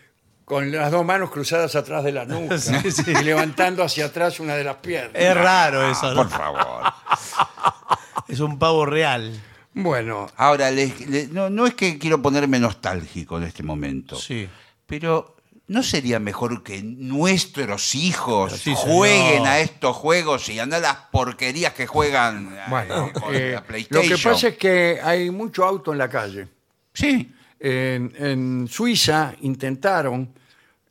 con 0.46 0.72
las 0.72 0.90
dos 0.92 1.04
manos 1.04 1.32
cruzadas 1.32 1.76
atrás 1.76 2.04
de 2.06 2.14
la 2.14 2.24
nuca 2.24 2.58
Sí, 2.58 2.92
sí. 2.92 3.04
y 3.12 3.24
levantando 3.24 3.84
hacia 3.84 4.06
atrás 4.06 4.40
una 4.40 4.56
de 4.56 4.64
las 4.64 4.78
piernas. 4.78 5.12
Es 5.16 5.36
raro 5.36 5.90
eso, 5.92 6.14
¿no? 6.14 6.24
Por 6.24 6.30
favor. 6.30 6.84
Es 8.30 8.40
un 8.40 8.58
pavo 8.60 8.86
real. 8.86 9.38
Bueno, 9.84 10.28
Ahora, 10.38 10.72
les- 10.72 11.08
le- 11.08 11.28
no, 11.28 11.50
no 11.50 11.66
es 11.68 11.74
que 11.74 11.98
quiero 11.98 12.22
ponerme 12.22 12.60
nostálgico 12.60 13.38
en 13.38 13.44
este 13.44 13.64
momento, 13.64 14.16
Sí. 14.16 14.48
pero 14.86 15.36
¿no 15.68 15.84
sería 15.84 16.20
mejor 16.20 16.64
que 16.64 16.82
nuestros 16.84 17.94
hijos 17.96 18.54
Sí, 18.54 18.74
jueguen 18.76 19.34
señor. 19.34 19.48
a 19.48 19.60
estos 19.60 19.96
juegos 19.98 20.48
y 20.50 20.60
andan 20.60 20.82
las 20.82 20.96
porquerías 21.12 21.74
que 21.74 21.86
juegan 21.88 22.54
eh, 22.56 22.62
bueno 22.70 23.12
con 23.14 23.36
eh, 23.36 23.52
la 23.54 23.60
lo 23.62 23.66
PlayStation? 23.68 24.18
que 24.18 24.24
pasa 24.24 24.48
es 24.50 24.58
que 24.58 25.00
hay 25.04 25.30
mucho 25.30 25.66
auto 25.66 25.92
en 25.92 25.98
la 25.98 26.10
calle. 26.10 26.48
Sí, 26.94 27.34
En, 27.60 28.14
en 28.18 28.68
Suiza 28.70 29.34
intentaron 29.42 30.32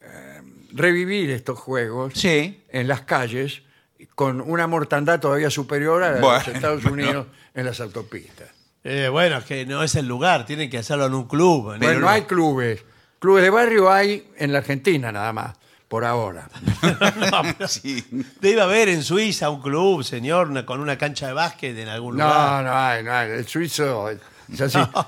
eh, 0.01 0.43
revivir 0.73 1.31
estos 1.31 1.59
juegos 1.59 2.13
sí. 2.15 2.63
en 2.71 2.89
las 2.89 3.03
calles 3.03 3.63
con 4.15 4.41
una 4.41 4.67
mortandad 4.67 5.21
todavía 5.21 5.49
superior 5.51 6.03
a 6.03 6.11
la 6.11 6.15
de 6.17 6.21
los 6.21 6.49
Estados 6.49 6.83
bueno. 6.83 7.03
Unidos 7.03 7.27
en 7.55 7.65
las 7.67 7.81
autopistas. 7.81 8.51
Eh, 8.89 9.09
bueno, 9.09 9.39
es 9.39 9.45
que 9.45 9.67
no 9.67 9.83
es 9.83 9.97
el 9.97 10.07
lugar, 10.07 10.47
tienen 10.47 10.71
que 10.71 10.79
hacerlo 10.79 11.07
en 11.07 11.15
un 11.15 11.27
club. 11.27 11.73
en 11.73 11.81
Bueno, 11.81 11.95
el- 11.95 12.01
no 12.01 12.09
hay 12.09 12.23
clubes. 12.23 12.85
Clubes 13.19 13.43
de 13.43 13.51
barrio 13.51 13.91
hay 13.91 14.29
en 14.39 14.53
la 14.53 14.59
Argentina 14.59 15.11
nada 15.11 15.33
más, 15.33 15.57
por 15.89 16.05
ahora. 16.05 16.49
Sí. 17.69 18.05
Debe 18.41 18.61
haber 18.61 18.89
en 18.89 19.03
Suiza 19.03 19.51
un 19.51 19.61
club, 19.61 20.05
señor, 20.05 20.49
una- 20.51 20.65
con 20.65 20.81
una 20.81 20.97
cancha 20.99 21.27
de 21.27 21.33
básquet 21.33 21.77
en 21.77 21.89
algún 21.89 22.17
No, 22.17 22.25
lugar. 22.29 22.65
no 22.65 22.73
hay, 22.77 23.03
no 23.03 23.13
hay. 23.13 23.31
El 23.31 23.47
suizo, 23.49 24.09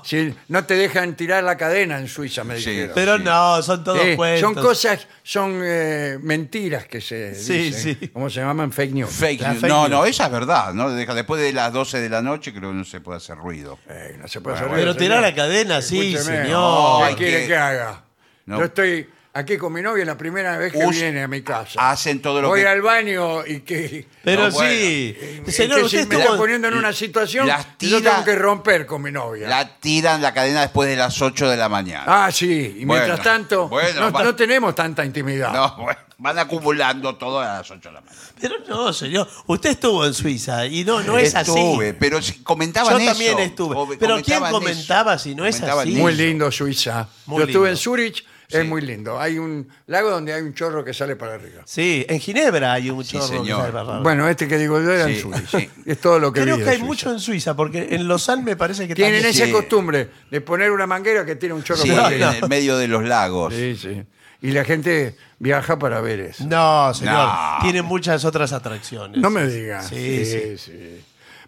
Si 0.03 0.35
no 0.49 0.65
te 0.65 0.75
dejan 0.75 1.15
tirar 1.15 1.43
la 1.43 1.55
cadena 1.57 1.97
en 1.97 2.07
Suiza, 2.07 2.43
me 2.43 2.59
Sí. 2.59 2.69
dijeron. 2.71 2.91
Pero 2.95 3.17
no, 3.19 3.61
son 3.61 3.83
todos 3.83 4.01
Sí, 4.01 4.15
cuentos. 4.15 4.41
son 4.41 4.63
cosas, 4.63 5.07
son 5.23 5.61
eh, 5.63 6.17
mentiras 6.21 6.85
que 6.87 6.99
se 7.01 7.35
Sí, 7.35 7.53
dicen. 7.71 7.97
sí. 7.99 8.07
¿Cómo 8.09 8.29
se 8.29 8.41
llaman? 8.41 8.71
Fake 8.71 8.91
news. 8.93 9.09
Fake 9.11 9.41
La 9.41 9.49
news. 9.49 9.61
fake 9.61 9.69
no, 9.73 9.79
news. 9.87 9.89
no, 9.91 10.05
esa 10.05 10.25
es 10.25 10.31
verdad. 10.31 10.73
¿no? 10.73 10.89
Deja- 10.91 11.13
Después 11.13 11.41
de 11.41 11.53
las 11.53 11.71
12 11.71 11.99
de 11.99 12.09
la 12.09 12.21
noche 12.21 12.51
creo 12.53 12.69
que 12.71 12.75
no 12.77 12.83
se 12.85 12.99
puede 13.01 13.17
hacer 13.17 13.37
ruido. 13.37 13.79
Eh, 13.89 14.17
no 14.19 14.27
se 14.27 14.41
puede 14.41 14.55
Bueno, 14.57 14.73
hacer 14.73 14.79
Pero 14.85 14.95
tirar 14.95 15.17
señor. 15.19 15.29
la 15.29 15.35
cadena, 15.35 15.81
sí, 15.81 16.13
Escúcheme. 16.15 16.43
señor. 16.43 16.49
No, 16.59 16.97
¿Qué 16.99 17.05
hay 17.05 17.15
quiere 17.15 17.41
que- 17.41 17.47
que 17.47 17.55
haga? 17.57 18.03
No. 18.45 18.57
Yo 18.59 18.65
estoy 18.65 19.09
aquí 19.33 19.57
con 19.57 19.71
mi 19.71 19.81
novia 19.81 20.03
la 20.05 20.17
primera 20.17 20.57
vez 20.57 20.73
que 20.73 20.79
Us- 20.79 20.95
viene 20.95 21.23
a 21.23 21.27
mi 21.27 21.41
casa. 21.41 21.89
hacen 21.91 22.21
todo 22.21 22.41
lo 22.41 22.49
Voy 22.49 22.61
que- 22.61 22.67
al 22.67 22.81
baño 22.81 23.45
y 23.45 23.61
que... 23.61 24.07
Pero 24.23 24.45
No, 24.49 24.51
bueno. 24.51 24.69
sí. 24.71 25.15
y 25.47 25.51
Señor, 25.51 25.79
que 25.79 25.85
usted 25.85 26.01
si 26.01 26.07
me 26.07 26.15
estuvo- 26.15 26.19
está 26.21 26.37
poniendo 26.37 26.67
en 26.67 26.73
una 26.73 26.91
situación 26.93 27.47
Las 27.47 27.65
que 27.77 27.87
yo 27.87 27.97
tira- 27.99 28.11
tengo 28.11 28.25
que 28.25 28.35
romper 28.35 28.85
con 28.85 29.01
mi 29.01 29.11
novia. 29.11 29.47
La 29.47 29.77
tiran 29.79 30.21
la 30.21 30.33
cadena 30.33 30.61
después 30.61 30.89
de 30.89 30.95
las 30.95 31.21
8 31.21 31.49
de 31.49 31.57
la 31.57 31.69
mañana. 31.69 32.03
Ah, 32.25 32.31
sí. 32.31 32.77
Y 32.79 32.85
Bueno, 32.85 33.03
mientras 33.05 33.21
tanto, 33.23 33.67
bueno, 33.69 33.99
no, 34.01 34.11
va- 34.11 34.23
no 34.23 34.35
tenemos 34.35 34.75
tanta 34.75 35.05
intimidad. 35.05 35.53
No, 35.53 35.75
bueno, 35.77 35.99
van 36.17 36.39
acumulando 36.39 37.15
todo 37.15 37.39
a 37.39 37.45
las 37.59 37.71
8 37.71 37.89
de 37.89 37.93
la 37.95 38.01
mañana. 38.01 38.19
Pero 38.41 38.55
no, 38.67 38.91
señor. 38.93 39.27
Usted 39.47 39.69
estuvo 39.71 40.05
en 40.05 40.13
Suiza 40.13 40.65
y 40.65 40.83
no, 40.83 41.01
no 41.01 41.17
es 41.17 41.33
Estuve, 41.35 41.89
así. 41.89 41.97
pero 41.99 42.21
si 42.21 42.41
comentaban 42.43 42.91
Yo 42.93 42.99
eso. 42.99 43.11
también 43.11 43.39
estuve. 43.39 43.75
Pero 43.97 44.15
¿quién 44.21 44.39
comentaban 44.39 44.51
comentaba 44.51 45.13
eso. 45.15 45.23
si 45.23 45.35
no 45.35 45.45
es 45.45 45.55
Comentaban 45.55 45.87
así? 45.87 45.97
Muy 45.97 46.13
lindo 46.15 46.51
Suiza. 46.51 47.07
Muy 47.25 47.39
yo 47.39 47.45
estuve 47.45 47.67
lindo. 47.67 47.69
en 47.69 47.77
Zurich 47.77 48.25
Es 48.49 48.65
muy 48.65 48.81
lindo. 48.81 49.19
Hay 49.19 49.37
un 49.37 49.67
lago 49.87 50.09
donde 50.09 50.33
hay 50.33 50.41
un 50.41 50.53
chorro 50.55 50.83
que 50.83 50.93
sale 50.93 51.15
para 51.15 51.35
arriba. 51.35 51.61
Sí, 51.65 52.05
en 52.09 52.19
Ginebra 52.19 52.73
hay 52.73 52.89
un 52.89 53.03
Sí, 53.03 53.11
chorro 53.17 53.43
que 53.43 53.49
sale 53.49 53.71
para 53.71 53.79
arriba. 53.81 53.99
Bueno, 54.01 54.27
este 54.27 54.47
que 54.47 54.57
digo 54.57 54.81
yo 54.81 54.91
era 54.91 55.07
en 55.07 55.15
Sí, 55.15 55.21
Suiza. 55.21 55.41
sí. 55.59 55.69
Es 55.85 55.99
todo 56.01 56.17
lo 56.19 56.33
que 56.33 56.41
Creo 56.41 56.55
vi 56.55 56.61
que 56.61 56.65
de 56.65 56.71
hay 56.71 56.77
Suiza. 56.77 56.87
mucho 56.87 57.11
en 57.11 57.19
Suiza, 57.19 57.55
porque 57.55 57.87
en 57.91 58.07
Lausanne 58.07 58.43
me 58.43 58.55
parece 58.55 58.87
que 58.87 58.95
Tienen 58.95 59.21
también- 59.21 59.35
esa 59.35 59.45
Sí. 59.45 59.51
costumbre 59.51 60.09
de 60.31 60.41
poner 60.41 60.71
una 60.71 60.87
manguera 60.87 61.23
que 61.25 61.35
tiene 61.35 61.53
un 61.53 61.63
chorro 61.63 61.81
Sí, 61.81 61.89
para 61.91 62.07
en 62.07 62.23
arriba. 62.23 62.37
el 62.43 62.49
medio 62.49 62.77
de 62.77 62.87
los 62.87 63.03
lagos. 63.03 63.53
Sí, 63.53 63.75
sí. 63.75 64.03
Y 64.41 64.51
la 64.51 64.63
gente 64.65 65.15
viaja 65.37 65.77
para 65.77 66.01
ver 66.01 66.19
eso. 66.21 66.43
No, 66.45 66.93
señor. 66.93 67.13
No. 67.13 67.57
Tienen 67.61 67.85
muchas 67.85 68.25
otras 68.25 68.51
atracciones. 68.53 69.19
No 69.21 69.29
me 69.29 69.45
diga. 69.47 69.83
Sí, 69.83 70.25
sí. 70.25 70.57
sí. 70.57 71.01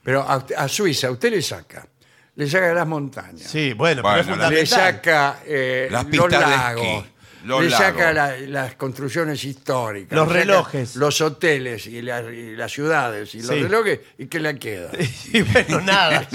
Pero 0.04 0.22
a, 0.22 0.46
a 0.58 0.68
Suiza 0.68 1.10
usted 1.10 1.32
le 1.32 1.42
saca. 1.42 1.88
Le 2.36 2.50
saca 2.50 2.74
las 2.74 2.88
montañas. 2.88 3.42
Sí, 3.50 3.74
bueno, 3.74 4.02
Bueno, 4.02 4.18
pero 4.18 4.22
es 4.22 4.28
Le 4.28 4.34
fundamental. 4.34 4.68
saca 4.68 5.40
eh, 5.46 5.88
Las 5.92 6.04
los 6.04 6.12
pistas 6.12 6.30
de 6.32 6.56
lagos. 6.56 6.86
esquí, 6.86 7.10
los 7.46 7.64
le 7.64 7.70
lagos. 7.70 7.86
saca 7.88 8.14
la- 8.14 8.38
las 8.38 8.76
construcciones 8.76 9.44
históricas. 9.44 10.16
Los 10.18 10.28
le 10.28 10.34
saca 10.34 10.40
relojes. 10.46 10.96
Los 10.96 11.22
hoteles 11.22 11.88
y, 11.88 12.02
la- 12.02 12.22
y 12.22 12.56
las 12.56 12.72
ciudades 12.72 13.36
y 13.36 13.40
los 13.42 13.48
Sí. 13.50 13.64
relojes. 13.64 14.00
¿Y 14.18 14.28
qué 14.28 14.40
le 14.40 14.58
queda? 14.58 14.92
Y 15.34 15.42
bueno, 15.42 15.82
nada. 15.82 16.28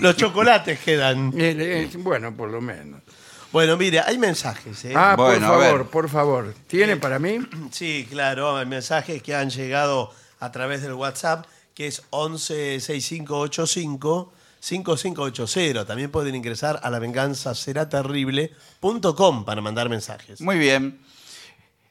Los 0.00 0.16
chocolates 0.16 0.78
quedan. 0.80 1.32
Eh, 1.36 1.54
eh, 1.58 1.90
bueno, 1.98 2.34
por 2.34 2.50
lo 2.50 2.60
menos. 2.60 3.02
Bueno, 3.52 3.76
mire, 3.76 4.00
hay 4.00 4.16
mensajes. 4.18 4.84
¿eh? 4.86 4.92
Ah, 4.96 5.14
Bueno, 5.16 5.46
a 5.46 5.50
por 5.50 5.58
ver. 5.60 5.68
favor, 5.70 5.86
por 5.90 6.08
favor. 6.08 6.54
¿Tiene 6.66 6.96
para 6.96 7.18
mí? 7.18 7.38
Sí, 7.70 8.06
claro, 8.10 8.56
hay 8.56 8.64
mensajes 8.66 9.22
que 9.22 9.34
han 9.34 9.50
llegado 9.50 10.10
a 10.40 10.50
través 10.50 10.80
del 10.82 10.94
WhatsApp, 10.94 11.44
que 11.74 11.86
es 11.86 12.02
116585 12.10 14.32
5580. 14.60 15.84
También 15.84 16.10
pueden 16.10 16.34
ingresar 16.34 16.80
a 16.82 16.90
lavenganzaseraterrible.com 16.90 19.44
para 19.44 19.60
mandar 19.60 19.88
mensajes. 19.88 20.40
Muy 20.40 20.58
bien. 20.58 20.98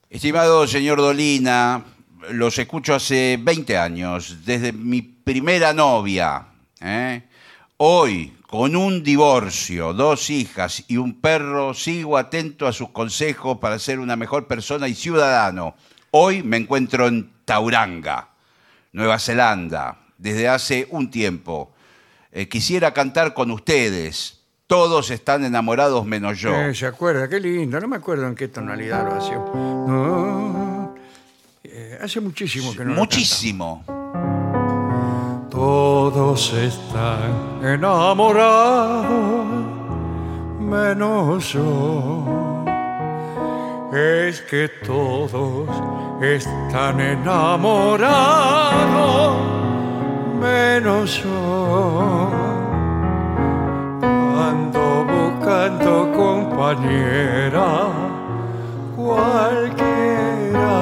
Estimado 0.10 0.68
señor 0.68 0.98
Dolina, 1.00 1.86
los 2.32 2.58
escucho 2.58 2.96
hace 2.96 3.38
20 3.42 3.78
años, 3.78 4.38
desde 4.46 4.74
mi 4.74 5.02
primera 5.02 5.74
novia. 5.74 6.48
¿eh? 6.82 7.24
Hoy, 7.78 8.34
con 8.48 8.76
un 8.76 9.04
divorcio, 9.04 9.94
dos 9.94 10.30
hijas 10.30 10.84
y 10.88 10.98
un 10.98 11.20
perro, 11.20 11.74
sigo 11.74 12.18
atento 12.18 12.68
a 12.68 12.74
sus 12.74 12.90
consejos 12.90 13.58
para 13.60 13.80
ser 13.80 14.00
una 14.00 14.16
mejor 14.16 14.48
persona 14.48 14.88
y 14.88 14.96
ciudadano. 14.96 15.76
Hoy 16.12 16.44
me 16.44 16.58
encuentro 16.58 17.08
en 17.08 17.32
Tauranga, 17.46 18.30
Nueva 18.94 19.20
Zelanda, 19.20 20.00
desde 20.18 20.50
hace 20.50 20.88
un 20.92 21.10
tiempo. 21.10 21.72
Eh, 22.32 22.48
quisiera 22.50 22.94
cantar 22.94 23.34
con 23.34 23.52
ustedes. 23.52 24.40
Todos 24.68 25.12
están 25.12 25.44
enamorados 25.44 26.06
menos 26.06 26.40
yo. 26.40 26.56
Eh, 26.56 26.74
¿Se 26.76 26.86
acuerda? 26.86 27.28
Qué 27.28 27.40
lindo. 27.40 27.80
No 27.80 27.88
me 27.88 27.98
acuerdo 27.98 28.28
en 28.28 28.36
qué 28.36 28.48
tonalidad 28.48 29.04
lo 29.06 29.16
hacía. 29.16 29.36
No. 29.36 30.96
Eh, 31.64 31.98
hace 32.02 32.20
muchísimo 32.20 32.74
que 32.74 32.86
no 32.86 32.94
Muchísimo. 32.94 33.84
Todos 35.50 36.54
están 36.54 37.64
enamorados, 37.64 39.46
menos 40.60 41.54
yo. 41.54 42.66
Es 43.94 44.42
que 44.42 44.70
todos 44.86 45.70
están 46.22 47.00
enamorados, 47.00 48.12
menos 50.40 51.24
yo. 51.24 52.30
Ando 54.04 55.06
buscando 55.06 56.12
compañera, 56.16 57.88
cualquiera, 58.96 60.76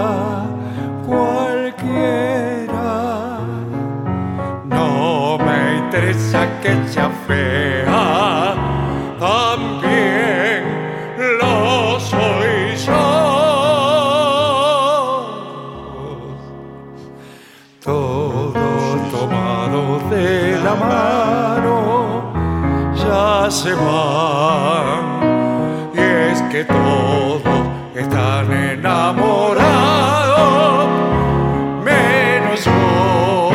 cualquiera. 1.08 2.90
No 4.66 5.38
me 5.38 5.78
interesa 5.78 6.48
que 6.62 6.72
sea 6.90 7.10
fea, 7.26 8.56
se 23.52 23.74
van. 23.74 25.20
Y 25.96 26.00
es 26.00 26.42
que 26.52 26.64
todos 26.66 27.42
están 27.96 28.52
enamorados, 28.52 29.70
menos 31.84 32.66
yo. 32.66 33.52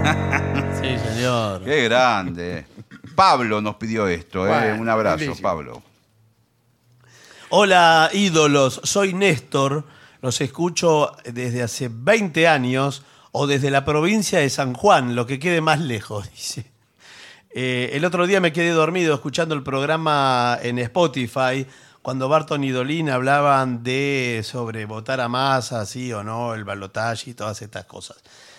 Sí, 0.80 0.98
señor. 0.98 1.64
Qué 1.64 1.84
grande. 1.84 2.66
Pablo 3.14 3.62
nos 3.62 3.76
pidió 3.76 4.06
esto, 4.06 4.46
¿eh? 4.46 4.50
Bueno, 4.50 4.82
un 4.82 4.88
abrazo. 4.90 5.32
Pablo. 5.40 5.82
Hola 7.48 8.10
ídolos, 8.12 8.80
soy 8.82 9.14
Néstor, 9.14 9.84
los 10.20 10.40
escucho 10.40 11.16
desde 11.24 11.62
hace 11.62 11.88
20 11.90 12.48
años 12.48 13.04
o 13.30 13.46
desde 13.46 13.70
la 13.70 13.84
provincia 13.84 14.40
de 14.40 14.50
San 14.50 14.74
Juan, 14.74 15.14
lo 15.14 15.26
que 15.26 15.38
quede 15.38 15.60
más 15.60 15.80
lejos, 15.80 16.30
dice. 16.34 16.73
Eh, 17.56 17.90
el 17.92 18.04
otro 18.04 18.26
día 18.26 18.40
me 18.40 18.52
quedé 18.52 18.70
dormido 18.70 19.14
escuchando 19.14 19.54
el 19.54 19.62
programa 19.62 20.58
en 20.60 20.80
Spotify 20.80 21.64
cuando 22.02 22.28
Barton 22.28 22.64
y 22.64 22.70
Dolin 22.70 23.08
hablaban 23.10 23.84
de 23.84 24.40
sobre 24.42 24.86
votar 24.86 25.20
a 25.20 25.28
masa, 25.28 25.86
sí 25.86 26.12
o 26.12 26.24
no, 26.24 26.54
el 26.54 26.64
balotaje 26.64 27.30
y 27.30 27.34
todas 27.34 27.62
estas 27.62 27.84
cosas. 27.84 28.16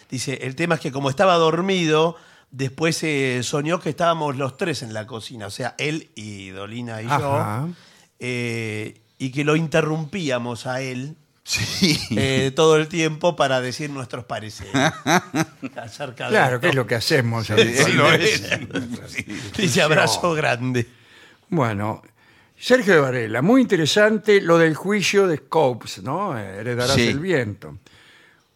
Dice, 0.09 0.39
el 0.43 0.55
tema 0.55 0.75
es 0.75 0.81
que 0.81 0.93
como 0.93 1.09
estaba 1.09 1.35
dormido, 1.35 2.15
después 2.51 2.95
se 2.95 3.43
soñó 3.43 3.81
que 3.81 3.89
estábamos 3.89 4.37
los 4.37 4.55
tres 4.55 4.81
en 4.81 4.93
la 4.93 5.05
cocina, 5.05 5.47
o 5.47 5.51
sea, 5.51 5.75
él 5.77 6.09
y 6.15 6.51
Dolina 6.51 7.01
y 7.01 7.07
Ajá. 7.07 7.19
yo, 7.67 7.73
eh, 8.19 9.01
y 9.17 9.31
que 9.31 9.43
lo 9.43 9.57
interrumpíamos 9.57 10.67
a 10.67 10.79
él 10.81 11.17
Sí. 11.47 11.99
eh, 12.17 12.51
todo 12.55 12.75
el 12.75 12.87
tiempo 12.87 13.35
para 13.35 13.61
decir 13.61 13.91
nuestros 13.91 14.25
pareceres 14.25 14.73
acerca 15.75 16.25
de 16.25 16.29
Claro. 16.31 16.59
¿qué 16.59 16.69
es 16.69 16.75
lo 16.75 16.87
que 16.87 16.95
hacemos? 16.95 17.45
Sí, 17.45 17.53
habitualmente? 17.53 17.93
lo 17.93 18.11
es. 18.11 19.11
Sí. 19.11 19.25
Dice 19.57 19.81
abrazo 19.83 20.33
grande. 20.33 20.87
Bueno, 21.49 22.01
Sergio 22.57 22.95
de 22.95 22.99
Varela, 22.99 23.43
muy 23.43 23.61
interesante 23.61 24.41
lo 24.41 24.57
del 24.57 24.73
juicio 24.73 25.27
de 25.27 25.37
Scopes, 25.37 26.01
¿no? 26.01 26.35
Heredarás 26.35 26.95
Sí. 26.95 27.09
el 27.09 27.19
viento. 27.19 27.77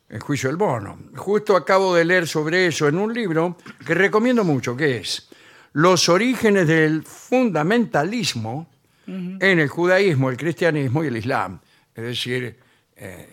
El 0.09 0.21
juicio 0.21 0.49
del 0.49 0.57
bono. 0.57 0.97
Justo 1.15 1.55
acabo 1.55 1.93
de 1.93 2.03
leer 2.05 2.27
sobre 2.27 2.65
eso 2.65 2.87
en 2.87 2.97
un 2.97 3.13
libro 3.13 3.55
que 3.85 3.93
recomiendo 3.93 4.43
mucho, 4.43 4.75
que 4.75 4.97
es 4.97 5.29
Los 5.73 6.09
orígenes 6.09 6.67
del 6.67 7.03
fundamentalismo 7.03 8.67
en 9.05 9.59
el 9.59 9.67
judaísmo, 9.67 10.31
el 10.31 10.37
cristianismo 10.37 11.03
y 11.03 11.07
el 11.07 11.17
islam. 11.17 11.59
Es 11.93 12.03
decir, 12.03 12.57
eh, 12.99 13.29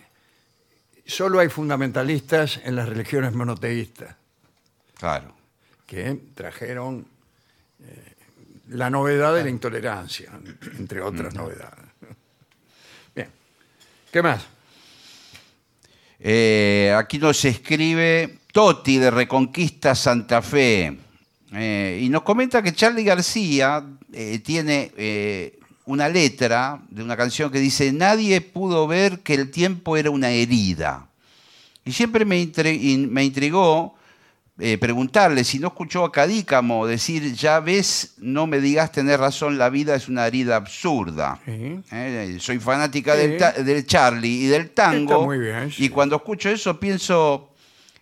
solo 1.05 1.41
hay 1.41 1.49
fundamentalistas 1.49 2.61
en 2.65 2.77
las 2.77 2.89
religiones 2.89 3.33
monoteístas 3.35 4.15
Claro. 4.99 5.35
que 5.87 6.19
trajeron 6.35 7.07
eh, 7.81 8.15
la 8.69 8.89
novedad 8.91 9.35
de 9.35 9.45
la 9.45 9.51
intolerancia, 9.51 10.31
entre 10.79 11.01
otras 11.03 11.35
novedades. 11.35 11.85
Bien. 13.15 13.29
¿Qué 14.11 14.23
más? 14.23 14.47
Eh, 16.19 16.95
aquí 16.97 17.19
nos 17.19 17.45
escribe 17.45 18.39
Toti 18.53 18.99
de 18.99 19.11
Reconquista 19.11 19.95
Santa 19.95 20.41
Fe. 20.43 20.99
Eh, 21.53 22.01
y 22.03 22.09
nos 22.09 22.23
comenta 22.23 22.63
que 22.63 22.73
Charlie 22.73 23.05
García 23.05 23.85
eh, 24.13 24.41
tiene 24.41 24.93
una 25.87 26.09
letra 26.09 26.81
de 26.91 27.03
una 27.03 27.17
canción 27.17 27.51
que 27.51 27.59
dice, 27.61 27.93
nadie 27.93 28.41
pudo 28.41 28.87
ver 28.87 29.21
que 29.21 29.35
el 29.35 29.51
tiempo 29.51 29.97
era 29.97 30.11
una 30.11 30.31
herida. 30.31 31.09
Y 31.85 31.93
siempre 31.93 32.25
me, 32.25 32.51
me 33.09 33.25
intrigó 33.25 33.95
eh, 34.59 34.79
preguntarle 34.79 35.45
si 35.45 35.59
no 35.59 35.69
escuchó 35.69 36.05
a 36.05 36.11
Cadícamo 36.11 36.87
decir, 36.87 37.35
ya 37.35 37.61
ves, 37.61 38.15
no 38.19 38.47
me 38.47 38.59
digas 38.61 38.91
tener 38.91 39.21
razón, 39.21 39.59
la 39.59 39.69
vida 39.71 39.95
es 39.95 40.09
una 40.09 40.27
herida 40.27 40.57
absurda. 40.57 41.39
Sí. 41.45 41.81
Eh, 41.93 42.39
soy 42.41 42.59
fanática 42.59 43.15
Sí. 43.15 43.21
del, 43.29 43.65
del 43.65 43.87
Charlie 43.87 44.45
y 44.45 44.47
del 44.47 44.71
tango. 44.71 45.25
Muy 45.25 45.39
bien, 45.39 45.71
sí. 45.71 45.85
Y 45.85 45.89
cuando 45.91 46.17
escucho 46.17 46.49
eso 46.51 46.81
pienso, 46.81 47.51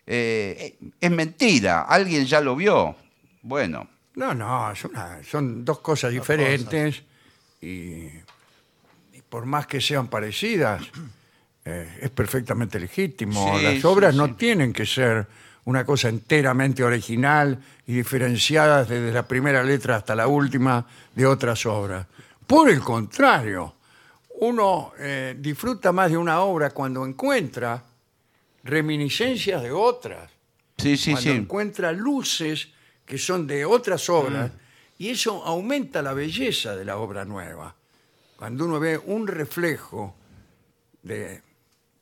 eh, 0.07 0.77
es 1.01 1.11
mentira, 1.11 1.83
alguien 1.83 2.25
ya 2.25 2.41
lo 2.41 2.57
vio. 2.57 2.95
Bueno, 3.43 3.89
No, 4.15 4.33
no, 4.33 4.73
son 5.29 5.65
dos 5.65 5.81
cosas 5.81 6.13
diferentes 6.13 7.03
y, 7.65 9.17
y 9.17 9.23
por 9.29 9.47
más 9.47 9.67
que 9.67 9.81
sean 9.81 10.09
parecidas, 10.09 10.83
eh, 11.65 11.99
es 12.03 12.11
perfectamente 12.11 12.79
legítimo. 12.79 13.57
Sí, 13.59 13.63
Las 13.65 13.75
sí, 13.81 13.87
obras 13.87 14.15
no 14.15 14.27
sí. 14.27 14.33
tienen 14.35 14.73
que 14.73 14.87
ser 14.87 15.27
una 15.67 15.85
cosa 15.87 16.09
enteramente 16.11 16.85
original 16.85 17.59
y 17.87 17.95
diferenciada 17.95 18.85
desde 18.85 19.13
la 19.13 19.27
primera 19.27 19.63
letra 19.63 19.97
hasta 19.97 20.15
la 20.15 20.27
última 20.27 20.87
de 21.15 21.25
otras 21.27 21.65
obras. 21.65 22.07
Por 22.47 22.69
el 22.69 22.81
contrario, 22.81 23.75
uno 24.41 24.93
eh, 24.99 25.35
disfruta 25.39 25.91
más 25.91 26.11
de 26.11 26.19
una 26.19 26.41
obra 26.41 26.71
cuando 26.71 27.07
encuentra 27.07 27.83
reminiscencias 28.63 29.63
de 29.63 29.71
otras, 29.73 30.31
Sí, 30.77 30.97
sí, 30.97 31.13
cuando 31.13 31.31
sí. 31.31 31.37
encuentra 31.37 31.93
luces 31.93 32.69
que 33.07 33.17
son 33.17 33.47
de 33.47 33.65
otras 33.65 34.09
obras, 34.11 34.51
y 34.99 35.11
eso 35.11 35.45
aumenta 35.45 36.03
la 36.03 36.13
belleza 36.13 36.77
de 36.77 36.85
la 36.85 36.97
obra 36.99 37.25
nueva. 37.25 37.75
Cuando 38.37 38.65
uno 38.65 38.79
ve 38.81 38.99
un 38.99 39.27
reflejo 39.27 40.15
de, 41.03 41.43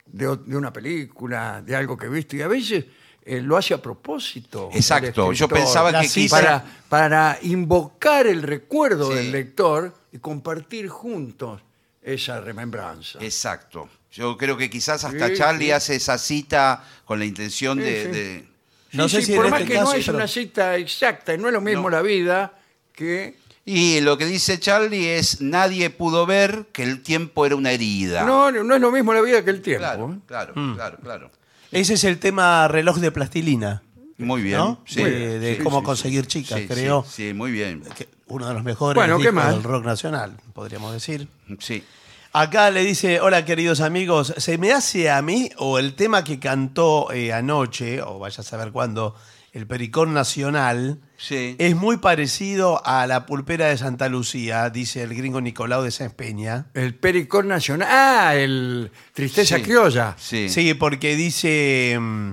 de 0.07 0.37
de 0.47 0.57
una 0.57 0.73
película, 0.73 1.63
de 1.65 1.75
algo 1.77 1.97
que 1.97 2.07
he 2.07 2.09
visto, 2.09 2.37
y 2.37 2.43
a 2.43 2.49
veces 2.49 2.85
eh, 3.25 3.41
lo 3.41 3.57
hace 3.57 3.75
a 3.75 3.81
propósito. 3.81 4.69
Exacto. 4.73 5.33
Yo 5.33 5.49
pensaba 5.49 6.01
que 6.01 6.09
quizá... 6.09 6.37
para, 6.37 6.65
para 6.89 7.39
invocar 7.43 8.27
el 8.27 8.43
recuerdo 8.43 9.09
Sí. 9.11 9.15
del 9.17 9.33
lector 9.33 9.95
y 10.13 10.19
compartir 10.19 10.89
juntos 10.89 11.61
esa 12.03 12.41
remembranza. 12.41 13.19
Exacto. 13.23 13.89
Yo 14.11 14.37
creo 14.37 14.57
que 14.57 14.69
quizás 14.69 15.05
hasta 15.05 15.29
Sí, 15.29 15.35
Charlie 15.37 15.67
sí. 15.67 15.71
hace 15.73 15.95
esa 15.97 16.19
cita 16.19 16.85
con 17.05 17.19
la 17.19 17.25
intención 17.25 17.79
Sí, 17.79 17.85
de... 17.85 18.05
sí. 18.05 18.11
de- 18.11 18.49
No 18.93 19.09
Sí, 19.09 19.17
sé 19.17 19.21
sí, 19.23 19.27
si 19.33 19.37
por 19.37 19.49
más 19.49 19.61
este 19.63 19.73
que 19.73 19.81
no 19.81 19.93
es 19.95 20.05
pero- 20.05 20.19
una 20.19 20.27
cita 20.29 20.77
exacta, 20.77 21.33
y 21.33 21.39
no 21.39 21.47
es 21.49 21.55
lo 21.55 21.61
mismo 21.61 21.83
No. 21.85 21.91
la 21.91 22.03
vida 22.03 22.59
que... 22.93 23.37
Y 23.65 24.01
lo 24.01 24.19
que 24.19 24.27
dice 24.27 24.59
Charlie 24.59 25.11
es, 25.17 25.41
nadie 25.41 25.89
pudo 25.91 26.27
ver 26.27 26.67
que 26.73 26.83
el 26.83 27.01
tiempo 27.03 27.47
era 27.47 27.55
una 27.55 27.71
herida. 27.71 28.25
No, 28.25 28.51
no 28.51 28.75
es 28.75 28.81
lo 28.81 28.91
mismo 28.91 29.15
la 29.15 29.21
vida 29.21 29.45
que 29.45 29.51
el 29.51 29.63
tiempo. 29.63 29.81
Claro, 29.85 30.21
claro, 30.27 30.53
Mm. 30.57 30.75
claro, 30.75 30.99
claro. 31.01 31.31
Ese 31.71 31.95
es 31.95 32.03
el 32.05 32.19
tema 32.19 32.67
reloj 32.67 32.99
de 32.99 33.13
plastilina, 33.13 33.83
Muy 34.19 34.43
bien. 34.43 34.59
¿no? 34.59 34.83
sí. 34.85 35.03
de 35.05 35.39
de 35.39 35.57
Sí, 35.59 35.63
cómo 35.63 35.79
sí, 35.79 35.85
conseguir 35.87 36.27
chicas, 36.27 36.59
sí, 36.61 36.67
creo. 36.67 37.05
Sí, 37.09 37.33
muy 37.35 37.53
bien. 37.53 37.85
uno 38.27 38.49
de 38.49 38.55
los 38.55 38.65
mejores 38.65 38.97
Bueno, 38.97 39.19
¿qué 39.21 39.31
más? 39.31 39.53
del 39.55 39.63
rock 39.63 39.85
nacional, 39.85 40.37
podríamos 40.55 40.93
decir. 40.93 41.29
Sí. 41.61 41.85
Acá 42.33 42.71
le 42.73 42.83
dice, 42.83 43.21
hola 43.21 43.45
queridos 43.45 43.81
amigos, 43.81 44.35
¿se 44.39 44.59
me 44.59 44.73
hace 44.73 45.09
a 45.11 45.23
mí 45.23 45.51
o 45.59 45.79
el 45.79 45.95
tema 45.95 46.25
que 46.25 46.41
cantó 46.41 47.13
eh, 47.13 47.33
anoche, 47.33 48.03
o 48.03 48.19
vaya 48.19 48.41
a 48.41 48.45
saber 48.45 48.73
cuándo, 48.73 49.15
el 49.53 49.67
Pericón 49.67 50.15
Nacional, 50.15 51.01
Sí. 51.19 51.57
es 51.59 51.77
muy 51.77 51.99
parecido 51.99 52.85
a 52.87 53.07
la 53.07 53.27
pulpera 53.27 53.67
de 53.67 53.77
Santa 53.77 54.09
Lucía, 54.09 54.71
dice 54.71 55.03
el 55.03 55.15
gringo 55.15 55.41
Nicolau 55.41 55.83
de 55.83 55.91
Sáenz 55.91 56.15
Peña. 56.15 56.67
El 56.75 56.95
Pericón 56.95 57.49
Nacional. 57.49 57.89
Ah, 57.91 58.35
el 58.35 58.91
Tristeza 59.13 59.57
Sí. 59.57 59.63
Criolla. 59.63 60.15
Sí. 60.19 60.49
Sí, 60.49 60.73
porque 60.75 61.17
dice... 61.17 61.97
mm, 62.01 62.33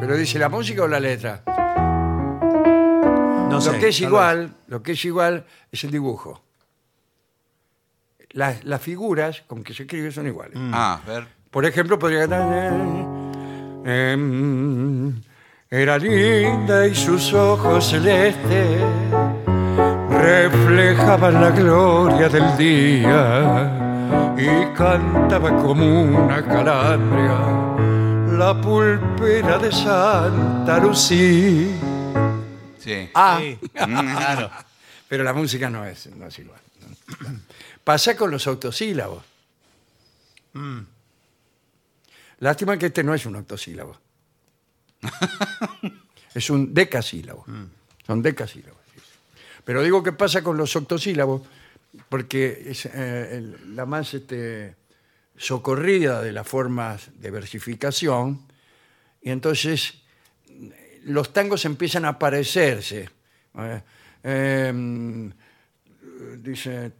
Pero 0.00 0.16
dice 0.16 0.38
la 0.38 0.48
música 0.48 0.82
o 0.82 0.88
la 0.88 1.00
letra. 1.00 1.42
No 3.50 3.60
sé, 3.60 3.72
lo 3.72 3.78
que 3.78 3.88
es 3.88 3.96
tal 3.98 4.08
igual, 4.08 4.56
lo 4.68 4.82
que 4.82 4.92
es 4.92 5.04
igual 5.04 5.46
es 5.72 5.84
el 5.84 5.90
dibujo. 5.90 6.42
Las, 8.36 8.64
las 8.64 8.82
figuras 8.82 9.42
con 9.46 9.64
que 9.64 9.72
se 9.72 9.84
escribe 9.84 10.12
son 10.12 10.26
iguales. 10.26 10.58
Ah, 10.72 11.00
a 11.02 11.08
ver. 11.10 11.26
Por 11.50 11.64
ejemplo, 11.64 11.98
podría 11.98 12.28
cantar. 12.28 12.72
em, 13.86 15.20
Era 15.70 15.96
linda 15.98 16.86
y 16.86 16.94
sus 16.94 17.32
ojos 17.32 17.88
celestes 17.88 18.78
reflejaban 20.10 21.34
la 21.40 21.50
gloria 21.50 22.28
del 22.28 22.56
día 22.56 23.72
y 24.36 24.74
cantaba 24.76 25.56
como 25.56 26.02
una 26.02 26.42
calandria 26.44 27.38
la 28.36 28.60
pulpera 28.60 29.58
de 29.58 29.72
Santa 29.72 30.78
Lucía. 30.78 31.68
Sí. 32.78 33.08
Ah, 33.14 33.38
Sí, 33.40 33.58
claro. 33.72 34.50
pero 35.08 35.24
la 35.24 35.32
música 35.32 35.70
no 35.70 35.86
es, 35.86 36.14
no 36.14 36.26
es 36.26 36.38
igual. 36.38 36.60
Pasa 37.86 38.16
con 38.16 38.32
los 38.32 38.44
autosílabos. 38.48 39.22
Lástima 42.40 42.76
que 42.76 42.86
este 42.86 43.04
no 43.04 43.14
es 43.14 43.24
un 43.26 43.36
octosílabo. 43.36 43.96
es 46.34 46.50
un 46.50 46.74
decasílabo. 46.74 47.44
Son 48.04 48.22
decasílabos. 48.22 48.80
sí. 48.92 49.00
Pero 49.64 49.84
digo 49.84 50.02
que 50.02 50.10
pasa 50.10 50.42
con 50.42 50.56
los 50.56 50.74
octosílabos 50.74 51.42
porque 52.08 52.64
es 52.66 52.86
eh, 52.86 53.36
el- 53.36 53.76
la 53.76 53.86
más 53.86 54.12
este, 54.14 54.74
socorrida 55.36 56.20
de 56.22 56.32
las 56.32 56.48
formas 56.48 57.10
de 57.20 57.30
versificación 57.30 58.48
y 59.22 59.30
entonces 59.30 59.94
los 61.04 61.32
tangos 61.32 61.64
empiezan 61.64 62.04
a 62.04 62.18
parecerse. 62.18 63.08
Eh, 63.54 63.80
em, 64.24 65.32
dice 66.38 66.90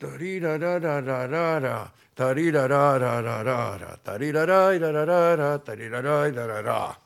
tarirarararara, 0.00 1.92
tarirarararara, 2.14 3.98
tarirarairarara, 4.02 5.58
tarirarairarara. 5.62 6.98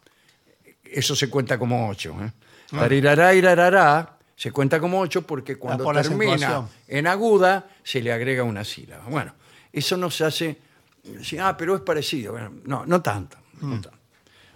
Eso 0.84 1.16
se 1.16 1.28
cuenta 1.28 1.58
como 1.58 1.88
ocho. 1.88 2.16
¿eh? 2.22 2.30
Tarirarairarara 2.70 4.16
se 4.36 4.52
cuenta 4.52 4.78
como 4.78 5.00
ocho 5.00 5.22
porque 5.22 5.56
cuando 5.56 5.84
por 5.84 5.94
la 5.94 6.02
termina 6.02 6.68
en 6.86 7.06
aguda 7.06 7.68
se 7.82 8.00
le 8.00 8.12
agrega 8.12 8.44
una 8.44 8.64
sílaba. 8.64 9.04
Bueno, 9.08 9.34
eso 9.72 9.96
nos 9.96 10.20
hace... 10.20 10.56
decir, 11.02 11.40
Ah, 11.40 11.56
pero 11.56 11.74
es 11.74 11.82
parecido. 11.82 12.32
Bueno, 12.32 12.52
no, 12.64 12.86
no 12.86 13.02
tanto. 13.02 13.38
no 13.60 13.80
tanto. 13.80 13.90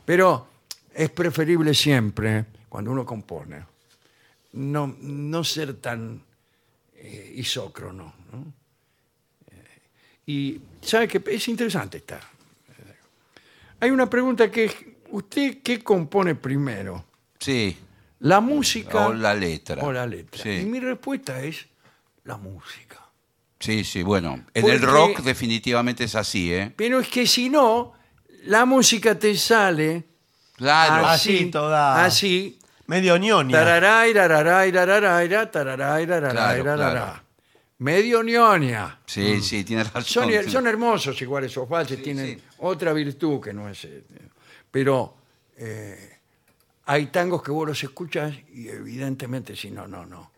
Pero 0.04 0.46
es 0.94 1.10
preferible 1.10 1.74
siempre, 1.74 2.44
cuando 2.68 2.92
uno 2.92 3.04
compone, 3.04 3.64
no, 4.52 4.96
no 5.00 5.44
ser 5.44 5.74
tan 5.74 6.22
eh, 6.94 7.32
isócrono. 7.36 8.17
¿No? 8.32 8.52
Eh, 9.50 9.80
y 10.26 10.60
sabe 10.82 11.08
que 11.08 11.22
es 11.26 11.48
interesante 11.48 11.98
esta. 11.98 12.20
Hay 13.80 13.90
una 13.90 14.10
pregunta 14.10 14.50
que 14.50 14.64
es, 14.64 14.74
¿usted 15.10 15.58
qué 15.62 15.82
compone 15.82 16.34
primero? 16.34 17.04
Sí. 17.38 17.76
¿La 18.20 18.40
música 18.40 19.06
O 19.06 19.12
la 19.14 19.32
letra. 19.34 19.82
o 19.84 19.92
la 19.92 20.04
letra? 20.06 20.42
Sí. 20.42 20.50
Y 20.62 20.64
mi 20.66 20.80
respuesta 20.80 21.40
es 21.42 21.66
la 22.24 22.36
música. 22.36 22.96
Sí, 23.60 23.84
sí, 23.84 24.02
bueno. 24.02 24.44
En 24.54 24.62
Porque- 24.62 24.76
el 24.76 24.82
rock 24.82 25.20
definitivamente 25.20 26.04
es 26.04 26.14
así, 26.16 26.52
¿eh? 26.52 26.72
Pero 26.76 26.98
es 27.00 27.08
que 27.08 27.26
si 27.26 27.48
no, 27.48 27.92
la 28.44 28.64
música 28.64 29.16
te 29.18 29.36
sale 29.36 30.04
Claro. 30.56 31.06
Así, 31.06 31.36
así, 31.36 31.50
toda- 31.52 32.04
así, 32.04 32.58
Medio 32.88 33.16
ñoña. 33.18 33.52
Tararay, 33.52 34.12
rararay, 34.12 34.72
rararaira, 34.72 35.50
tararay, 35.50 36.06
rararay, 36.06 36.32
Claro, 36.62 36.64
rarará. 36.64 37.22
Medio 37.78 38.22
ñoña. 38.22 39.00
Sí, 39.06 39.40
sí, 39.40 39.62
tiene 39.64 39.84
razón. 39.84 40.28
Son, 40.48 40.66
hermosos 40.66 41.20
igual 41.22 41.44
esos 41.44 41.68
valses, 41.68 42.02
tienen 42.02 42.38
sí. 42.38 42.44
otra 42.58 42.92
virtud 42.92 43.40
que 43.40 43.52
no 43.52 43.68
es... 43.68 43.84
eh, 43.84 44.02
Pero 44.70 45.14
eh, 45.56 46.18
hay 46.86 47.06
tangos 47.06 47.42
que 47.42 47.52
vos 47.52 47.68
los 47.68 47.82
escuchas 47.82 48.34
y 48.52 48.68
evidentemente 48.68 49.54
si 49.54 49.70
no, 49.70 49.86
no, 49.86 50.04
no. 50.04 50.32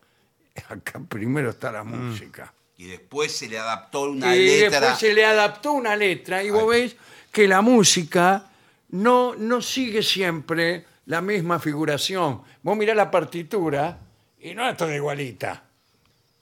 Acá 0.69 0.99
primero 1.07 1.49
está 1.49 1.71
la 1.71 1.83
música. 1.83 2.53
Y 2.77 2.85
después 2.85 3.31
se 3.31 3.47
le 3.47 3.57
adaptó 3.57 4.03
una 4.03 4.35
y 4.35 4.45
letra. 4.45 4.79
después 4.79 4.99
se 4.99 5.13
le 5.13 5.25
adaptó 5.25 5.71
una 5.73 5.95
letra 5.95 6.43
y 6.43 6.49
vos 6.49 6.67
ves 6.67 6.95
que 7.31 7.47
la 7.47 7.61
música 7.61 8.51
no, 8.89 9.35
no 9.35 9.61
sigue 9.61 10.03
siempre 10.03 10.85
la 11.05 11.21
misma 11.21 11.59
figuración. 11.59 12.41
Vos 12.61 12.77
mirás 12.77 12.95
la 12.95 13.09
partitura 13.09 13.97
y 14.39 14.53
no 14.53 14.67
es 14.69 14.77
toda 14.77 14.95
igualita. 14.95 15.63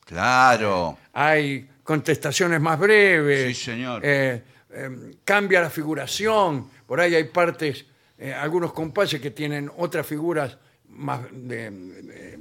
Claro. 0.10 0.98
Hay 1.14 1.70
contestaciones 1.84 2.60
más 2.60 2.80
breves. 2.80 3.56
Sí, 3.58 3.64
señor. 3.66 4.02
eh, 4.04 4.42
eh, 4.72 5.12
cambia 5.24 5.62
la 5.62 5.70
figuración. 5.70 6.68
Por 6.88 7.00
ahí 7.00 7.14
hay 7.14 7.26
partes, 7.26 7.86
eh, 8.18 8.34
algunos 8.34 8.74
compases 8.74 9.22
que 9.22 9.30
tienen 9.32 9.70
otras 9.78 10.06
figuras 10.08 10.58
más 10.90 11.22
de, 11.32 11.70
de- 11.70 12.40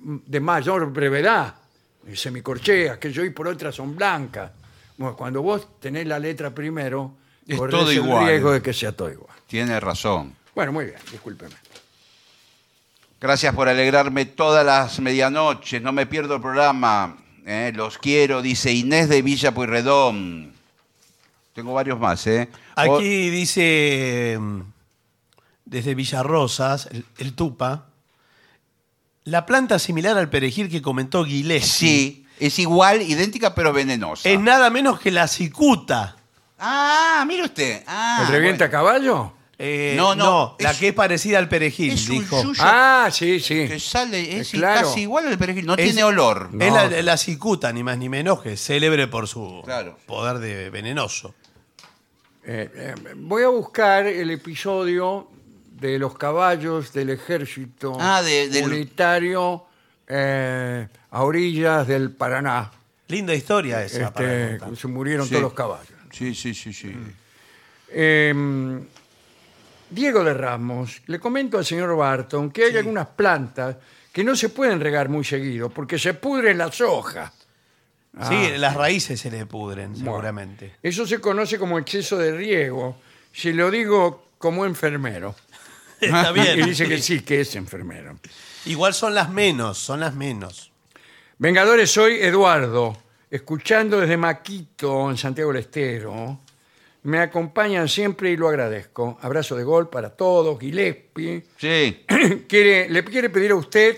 de 0.00 0.40
mayor 0.40 0.92
brevedad, 0.92 1.54
eh, 2.06 2.16
semicorcheas, 2.16 2.98
que 2.98 3.12
yo 3.12 3.24
y 3.24 3.30
por 3.30 3.46
otras 3.48 3.74
son 3.74 3.94
blancas. 3.96 4.50
Bueno, 4.96 5.16
cuando 5.16 5.40
vos 5.42 5.78
tenés 5.80 6.06
la 6.06 6.18
letra 6.18 6.50
primero, 6.54 7.14
Es 7.46 7.56
corres 7.56 7.78
todo 7.78 7.90
el 7.90 7.96
igual. 7.98 8.26
riesgo 8.26 8.52
de 8.52 8.60
que 8.62 8.72
sea 8.72 8.90
todo 8.92 9.10
igual. 9.10 9.36
Tiene 9.46 9.78
razón. 9.78 10.34
Bueno, 10.54 10.72
muy 10.72 10.86
bien, 10.86 10.98
discúlpeme. 11.12 11.54
Gracias 13.20 13.54
por 13.54 13.68
alegrarme 13.68 14.24
todas 14.26 14.64
las 14.64 15.00
medianoches. 15.00 15.82
No 15.82 15.92
me 15.92 16.06
pierdo 16.06 16.36
el 16.36 16.40
programa. 16.40 17.16
¿eh? 17.44 17.72
Los 17.74 17.98
quiero, 17.98 18.42
dice 18.42 18.72
Inés 18.72 19.08
de 19.08 19.22
Villa 19.22 19.52
Pueyrredón. 19.52 20.52
Tengo 21.52 21.72
varios 21.74 21.98
más, 21.98 22.24
¿eh? 22.28 22.48
O- 22.76 22.96
Aquí 22.98 23.30
dice, 23.30 24.36
mm, 24.38 24.60
desde 25.64 25.94
Villarrosas, 25.96 26.86
el, 26.92 27.04
el 27.18 27.34
Tupa, 27.34 27.86
la 29.24 29.44
planta 29.44 29.78
similar 29.80 30.16
al 30.16 30.30
perejil 30.30 30.68
que 30.70 30.80
comentó 30.80 31.24
Gillespie 31.24 31.88
Sí, 31.88 32.26
es 32.38 32.58
igual, 32.60 33.02
idéntica, 33.02 33.54
pero 33.54 33.72
venenosa. 33.72 34.28
es 34.28 34.38
nada 34.38 34.70
menos 34.70 35.00
que 35.00 35.10
la 35.10 35.26
cicuta. 35.26 36.14
Ah, 36.60 37.24
mire 37.26 37.42
usted. 37.44 37.82
Ah, 37.88 38.22
¿El 38.26 38.32
revienta 38.32 38.66
a 38.66 38.70
caballo? 38.70 39.32
Eh, 39.60 39.94
No, 39.96 40.14
no, 40.14 40.56
la 40.60 40.70
es- 40.70 40.78
que 40.78 40.88
es 40.88 40.94
parecida 40.94 41.38
al 41.38 41.48
perejil, 41.48 41.92
Es 41.94 42.08
un 42.08 42.20
dijo. 42.20 42.42
yuyo 42.44 42.62
Ah, 42.64 43.08
sí, 43.10 43.40
sí. 43.40 43.66
que 43.66 43.80
sale, 43.80 44.38
es 44.38 44.50
claro. 44.50 44.86
casi 44.88 45.00
igual 45.00 45.26
al 45.26 45.36
perejil. 45.36 45.66
No 45.66 45.74
Es- 45.74 45.84
tiene 45.84 46.04
olor. 46.04 46.50
Es 46.60 46.72
la, 46.72 46.88
la 47.02 47.16
cicuta, 47.16 47.72
ni 47.72 47.82
más 47.82 47.98
ni 47.98 48.08
menos, 48.08 48.40
que 48.40 48.52
es 48.52 48.64
célebre 48.64 49.08
por 49.08 49.26
su 49.26 49.60
Claro. 49.64 49.98
poder 50.06 50.38
de 50.38 50.70
venenoso. 50.70 51.34
Eh, 52.44 52.70
eh, 52.72 52.94
voy 53.16 53.42
a 53.42 53.48
buscar 53.48 54.06
el 54.06 54.30
episodio 54.30 55.28
de 55.72 55.98
los 55.98 56.16
caballos 56.16 56.92
del 56.92 57.10
ejército 57.10 57.96
Ah, 58.00 58.22
de- 58.22 58.48
del- 58.48 58.64
unitario 58.64 59.64
eh, 60.06 60.86
a 61.10 61.22
orillas 61.24 61.86
del 61.86 62.12
Paraná. 62.12 62.70
Linda 63.08 63.34
historia 63.34 63.84
esa. 63.84 64.12
para 64.12 64.44
Este, 64.46 64.58
contar. 64.58 64.78
se 64.78 64.86
murieron 64.88 65.26
Sí. 65.26 65.30
todos 65.32 65.42
los 65.42 65.52
caballos. 65.52 65.88
Sí, 66.12 66.34
sí, 66.34 66.54
sí, 66.54 66.72
sí. 66.72 66.94
Eh, 67.90 68.80
Diego 69.90 70.22
de 70.24 70.34
Ramos, 70.34 71.02
le 71.06 71.18
comento 71.18 71.58
al 71.58 71.64
señor 71.64 71.96
Barton 71.96 72.50
que 72.50 72.64
hay 72.64 72.76
algunas 72.76 73.06
plantas 73.08 73.76
que 74.12 74.24
no 74.24 74.34
se 74.36 74.48
pueden 74.48 74.80
regar 74.80 75.08
muy 75.08 75.24
seguido 75.24 75.70
porque 75.70 75.98
se 75.98 76.14
pudren 76.14 76.58
las 76.58 76.80
hojas. 76.80 77.32
Sí, 78.28 78.56
las 78.56 78.74
raíces 78.74 79.20
se 79.20 79.30
le 79.30 79.46
pudren, 79.46 79.94
seguramente. 79.94 80.74
Eso 80.82 81.06
se 81.06 81.20
conoce 81.20 81.58
como 81.58 81.78
exceso 81.78 82.18
de 82.18 82.32
riego. 82.32 82.96
Si 83.32 83.52
lo 83.52 83.70
digo 83.70 84.28
como 84.38 84.66
enfermero. 84.66 85.36
Está 86.00 86.32
bien. 86.32 86.58
Y 86.58 86.62
dice 86.62 86.88
que 86.88 86.98
sí, 86.98 87.20
que 87.20 87.42
es 87.42 87.54
enfermero. 87.54 88.18
Igual 88.66 88.94
son 88.94 89.14
las 89.14 89.30
menos, 89.30 89.78
son 89.78 90.00
las 90.00 90.14
menos. 90.14 90.72
Vengadores, 91.38 91.90
soy 91.90 92.14
Eduardo, 92.14 92.96
escuchando 93.30 94.00
desde 94.00 94.16
Maquito, 94.16 95.10
en 95.10 95.16
Santiago 95.16 95.52
del 95.52 95.62
Estero. 95.62 96.40
Me 97.08 97.20
acompañan 97.20 97.88
siempre 97.88 98.30
y 98.32 98.36
lo 98.36 98.48
agradezco. 98.48 99.18
Abrazo 99.22 99.56
de 99.56 99.64
gol 99.64 99.88
para 99.88 100.10
todos. 100.10 100.60
Gillespie. 100.60 101.42
Sí. 101.56 102.04
quiere, 102.48 102.90
le 102.90 103.02
quiere 103.02 103.30
pedir 103.30 103.52
a 103.52 103.54
usted 103.54 103.96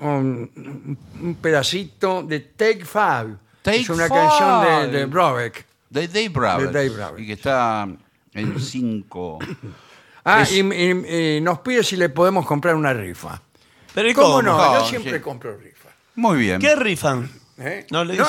un, 0.00 0.98
un 1.22 1.34
pedacito 1.36 2.22
de 2.22 2.40
Take 2.40 2.84
Five. 2.84 3.36
Take 3.62 3.78
es 3.80 3.88
una 3.88 4.08
Five. 4.08 4.18
canción 4.20 4.90
de, 4.92 4.98
de 4.98 5.06
Brobeck. 5.06 5.64
De 5.88 6.06
Dave 6.08 6.28
Broward. 6.28 6.66
De 6.66 6.72
Dave 6.72 6.88
Broward. 6.90 7.18
Y 7.20 7.26
que 7.28 7.32
está 7.32 7.88
en 8.34 8.60
cinco. 8.60 9.38
Ah, 10.26 10.40
Es- 10.40 10.52
y, 10.52 10.60
y- 10.60 11.36
y 11.36 11.40
nos 11.42 11.58
pide 11.58 11.84
si 11.84 11.98
le 11.98 12.08
podemos 12.08 12.46
comprar 12.46 12.74
una 12.76 12.94
rifa. 12.94 13.42
Pero 13.94 14.08
¿y 14.08 14.14
¿Cómo, 14.14 14.28
cómo? 14.28 14.42
no? 14.42 14.56
No, 14.56 14.78
Yo 14.80 14.86
siempre 14.88 15.16
sí. 15.16 15.20
compro 15.20 15.54
rifa. 15.58 15.90
Muy 16.14 16.38
bien. 16.38 16.58
¿Qué 16.62 16.74
rifan? 16.76 17.30
¿Eh? 17.58 17.86
No 17.90 18.06
le 18.06 18.16
No, 18.16 18.24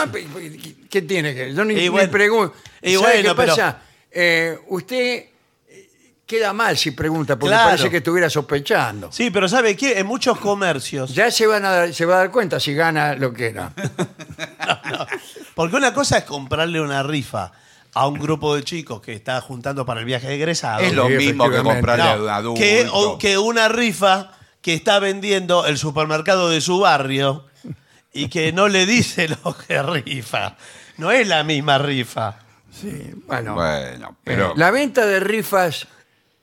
¿Qué 0.89 1.01
tiene 1.03 1.33
que 1.33 1.53
Yo 1.53 1.63
ni, 1.63 1.73
Y 1.73 1.77
ni 1.77 1.87
bueno, 1.87 2.11
pregunto. 2.11 2.53
y 2.81 2.95
¿Sabe 2.95 3.05
bueno, 3.13 3.29
qué 3.29 3.35
pero- 3.41 3.55
pasa? 3.55 3.81
Eh, 4.17 4.57
usted 4.69 5.25
eh, 5.67 5.89
queda 6.25 6.53
mal 6.53 6.77
si 6.77 6.91
pregunta, 6.91 7.37
porque 7.37 7.51
Claro. 7.53 7.69
parece 7.71 7.89
que 7.89 7.97
estuviera 7.97 8.29
sospechando. 8.29 9.11
Sí, 9.11 9.29
pero 9.29 9.49
¿sabe 9.49 9.75
qué? 9.75 9.99
En 9.99 10.07
muchos 10.07 10.37
comercios. 10.39 11.13
Ya 11.13 11.29
se, 11.31 11.45
van 11.47 11.65
a 11.65 11.69
dar- 11.71 11.93
se 11.93 12.05
va 12.05 12.15
a 12.15 12.17
dar 12.19 12.31
cuenta 12.31 12.59
si 12.61 12.73
gana 12.73 13.13
lo 13.15 13.33
que 13.33 13.47
era. 13.47 13.73
Porque 15.55 15.75
una 15.75 15.93
cosa 15.93 16.17
es 16.19 16.23
comprarle 16.25 16.81
una 16.81 17.03
rifa 17.03 17.51
a 17.93 18.07
un 18.07 18.15
grupo 18.19 18.55
de 18.55 18.63
chicos 18.63 19.01
que 19.01 19.13
está 19.13 19.39
juntando 19.41 19.85
para 19.85 20.01
el 20.01 20.05
viaje 20.05 20.27
de 20.27 20.35
egresado. 20.35 20.79
Es 20.81 20.93
lo 20.93 21.07
Sí, 21.07 21.13
mismo 21.15 21.45
que 21.49 21.55
efectivamente. 21.57 21.73
comprarle 21.75 22.03
No, 22.03 22.09
a 22.11 22.15
un 22.23 22.29
adulto. 22.29 22.61
que, 22.61 22.87
o- 22.91 23.17
que 23.17 23.37
una 23.37 23.67
rifa 23.69 24.31
que 24.61 24.73
está 24.73 24.99
vendiendo 24.99 25.65
el 25.65 25.77
supermercado 25.77 26.49
de 26.49 26.59
su 26.61 26.79
barrio 26.79 27.45
y 28.11 28.27
que 28.29 28.51
no 28.51 28.67
le 28.67 28.85
dice 28.85 29.27
lo 29.43 29.55
que 29.57 29.81
rifa. 29.81 30.55
No 30.97 31.11
es 31.11 31.27
la 31.27 31.43
misma 31.43 31.77
rifa. 31.77 32.39
Sí, 32.75 33.11
bueno. 33.25 33.55
Bueno, 33.55 34.17
pero. 34.23 34.51
Eh, 34.51 34.53
la 34.57 34.71
venta 34.71 35.05
de 35.05 35.19
rifas 35.21 35.87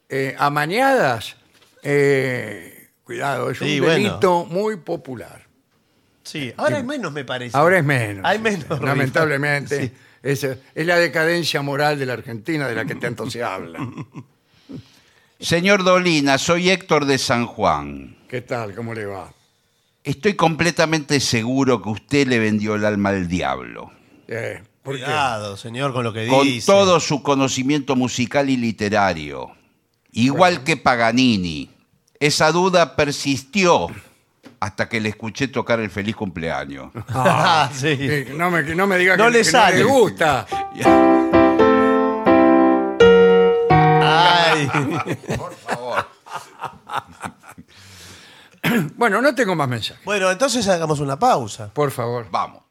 eh, 0.09 0.35
amañadas, 0.39 1.37
eh, 1.83 2.89
cuidado, 3.05 3.51
es 3.51 3.61
un 3.61 3.79
bueno. 3.79 3.93
delito 3.93 4.47
muy 4.47 4.77
popular. 4.77 5.47
Sí, 6.23 6.53
ahora 6.57 6.79
hay 6.79 6.85
menos, 6.85 7.13
me 7.13 7.25
parece. 7.25 7.57
Ahora 7.57 7.79
es 7.79 7.85
menos. 7.85 8.25
Hay 8.25 8.39
sí, 8.39 8.43
menos. 8.45 8.61
sí, 8.61 8.69
rifas. 8.69 8.83
Lamentablemente. 8.83 9.87
Sí. 9.87 9.93
Es, 10.23 10.45
es 10.45 10.87
la 10.87 10.99
decadencia 10.99 11.63
moral 11.63 11.99
de 11.99 12.07
la 12.07 12.13
Argentina 12.13 12.69
de 12.69 12.77
la 12.77 12.85
que 12.85 12.95
tanto 12.95 13.29
se 13.29 13.43
habla. 13.43 13.81
Señor 15.41 15.83
Dolina, 15.83 16.39
soy 16.39 16.71
Héctor 16.71 17.05
de 17.05 17.19
San 17.19 17.47
Juan. 17.47 18.17
¿Qué 18.29 18.41
tal? 18.43 18.77
¿Cómo 18.77 18.95
le 18.95 19.07
va? 19.07 19.33
Estoy 20.05 20.35
completamente 20.35 21.19
seguro 21.19 21.83
que 21.83 21.89
usted 21.89 22.29
le 22.29 22.39
vendió 22.39 22.77
el 22.77 22.85
alma 22.85 23.09
al 23.09 23.27
diablo. 23.27 23.91
Eh. 24.29 24.63
Cuidado, 24.85 25.57
señor, 25.57 25.93
con 25.93 26.05
lo 26.05 26.13
que 26.13 26.27
Con 26.27 26.45
dice. 26.45 26.67
todo 26.67 26.99
su 27.01 27.23
conocimiento 27.23 27.95
musical 27.97 28.51
y 28.51 28.57
literario. 28.57 29.51
Igual 30.13 30.65
que 30.65 30.77
Paganini. 30.77 31.71
Esa 32.19 32.53
duda 32.53 32.95
persistió 32.97 33.89
hasta 34.61 34.89
que 34.89 35.01
le 35.01 35.09
escuché 35.09 35.49
tocar 35.49 35.81
el 35.81 35.91
feliz 35.91 36.15
cumpleaños. 36.17 36.93
Ah, 37.09 37.71
sí. 37.73 37.87
Eh, 38.01 38.33
no, 38.37 38.51
me, 38.51 38.65
que 38.65 38.75
no 38.75 38.87
me 38.87 38.97
diga 38.99 39.17
No 39.17 39.27
que, 39.27 39.31
le 39.31 39.39
que 39.39 39.45
sale. 39.45 39.77
le 39.79 39.85
gusta. 39.85 40.47
Ay. 43.71 44.69
Por 45.37 45.55
favor. 45.55 46.07
Bueno, 48.97 49.21
no 49.21 49.35
tengo 49.35 49.55
más 49.57 49.69
mensajes. 49.69 50.05
Bueno, 50.05 50.31
entonces 50.31 50.67
hagamos 50.69 51.01
una 51.01 51.19
pausa. 51.19 51.73
Por 51.73 51.91
favor. 51.91 52.29
Vamos. 52.31 52.63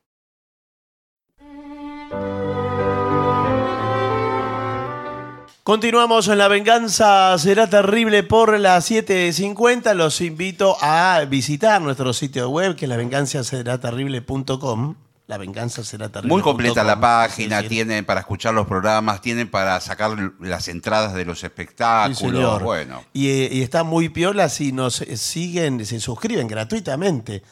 Continuamos 5.64 6.28
en 6.28 6.39
La 6.39 6.47
Venganza 6.47 7.38
Será 7.38 7.70
Terrible 7.70 8.24
por 8.24 8.59
las 8.59 8.89
7.50. 8.89 9.93
Los 9.93 10.20
invito 10.20 10.76
a 10.82 11.24
visitar 11.30 11.80
nuestro 11.84 12.14
sitio 12.14 12.49
web, 12.49 12.76
que 12.76 12.86
es 12.86 12.89
lavenganzaseraterrible.com. 12.89 14.95
La 15.28 15.38
venganza 15.38 15.84
será 15.84 16.09
terrible. 16.09 16.34
Muy 16.34 16.41
completa 16.41 16.84
la 16.84 16.99
página, 16.99 17.57
decir, 17.57 17.70
tienen 17.70 18.05
para 18.05 18.22
escuchar 18.22 18.55
los 18.55 18.66
programas, 18.66 19.22
tienen 19.22 19.51
para 19.51 19.80
sacar 19.82 20.18
las 20.39 20.68
entradas 20.68 21.14
de 21.14 21.26
los 21.26 21.41
sí, 21.41 21.45
espectáculos. 21.45 22.18
señor. 22.18 22.64
bueno, 22.64 23.03
Y, 23.14 23.28
eh, 23.28 23.49
y 23.51 23.62
está 23.62 23.84
muy 23.84 24.09
piola 24.09 24.49
si 24.49 24.72
nos 24.72 25.01
eh, 25.01 25.16
siguen, 25.16 25.86
se 25.86 25.99
suscriben 25.99 26.47
gratuitamente 26.47 27.43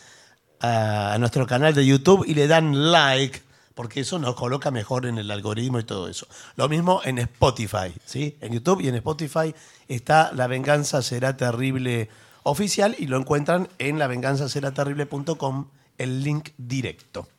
a 0.62 1.16
nuestro 1.20 1.46
canal 1.46 1.76
de 1.76 1.86
YouTube 1.86 2.26
y 2.28 2.34
le 2.34 2.48
dan 2.48 2.92
like, 2.92 3.44
porque 3.80 4.02
eso 4.02 4.20
nos 4.20 4.36
coloca 4.36 4.72
mejor 4.72 5.06
en 5.06 5.20
el 5.20 5.32
algoritmo 5.32 5.80
y 5.80 5.86
todo 5.86 6.10
eso. 6.10 6.28
Lo 6.58 6.68
mismo 6.68 7.00
en 7.06 7.18
Spotify, 7.18 7.94
¿sí? 8.04 8.36
En 8.42 8.52
YouTube 8.52 8.82
y 8.82 8.90
en 8.90 8.96
Spotify 8.96 9.56
está 9.88 10.34
La 10.34 10.48
Venganza 10.48 11.02
Será 11.02 11.38
Terrible 11.38 12.10
oficial 12.44 12.94
y 13.00 13.08
lo 13.08 13.16
encuentran 13.16 13.70
en 13.78 13.98
lavenganzaseraterrible.com, 13.98 15.70
el 15.98 16.22
link 16.22 16.50
directo. 16.58 17.30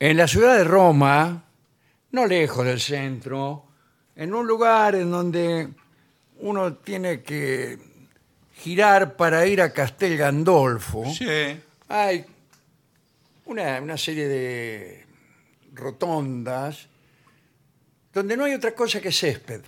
En 0.00 0.16
la 0.16 0.26
ciudad 0.26 0.56
de 0.56 0.64
Roma, 0.64 1.44
no 2.10 2.26
lejos 2.26 2.66
del 2.66 2.80
centro, 2.80 3.66
en 4.16 4.34
un 4.34 4.48
lugar 4.48 4.96
en 4.96 5.12
donde 5.12 5.68
uno 6.40 6.74
tiene 6.74 7.22
que 7.22 7.78
girar 8.54 9.14
para 9.14 9.46
ir 9.46 9.62
a 9.62 9.72
Castel 9.72 10.16
Gandolfo, 10.16 11.04
hay 11.88 12.26
una, 13.52 13.80
una 13.80 13.96
serie 13.96 14.26
de 14.28 15.06
rotondas 15.74 16.88
donde 18.12 18.36
no 18.36 18.44
hay 18.44 18.54
otra 18.54 18.74
cosa 18.74 19.00
que 19.00 19.12
césped. 19.12 19.62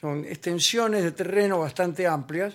Son 0.00 0.24
extensiones 0.24 1.02
de 1.02 1.12
terreno 1.12 1.60
bastante 1.60 2.06
amplias 2.06 2.54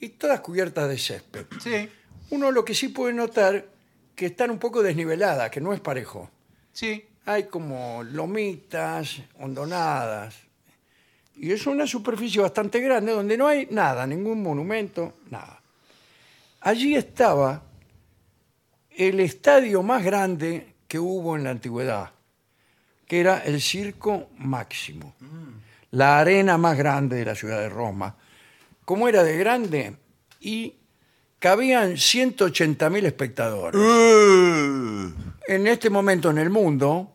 y 0.00 0.08
todas 0.10 0.40
cubiertas 0.40 0.88
de 0.88 0.98
césped. 0.98 1.46
Sí, 1.60 1.88
Uno 2.30 2.50
lo 2.50 2.64
que 2.64 2.74
sí 2.74 2.88
puede 2.88 3.12
notar 3.12 3.66
que 4.14 4.26
están 4.26 4.50
un 4.50 4.58
poco 4.58 4.82
desniveladas, 4.82 5.50
que 5.50 5.60
no 5.60 5.72
es 5.72 5.80
parejo. 5.80 6.30
sí. 6.72 7.04
Hay 7.28 7.48
como 7.48 8.04
lomitas, 8.04 9.16
hondonadas. 9.40 10.36
Y 11.34 11.50
es 11.50 11.66
una 11.66 11.84
superficie 11.84 12.40
bastante 12.40 12.78
grande 12.78 13.10
donde 13.10 13.36
no 13.36 13.48
hay 13.48 13.66
nada, 13.68 14.06
ningún 14.06 14.40
monumento, 14.44 15.14
nada. 15.28 15.60
Allí 16.60 16.94
estaba 16.94 17.65
el 18.96 19.20
estadio 19.20 19.82
más 19.82 20.02
grande 20.02 20.74
que 20.88 20.98
hubo 20.98 21.36
en 21.36 21.44
la 21.44 21.50
antigüedad, 21.50 22.10
que 23.06 23.20
era 23.20 23.38
el 23.38 23.60
Circo 23.60 24.30
Máximo, 24.38 25.14
la 25.90 26.18
arena 26.18 26.56
más 26.56 26.76
grande 26.76 27.16
de 27.16 27.24
la 27.24 27.34
ciudad 27.34 27.60
de 27.60 27.68
Roma. 27.68 28.16
¿Cómo 28.84 29.08
era 29.08 29.22
de 29.22 29.36
grande? 29.36 29.96
Y 30.40 30.74
cabían 31.38 31.92
180.000 31.92 33.04
espectadores. 33.04 33.80
En 35.46 35.66
este 35.66 35.90
momento 35.90 36.30
en 36.30 36.38
el 36.38 36.50
mundo 36.50 37.12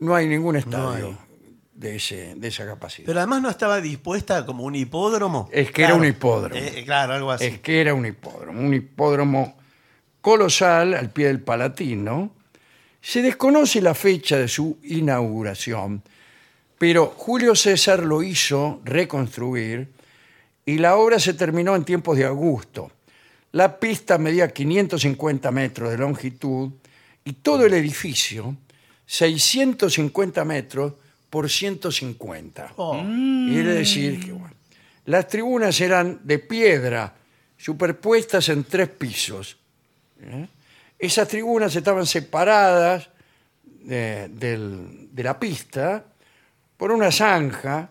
no 0.00 0.14
hay 0.14 0.26
ningún 0.26 0.56
estadio 0.56 1.06
hay. 1.06 1.16
De, 1.74 1.96
ese, 1.96 2.34
de 2.36 2.48
esa 2.48 2.66
capacidad. 2.66 3.06
Pero 3.06 3.20
además 3.20 3.42
no 3.42 3.50
estaba 3.50 3.80
dispuesta 3.80 4.44
como 4.44 4.64
un 4.64 4.74
hipódromo. 4.74 5.48
Es 5.52 5.70
que 5.70 5.84
era 5.84 5.94
un 5.94 6.04
hipódromo. 6.04 6.54
Eh, 6.54 6.82
claro, 6.84 7.14
algo 7.14 7.30
así. 7.30 7.46
Es 7.46 7.60
que 7.60 7.80
era 7.80 7.94
un 7.94 8.06
hipódromo, 8.06 8.60
un 8.60 8.74
hipódromo 8.74 9.61
colosal 10.22 10.94
al 10.94 11.10
pie 11.10 11.26
del 11.26 11.40
Palatino, 11.40 12.32
Se 13.04 13.20
desconoce 13.20 13.82
la 13.82 13.94
fecha 13.94 14.38
de 14.38 14.46
su 14.46 14.78
inauguración, 14.84 16.04
pero 16.78 17.12
Julio 17.16 17.56
César 17.56 18.04
lo 18.04 18.22
hizo 18.22 18.80
reconstruir 18.84 19.88
y 20.64 20.78
la 20.78 20.96
obra 20.96 21.18
se 21.18 21.34
terminó 21.34 21.74
en 21.74 21.84
tiempos 21.84 22.16
de 22.16 22.26
Augusto. 22.26 22.92
La 23.50 23.80
pista 23.80 24.18
medía 24.18 24.52
550 24.52 25.50
metros 25.50 25.90
de 25.90 25.98
longitud 25.98 26.70
y 27.24 27.32
todo 27.32 27.66
el 27.66 27.74
edificio 27.74 28.56
650 29.04 30.44
metros 30.44 30.94
por 31.28 31.50
150. 31.50 32.74
Oh. 32.76 33.02
Quiere 33.02 33.74
decir 33.74 34.24
que 34.24 34.32
bueno, 34.32 34.54
las 35.06 35.26
tribunas 35.26 35.80
eran 35.80 36.20
de 36.22 36.38
piedra, 36.38 37.14
superpuestas 37.56 38.48
en 38.48 38.64
tres 38.64 38.88
pisos. 38.88 39.56
¿Eh? 40.24 40.48
Esas 40.98 41.28
tribunas 41.28 41.74
estaban 41.74 42.06
separadas 42.06 43.08
de, 43.64 44.28
del- 44.28 45.08
de 45.12 45.22
la 45.22 45.38
pista 45.38 46.04
por 46.76 46.92
una 46.92 47.10
zanja, 47.10 47.88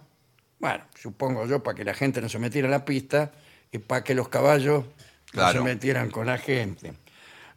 bueno, 0.60 0.84
supongo 0.96 1.46
yo, 1.46 1.62
para 1.64 1.76
que 1.76 1.84
la 1.84 1.94
gente 1.94 2.22
no 2.22 2.30
se 2.30 2.40
metiera 2.40 2.68
en 2.68 2.72
la 2.72 2.86
pista 2.86 3.32
y 3.72 3.78
para 3.80 4.04
que 4.04 4.14
los 4.16 4.30
caballos 4.30 4.84
no 4.86 4.92
Claro. 5.32 5.60
se 5.60 5.64
metieran 5.66 6.10
con 6.10 6.26
la 6.26 6.38
gente. 6.38 6.94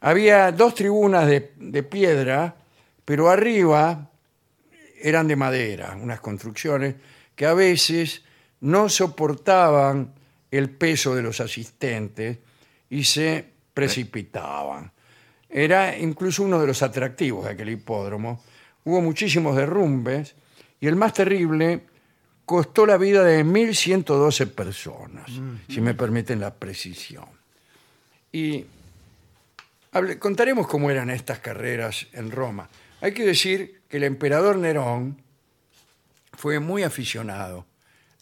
Había 0.01 0.51
dos 0.51 0.75
tribunas 0.75 1.27
de, 1.27 1.51
de 1.57 1.83
piedra, 1.83 2.55
pero 3.03 3.29
arriba 3.29 4.09
eran 5.01 5.27
de 5.27 5.35
madera, 5.35 5.95
unas 6.01 6.19
construcciones 6.21 6.95
que 7.35 7.45
a 7.45 7.53
veces 7.53 8.23
no 8.61 8.87
soportaban 8.87 10.13
el 10.51 10.69
peso 10.69 11.15
de 11.15 11.21
los 11.21 11.39
asistentes 11.41 12.37
y 12.89 13.03
se 13.03 13.45
precipitaban. 13.75 14.91
Era 15.47 15.95
incluso 15.95 16.41
uno 16.43 16.59
de 16.59 16.65
los 16.65 16.81
atractivos 16.81 17.45
de 17.45 17.51
aquel 17.51 17.69
hipódromo. 17.69 18.41
Hubo 18.83 19.01
muchísimos 19.01 19.55
derrumbes 19.55 20.33
y 20.79 20.87
el 20.87 20.95
más 20.95 21.13
terrible 21.13 21.81
costó 22.45 22.85
la 22.87 22.97
vida 22.97 23.23
de 23.23 23.43
1.112 23.45 24.47
personas, 24.51 25.25
si 25.69 25.81
me 25.81 25.93
permiten 25.93 26.39
la 26.39 26.53
precisión. 26.53 27.25
Y 28.31 28.65
hable- 29.91 30.17
contaremos 30.19 30.67
cómo 30.67 30.89
eran 30.91 31.09
estas 31.09 31.39
carreras 31.39 32.07
en 32.13 32.31
Roma. 32.31 32.69
Hay 33.01 33.13
que 33.13 33.25
decir 33.25 33.81
que 33.89 33.97
el 33.97 34.03
emperador 34.03 34.57
Nerón 34.57 35.21
fue 36.33 36.59
muy 36.59 36.83
aficionado 36.83 37.65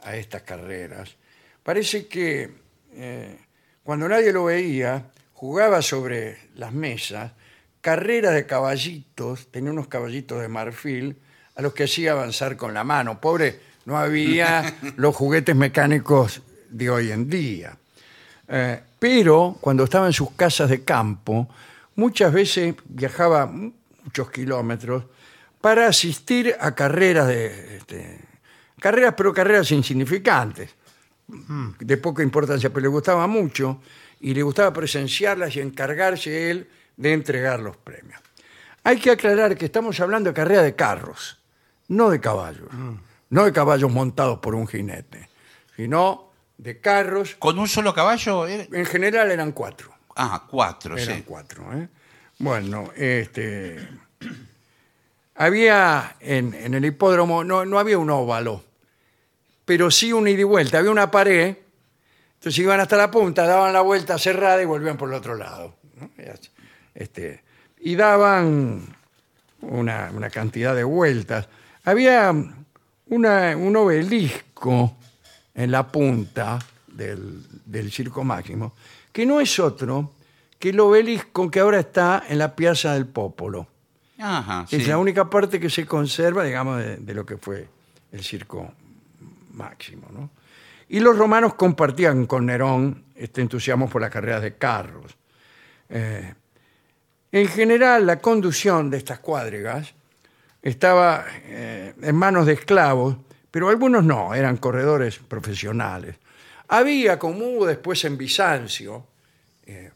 a 0.03 0.15
estas 0.15 0.43
carreras. 0.43 1.15
Parece 1.63 2.07
que 2.07 2.51
eh, 2.93 3.37
cuando 3.83 4.07
nadie 4.07 4.31
lo 4.31 4.45
veía, 4.45 5.05
jugaba 5.43 5.81
sobre 5.81 6.37
las 6.55 6.71
mesas 6.71 7.33
carreras 7.81 8.33
de 8.33 8.45
caballitos, 8.45 9.51
tenía 9.51 9.71
unos 9.71 9.89
caballitos 9.89 10.39
de 10.39 10.47
marfil, 10.47 11.17
a 11.57 11.61
los 11.61 11.73
que 11.73 11.83
hacía 11.83 12.13
avanzar 12.13 12.55
con 12.55 12.73
la 12.73 12.85
mano. 12.85 13.19
Pobre, 13.19 13.59
no 13.83 13.97
había 13.97 14.73
los 14.95 15.13
juguetes 15.13 15.53
mecánicos 15.53 16.41
de 16.69 16.89
hoy 16.89 17.11
en 17.11 17.29
día. 17.29 17.75
Eh, 18.47 18.79
pero 18.97 19.57
cuando 19.59 19.83
estaba 19.83 20.07
en 20.07 20.13
sus 20.13 20.31
casas 20.31 20.69
de 20.69 20.85
campo, 20.85 21.49
muchas 21.97 22.31
veces 22.31 22.75
viajaba 22.85 23.45
muchos 23.45 24.31
kilómetros 24.31 25.03
para 25.59 25.87
asistir 25.87 26.55
a 26.57 26.73
carreras 26.73 27.27
de 27.27 27.79
este, 27.79 28.19
carreras, 28.79 29.13
pero 29.17 29.33
carreras 29.33 29.69
insignificantes, 29.71 30.73
de 31.81 31.97
poca 31.97 32.23
importancia, 32.23 32.69
pero 32.69 32.83
le 32.83 32.87
gustaba 32.87 33.27
mucho 33.27 33.81
y 34.23 34.33
le 34.33 34.41
gustaba 34.41 34.71
presenciarlas 34.71 35.53
y 35.57 35.59
encargarse 35.59 36.49
él 36.49 36.69
de 36.95 37.11
entregar 37.11 37.59
los 37.59 37.75
premios. 37.75 38.21
Hay 38.85 38.97
que 38.97 39.11
aclarar 39.11 39.57
que 39.57 39.65
estamos 39.65 39.99
hablando 39.99 40.29
de 40.29 40.33
carrera 40.33 40.61
de 40.61 40.75
carros, 40.75 41.41
no 41.89 42.09
de 42.09 42.21
caballos, 42.21 42.69
no 43.29 43.43
de 43.43 43.51
caballos 43.51 43.91
montados 43.91 44.39
por 44.39 44.55
un 44.55 44.65
jinete, 44.65 45.27
sino 45.75 46.31
de 46.57 46.79
carros 46.79 47.35
¿Con 47.37 47.59
un 47.59 47.67
solo 47.67 47.93
caballo? 47.93 48.47
En 48.47 48.85
general 48.85 49.29
eran 49.29 49.51
cuatro. 49.51 49.93
Ah, 50.15 50.47
cuatro, 50.49 50.95
Eran 50.95 51.17
sí. 51.17 51.23
cuatro. 51.27 51.65
¿eh? 51.73 51.89
Bueno, 52.39 52.91
este. 52.95 53.85
Había 55.35 56.15
en, 56.21 56.53
en 56.53 56.73
el 56.75 56.85
hipódromo, 56.85 57.43
no, 57.43 57.65
no 57.65 57.77
había 57.77 57.97
un 57.97 58.09
óvalo, 58.09 58.63
pero 59.65 59.91
sí 59.91 60.13
un 60.13 60.29
ida 60.29 60.41
y 60.41 60.43
vuelta. 60.43 60.77
Había 60.77 60.91
una 60.91 61.11
pared, 61.11 61.57
entonces 62.43 62.59
iban 62.59 62.81
hasta 62.81 62.97
la 62.97 63.09
punta, 63.09 63.47
daban 63.47 63.71
la 63.71 63.79
vuelta 63.79 64.17
cerrada 64.17 64.61
y 64.61 64.65
volvían 64.65 64.97
por 64.97 65.07
el 65.07 65.15
otro 65.15 65.35
lado. 65.35 65.75
Este, 66.93 67.41
y 67.79 67.95
daban 67.95 68.81
una, 69.61 70.11
una 70.13 70.29
cantidad 70.29 70.75
de 70.75 70.83
vueltas. 70.83 71.47
Había 71.85 72.33
una- 73.07 73.55
un 73.55 73.75
obelisco 73.77 74.97
en 75.55 75.71
la 75.71 75.87
punta 75.89 76.59
del, 76.87 77.45
del 77.65 77.89
Circo 77.93 78.25
Máximo, 78.25 78.73
que 79.13 79.25
no 79.25 79.39
es 79.39 79.57
otro 79.59 80.11
que 80.59 80.71
el 80.71 80.79
obelisco 80.81 81.49
que 81.49 81.61
ahora 81.61 81.79
está 81.79 82.23
en 82.27 82.39
la 82.39 82.55
Piazza 82.57 82.93
del 82.93 83.05
Popolo. 83.05 83.67
Ajá, 84.19 84.65
Es 84.69 84.83
sí. 84.83 84.89
la 84.89 84.97
única 84.97 85.29
parte 85.29 85.59
que 85.61 85.69
se 85.69 85.85
conserva, 85.85 86.43
digamos, 86.43 86.79
de, 86.79 86.97
de 86.97 87.13
lo 87.13 87.25
que 87.25 87.37
fue 87.37 87.69
el 88.11 88.21
Circo 88.21 88.73
Máximo. 89.53 90.07
¿no? 90.11 90.29
Y 90.93 90.99
los 90.99 91.17
romanos 91.17 91.55
compartían 91.55 92.27
con 92.27 92.45
Nerón 92.45 93.05
este 93.15 93.41
entusiasmo 93.41 93.89
por 93.89 93.99
las 93.99 94.11
carreras 94.11 94.43
de 94.43 94.57
carros. 94.57 95.17
Eh, 95.89 96.35
en 97.31 97.47
general, 97.47 98.05
la 98.05 98.19
conducción 98.19 98.91
de 98.91 98.97
estas 98.97 99.17
cuadrigas 99.17 99.91
estaba 100.61 101.25
eh, 101.45 101.95
en 101.99 102.15
manos 102.15 102.45
de 102.45 102.53
esclavos, 102.53 103.17
pero 103.49 103.69
algunos 103.69 104.03
no, 104.03 104.35
eran 104.35 104.57
corredores 104.57 105.17
profesionales. 105.17 106.15
Había, 106.67 107.17
como 107.17 107.43
hubo 107.43 107.65
después 107.65 108.05
en 108.05 108.15
Bizancio, 108.15 109.07
eh, 109.65 109.89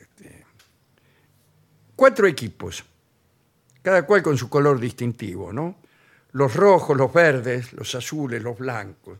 este, 0.00 0.46
cuatro 1.94 2.26
equipos, 2.26 2.82
cada 3.82 4.06
cual 4.06 4.22
con 4.22 4.38
su 4.38 4.48
color 4.48 4.80
distintivo, 4.80 5.52
¿no? 5.52 5.76
Los 6.32 6.56
rojos, 6.56 6.96
los 6.96 7.12
verdes, 7.12 7.74
los 7.74 7.94
azules, 7.94 8.42
los 8.42 8.56
blancos. 8.56 9.18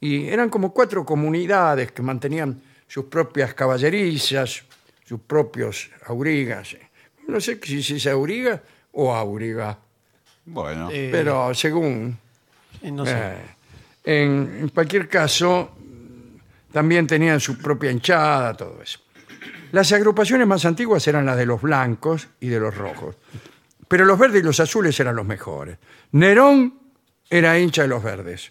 Y 0.00 0.26
eran 0.28 0.50
como 0.50 0.72
cuatro 0.72 1.04
comunidades 1.04 1.92
que 1.92 2.02
mantenían 2.02 2.60
sus 2.86 3.06
propias 3.06 3.54
caballerizas, 3.54 4.64
sus 5.04 5.20
propios 5.20 5.90
aurigas. 6.06 6.76
No 7.26 7.40
sé 7.40 7.58
si 7.62 7.82
se 7.82 7.94
dice 7.94 8.10
auriga 8.10 8.62
o 8.92 9.14
auriga, 9.14 9.78
Bueno, 10.46 10.90
Eh, 10.92 11.08
pero 11.10 11.54
según... 11.54 12.18
sí, 12.82 12.90
no 12.90 13.06
sé. 13.06 13.12
Eh, 13.16 13.36
en, 14.22 14.58
en 14.60 14.68
cualquier 14.68 15.08
caso, 15.08 15.74
también 16.70 17.06
tenían 17.06 17.40
su 17.40 17.56
propia 17.56 17.90
hinchada, 17.90 18.54
todo 18.54 18.82
eso. 18.82 19.00
Las 19.72 19.90
agrupaciones 19.92 20.46
más 20.46 20.64
antiguas 20.66 21.06
eran 21.08 21.24
las 21.24 21.36
de 21.38 21.46
los 21.46 21.62
blancos 21.62 22.28
y 22.40 22.48
de 22.48 22.60
los 22.60 22.76
rojos, 22.76 23.16
pero 23.88 24.04
los 24.04 24.18
verdes 24.18 24.42
y 24.42 24.44
los 24.44 24.60
azules 24.60 24.98
eran 25.00 25.16
los 25.16 25.24
mejores. 25.26 25.78
Nerón 26.12 26.78
era 27.30 27.58
hincha 27.58 27.82
de 27.82 27.88
los 27.88 28.02
verdes. 28.02 28.50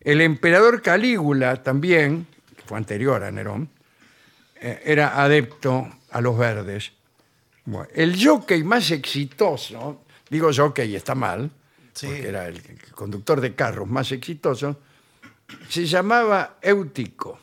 El 0.00 0.20
emperador 0.22 0.80
Calígula 0.80 1.62
también, 1.62 2.26
que 2.56 2.62
fue 2.62 2.78
anterior 2.78 3.22
a 3.22 3.30
Nerón, 3.30 3.68
eh, 4.60 4.82
era 4.84 5.22
adepto 5.22 5.88
a 6.10 6.20
los 6.20 6.38
verdes. 6.38 6.92
Bueno, 7.66 7.88
el 7.94 8.22
jockey 8.22 8.64
más 8.64 8.90
exitoso, 8.90 10.02
digo 10.28 10.50
jockey 10.54 10.96
está 10.96 11.14
mal, 11.14 11.50
Sí. 11.92 12.06
porque 12.06 12.28
era 12.28 12.46
el, 12.48 12.62
conductor 12.94 13.40
de 13.40 13.54
carros 13.54 13.88
más 13.88 14.10
exitoso, 14.12 14.80
se 15.68 15.84
llamaba 15.84 16.56
Eutico. 16.62 17.38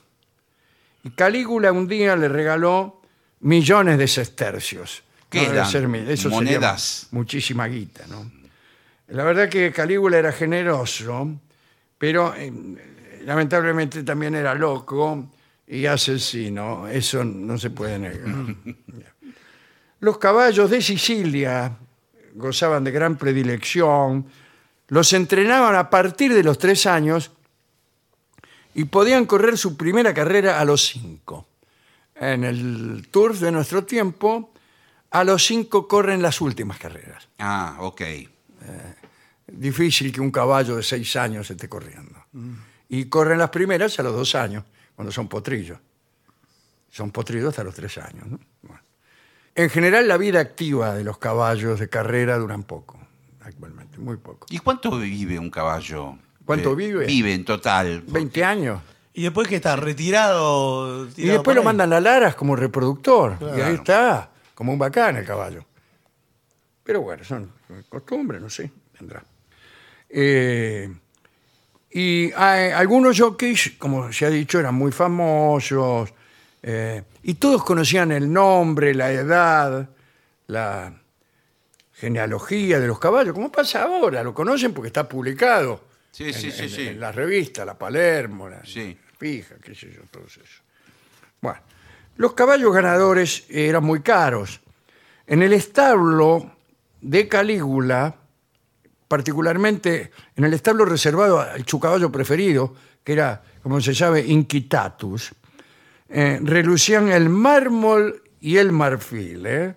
Y 1.04 1.12
Calígula 1.12 1.72
un 1.72 1.88
día 1.88 2.16
le 2.16 2.28
regaló 2.28 3.02
millones 3.42 3.98
de 3.98 4.08
sestercios. 4.08 5.04
¿Qué 5.30 5.44
eran? 5.46 5.70
ser 5.70 5.84
eso 5.84 6.30
sería 6.30 6.30
Monedas. 6.30 7.08
muchísima 7.12 7.68
guita, 7.68 8.08
¿no? 8.08 8.32
La 9.10 9.24
verdad 9.24 9.50
que 9.50 9.72
Calígula 9.72 10.18
era 10.18 10.32
generoso, 10.32 11.30
pero 11.98 12.34
eh, 12.36 12.52
lamentablemente 13.24 14.04
también 14.04 14.36
era 14.36 14.54
loco 14.54 15.30
y 15.68 15.86
asesino. 15.86 16.88
Eso 16.88 17.24
no 17.24 17.58
se 17.58 17.70
puede 17.70 18.00
negar. 18.00 18.56
Los 20.00 20.18
caballos 20.18 20.70
de 20.70 20.82
Sicilia 20.82 21.76
gozaban 22.36 22.84
de 22.84 22.92
gran 22.92 23.18
predilección, 23.18 24.28
los 24.90 25.12
entrenaban 25.14 25.76
a 25.76 25.90
partir 25.90 26.34
de 26.34 26.44
los 26.44 26.60
tres 26.60 26.86
años 26.86 27.32
y 28.76 28.86
podían 28.86 29.26
correr 29.26 29.58
su 29.58 29.76
primera 29.76 30.14
carrera 30.14 30.60
a 30.60 30.66
los 30.66 30.86
cinco. 30.86 31.48
En 32.16 32.44
el 32.44 33.08
Tour 33.10 33.36
de 33.38 33.52
nuestro 33.52 33.86
tiempo, 33.86 34.54
a 35.10 35.24
los 35.24 35.46
cinco 35.46 35.88
corren 35.88 36.22
las 36.22 36.42
últimas 36.42 36.78
carreras. 36.78 37.28
ah, 37.40 37.78
ok. 37.80 38.02
Difícil 39.48 40.12
que 40.12 40.20
un 40.22 40.32
caballo 40.32 40.76
de 40.76 40.84
seis 40.84 41.16
años 41.16 41.50
esté 41.50 41.70
corriendo. 41.70 42.26
Y 42.90 43.06
corren 43.06 43.38
las 43.40 43.50
primeras 43.50 44.00
a 44.00 44.04
los 44.04 44.14
dos 44.14 44.36
años, 44.36 44.64
cuando 44.96 45.12
son 45.12 45.28
potrillos. 45.28 45.80
Son 46.90 47.12
potrillos 47.12 47.50
hasta 47.50 47.64
los 47.64 47.76
tres 47.76 47.98
años. 47.98 48.28
¿no? 48.28 48.40
Bueno. 48.62 48.82
En 49.56 49.70
general, 49.70 50.08
la 50.08 50.18
vida 50.18 50.40
activa 50.40 50.94
de 50.96 51.04
los 51.04 51.18
caballos 51.18 51.80
de 51.80 51.90
carrera 51.90 52.38
duran 52.38 52.64
poco, 52.64 53.00
actualmente, 53.42 53.98
muy 54.00 54.18
poco. 54.18 54.48
¿Y 54.50 54.60
cuánto 54.60 54.98
vive 55.00 55.40
un 55.40 55.50
caballo? 55.50 56.18
¿Cuánto 56.46 56.74
Eh, 56.74 56.76
vive? 56.76 57.06
Vive 57.06 57.34
en 57.34 57.44
total. 57.44 58.04
20 58.08 58.44
años. 58.44 58.82
Y 59.14 59.24
después 59.24 59.48
que 59.48 59.56
está 59.56 59.76
retirado. 59.76 61.08
Y 61.18 61.28
después 61.28 61.56
lo 61.56 61.64
mandan 61.64 61.92
a 61.92 62.00
Laras 62.00 62.36
como 62.36 62.56
reproductor. 62.56 63.38
Y 63.58 63.62
ahí 63.62 63.76
está, 63.76 64.30
como 64.54 64.72
un 64.74 64.80
bacán 64.80 65.18
el 65.18 65.26
caballo. 65.26 65.66
Pero 66.84 67.02
bueno, 67.02 67.24
son 67.24 67.52
costumbres, 67.90 68.42
no 68.42 68.50
sé, 68.50 68.72
tendrá. 68.98 69.24
Eh, 70.10 70.90
y 71.92 72.32
hay- 72.34 72.72
algunos 72.72 73.18
jockeys, 73.20 73.74
como 73.78 74.12
se 74.14 74.26
ha 74.26 74.30
dicho, 74.30 74.60
eran 74.60 74.76
muy 74.76 74.92
famosos. 74.92 76.14
eh, 76.64 77.04
y 77.24 77.36
todos 77.36 77.64
conocían 77.64 78.12
el 78.12 78.32
nombre, 78.34 78.94
la 78.94 79.12
edad, 79.12 79.88
la 80.48 80.92
genealogía 81.94 82.80
de 82.80 82.88
los 82.88 83.00
caballos. 83.00 83.34
como 83.34 83.52
pasa 83.52 83.84
ahora? 83.84 84.22
Lo 84.24 84.34
conocen 84.34 84.74
porque 84.74 84.88
está 84.88 85.08
publicado. 85.08 85.82
Sí, 86.12 86.26
en, 86.26 86.34
sí, 86.34 86.52
sí, 86.52 86.64
en- 86.64 86.70
sí. 86.70 86.88
en 86.88 87.00
la 87.00 87.12
revista, 87.12 87.64
la 87.64 87.78
Palermo, 87.78 88.50
la 88.50 88.66
Sí. 88.66 88.98
Fija, 89.18 89.56
qué 89.64 89.74
sé 89.76 89.92
yo, 89.94 90.02
todo 90.12 90.26
eso. 90.26 90.42
Bueno, 91.42 91.60
los 92.18 92.34
caballos 92.34 92.74
ganadores 92.74 93.46
eran 93.50 93.84
muy 93.84 94.02
caros. 94.02 94.60
En 95.26 95.42
el 95.44 95.54
establo 95.54 96.52
de 97.02 97.28
Calígula, 97.28 98.16
particularmente 99.08 100.12
en 100.36 100.44
el 100.44 100.54
establo 100.54 100.86
reservado 100.86 101.40
al 101.40 101.66
su 101.66 101.80
caballo 101.80 102.12
preferido, 102.12 102.76
que 103.04 103.14
era, 103.14 103.42
como 103.64 103.80
se 103.82 103.96
sabe, 103.96 104.22
Inquitatus, 104.26 105.32
eh, 106.10 106.40
relucían 106.42 107.10
el 107.10 107.30
mármol 107.30 108.24
y 108.40 108.58
el 108.58 108.72
marfil. 108.72 109.46
¿eh? 109.46 109.76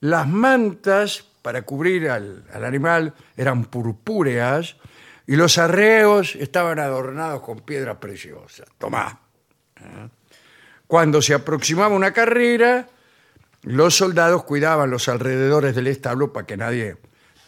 Las 0.00 0.26
mantas 0.28 1.24
para 1.42 1.62
cubrir 1.62 2.08
al, 2.08 2.44
al 2.52 2.64
animal 2.64 3.14
eran 3.36 3.64
purpúreas 3.64 4.76
y 5.26 5.36
los 5.36 5.58
arreos 5.58 6.34
estaban 6.36 6.78
adornados 6.78 7.42
con 7.42 7.60
piedras 7.60 7.96
preciosas. 7.98 8.66
Tomá. 8.78 9.20
¿eh? 9.76 10.08
Cuando 10.86 11.22
se 11.22 11.34
aproximaba 11.34 11.94
una 11.94 12.12
carrera, 12.12 12.88
los 13.62 13.96
soldados 13.96 14.44
cuidaban 14.44 14.90
los 14.90 15.08
alrededores 15.08 15.74
del 15.74 15.86
establo 15.86 16.32
para 16.32 16.46
que 16.46 16.56
nadie 16.56 16.96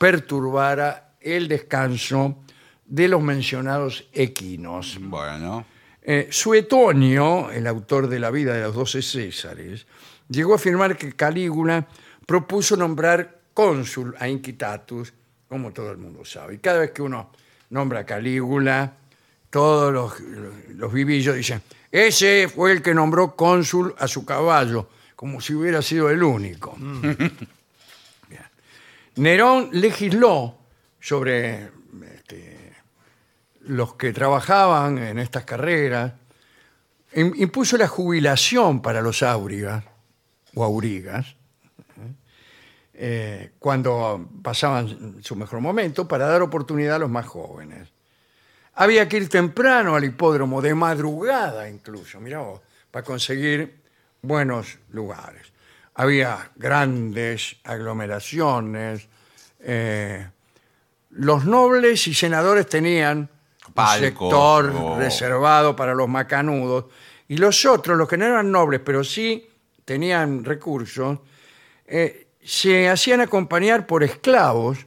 perturbara 0.02 1.14
el 1.20 1.46
descanso 1.46 2.42
de 2.84 3.06
los 3.06 3.22
mencionados 3.22 4.08
equinos. 4.12 4.98
Bueno. 5.00 5.64
Eh, 6.02 6.26
Suetonio, 6.28 7.52
el 7.52 7.68
autor 7.68 8.08
de 8.08 8.18
la 8.18 8.32
vida 8.32 8.52
de 8.52 8.62
los 8.62 8.74
doce 8.74 9.00
Césares, 9.00 9.86
llegó 10.28 10.54
a 10.54 10.56
afirmar 10.56 10.96
que 10.96 11.12
Calígula 11.12 11.86
propuso 12.26 12.76
nombrar 12.76 13.42
cónsul 13.54 14.12
a 14.18 14.28
Inquitatus, 14.28 15.12
como 15.48 15.70
todo 15.70 15.92
el 15.92 15.98
mundo 15.98 16.24
sabe. 16.24 16.54
Y 16.54 16.58
cada 16.58 16.80
vez 16.80 16.90
que 16.90 17.02
uno 17.02 17.30
nombra 17.70 18.00
a 18.00 18.04
Calígula, 18.04 18.94
todos 19.50 19.92
los, 19.92 20.18
los 20.74 20.92
vivillos 20.92 21.36
dicen, 21.36 21.62
ese 21.92 22.48
fue 22.52 22.72
el 22.72 22.82
que 22.82 22.92
nombró 22.92 23.36
cónsul 23.36 23.94
a 23.96 24.08
su 24.08 24.24
caballo, 24.24 24.88
como 25.14 25.40
si 25.40 25.54
hubiera 25.54 25.80
sido 25.80 26.10
el 26.10 26.24
único. 26.24 26.76
Nerón 29.16 29.70
legisló 29.72 30.58
sobre 31.00 31.70
este, 32.14 32.72
los 33.60 33.94
que 33.94 34.12
trabajaban 34.12 34.98
en 34.98 35.18
estas 35.18 35.44
carreras, 35.44 36.12
im- 37.14 37.34
impuso 37.36 37.76
la 37.76 37.88
jubilación 37.88 38.80
para 38.80 39.02
los 39.02 39.22
áurigas 39.22 39.84
o 40.54 40.64
aurigas, 40.64 41.36
eh, 42.94 43.52
cuando 43.58 44.28
pasaban 44.42 45.22
su 45.22 45.34
mejor 45.36 45.60
momento, 45.60 46.06
para 46.06 46.26
dar 46.26 46.42
oportunidad 46.42 46.96
a 46.96 47.00
los 47.00 47.10
más 47.10 47.26
jóvenes. 47.26 47.88
Había 48.74 49.08
que 49.08 49.18
ir 49.18 49.28
temprano 49.28 49.94
al 49.94 50.04
hipódromo, 50.04 50.62
de 50.62 50.74
madrugada 50.74 51.68
incluso, 51.68 52.20
mirá 52.20 52.38
vos, 52.38 52.60
para 52.90 53.04
conseguir 53.04 53.82
buenos 54.22 54.78
lugares. 54.90 55.51
Había 55.94 56.50
grandes 56.56 57.56
aglomeraciones. 57.64 59.08
eh, 59.60 60.26
los 61.10 61.44
nobles 61.44 62.06
y 62.08 62.14
senadores 62.14 62.66
tenían 62.66 63.28
un 63.76 63.86
sector 64.00 64.70
o- 64.74 64.98
reservado 64.98 65.76
para 65.76 65.94
los 65.94 66.08
macanudos. 66.08 66.86
Y 67.28 67.36
los 67.36 67.64
otros, 67.66 67.96
los 67.98 68.08
que 68.08 68.16
no 68.16 68.24
eran 68.24 68.50
nobles, 68.50 68.80
pero 68.84 69.04
sí 69.04 69.46
tenían 69.84 70.44
recursos, 70.44 71.18
eh, 71.86 72.28
se 72.42 72.88
hacían 72.88 73.20
acompañar 73.20 73.86
por 73.86 74.02
esclavos 74.02 74.78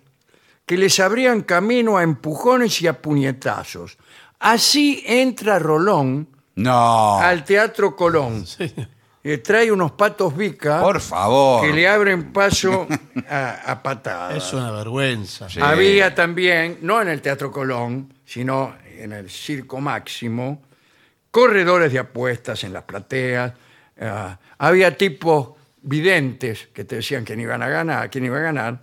que 0.65 0.77
les 0.77 0.99
abrían 0.99 1.41
camino 1.43 1.97
a 1.97 2.03
empujones 2.03 2.81
y 2.81 2.87
a 2.87 2.99
puñetazos. 3.01 3.97
Así 4.39 5.03
entra 5.05 5.59
Rolón 5.59 6.27
No. 6.55 7.19
al 7.19 7.43
Teatro 7.45 7.95
Colón. 7.95 8.45
Eh, 9.27 9.39
trae 9.39 9.71
unos 9.71 9.93
patos 9.93 10.37
bica 10.37 10.81
Por 10.81 11.01
favor. 11.01 11.65
que 11.65 11.73
le 11.73 11.87
abren 11.87 12.31
paso 12.31 12.87
a, 13.27 13.71
a 13.71 13.81
patadas. 13.81 14.37
Es 14.37 14.53
una 14.53 14.69
vergüenza. 14.69 15.49
Sí. 15.49 15.59
Había 15.59 16.13
también, 16.13 16.77
no 16.83 17.01
en 17.01 17.07
el 17.07 17.23
Teatro 17.23 17.51
Colón, 17.51 18.13
sino 18.23 18.75
en 18.85 19.13
el 19.13 19.27
Circo 19.31 19.81
Máximo, 19.81 20.61
corredores 21.31 21.91
de 21.91 21.97
apuestas 21.97 22.63
en 22.65 22.73
las 22.73 22.83
plateas. 22.83 23.53
ah, 23.99 24.37
había 24.59 24.95
tipos 24.95 25.49
videntes 25.81 26.67
que 26.71 26.85
te 26.85 26.97
decían 26.97 27.25
quién 27.25 27.39
iban 27.39 27.63
a 27.63 27.67
ganar, 27.67 28.11
quién 28.11 28.25
iba 28.25 28.37
a 28.37 28.41
ganar, 28.41 28.79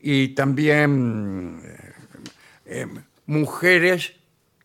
y 0.00 0.28
también 0.28 1.60
eh, 1.62 1.92
eh, 2.64 2.86
mujeres 3.26 4.14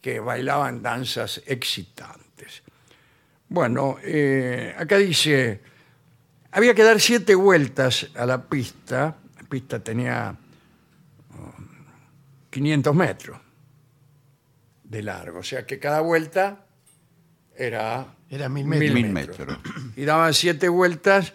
que 0.01 0.21
bailaban 0.21 0.81
danzas 0.81 1.41
excitantes. 1.45 2.28
Bueno, 3.49 3.97
eh, 4.03 4.75
acá 4.77 4.97
dice, 4.97 5.59
había 6.51 6.73
que 6.73 6.83
dar 6.83 6.99
siete 7.01 7.35
vueltas 7.35 8.09
a 8.15 8.25
la 8.25 8.43
pista. 8.43 9.17
La 9.35 9.43
pista 9.49 9.83
tenía 9.83 10.35
500 12.49 12.95
metros 12.95 13.39
de 14.83 15.03
largo. 15.03 15.39
O 15.39 15.43
sea 15.43 15.65
que 15.65 15.79
cada 15.79 16.01
vuelta 16.01 16.65
era 17.55 18.15
Era 18.29 18.47
mil 18.49 18.65
metros. 18.65 18.93
Mil 18.93 19.09
metros. 19.09 19.59
Y 19.95 20.05
daban 20.05 20.33
siete 20.33 20.69
vueltas, 20.69 21.33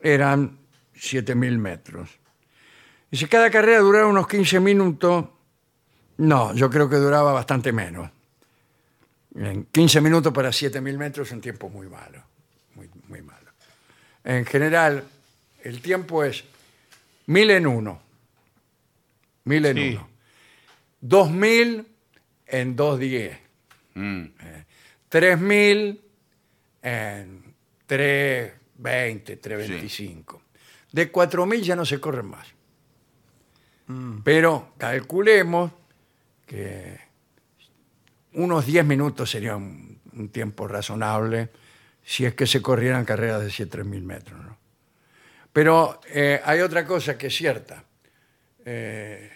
eran 0.00 0.58
7000 0.94 1.58
metros. 1.58 2.18
Y 3.10 3.16
si 3.16 3.26
cada 3.26 3.50
carrera 3.50 3.80
duraba 3.80 4.06
unos 4.06 4.26
15 4.26 4.60
minutos, 4.60 5.26
no, 6.18 6.54
yo 6.54 6.70
creo 6.70 6.88
que 6.88 6.96
duraba 6.96 7.32
bastante 7.32 7.72
menos. 7.72 8.10
En 9.40 9.64
15 9.64 10.00
minutos 10.02 10.32
para 10.34 10.52
7000 10.52 10.98
metros 10.98 11.28
es 11.28 11.32
un 11.32 11.40
tiempo 11.40 11.70
muy 11.70 11.88
malo. 11.88 12.22
Muy, 12.74 12.90
muy 13.08 13.22
malo. 13.22 13.50
En 14.22 14.44
general, 14.44 15.02
el 15.64 15.80
tiempo 15.80 16.22
es 16.22 16.44
1000 17.26 17.50
en 17.52 17.66
uno. 17.66 18.02
1000 19.44 19.66
en 19.66 19.76
Sí. 19.76 19.88
uno. 19.94 20.08
2000 21.00 21.86
en 22.46 22.76
210. 22.76 23.38
Mm. 23.94 24.24
3000 25.08 26.00
en 26.82 27.54
320, 27.86 29.36
325. 29.38 30.42
De 30.92 31.10
4000 31.10 31.62
ya 31.62 31.76
no 31.76 31.86
se 31.86 31.98
corren 31.98 32.26
más. 32.26 32.46
Pero 34.22 34.74
calculemos 34.78 35.72
que 36.46 37.00
unos 38.34 38.66
10 38.66 38.84
minutos 38.84 39.30
sería 39.30 39.56
un, 39.56 39.98
un 40.14 40.28
tiempo 40.28 40.66
razonable 40.68 41.48
si 42.04 42.24
es 42.24 42.34
que 42.34 42.46
se 42.46 42.62
corrieran 42.62 43.04
carreras 43.04 43.40
de 43.42 43.48
7.000 43.48 44.02
metros. 44.02 44.40
¿no? 44.44 44.56
Pero 45.52 46.00
eh, 46.12 46.40
hay 46.44 46.60
otra 46.60 46.84
cosa 46.86 47.16
que 47.18 47.26
es 47.28 47.34
cierta. 47.36 47.82
Eh, 48.64 49.30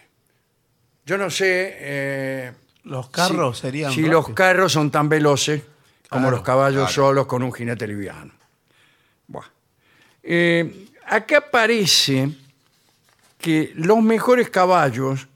yo 1.06 1.18
no 1.18 1.28
sé 1.30 1.76
eh, 1.78 2.52
Los 2.84 3.10
carros 3.10 3.58
si- 3.58 3.62
serían. 3.62 3.92
Si 3.92 4.02
los 4.02 4.28
carros 4.30 4.72
son 4.72 4.90
tan 4.90 5.08
veloces 5.08 5.62
como 6.08 6.22
Claro, 6.24 6.36
los 6.36 6.44
caballos 6.44 6.76
claro. 6.90 6.92
solos 6.92 7.26
con 7.26 7.42
un 7.42 7.52
jinete 7.52 7.86
liviano. 7.86 8.32
Buah. 9.26 9.44
Acá 11.06 11.50
parece 11.50 12.30
que 13.38 13.72
los 13.74 14.00
mejores 14.02 14.48
caballos 14.50 15.26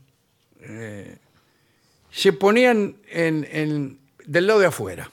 se 2.20 2.32
ponían 2.32 2.96
en, 3.08 3.46
en- 3.50 4.00
del 4.26 4.46
lado 4.48 4.58
de 4.60 4.66
afuera. 4.66 5.10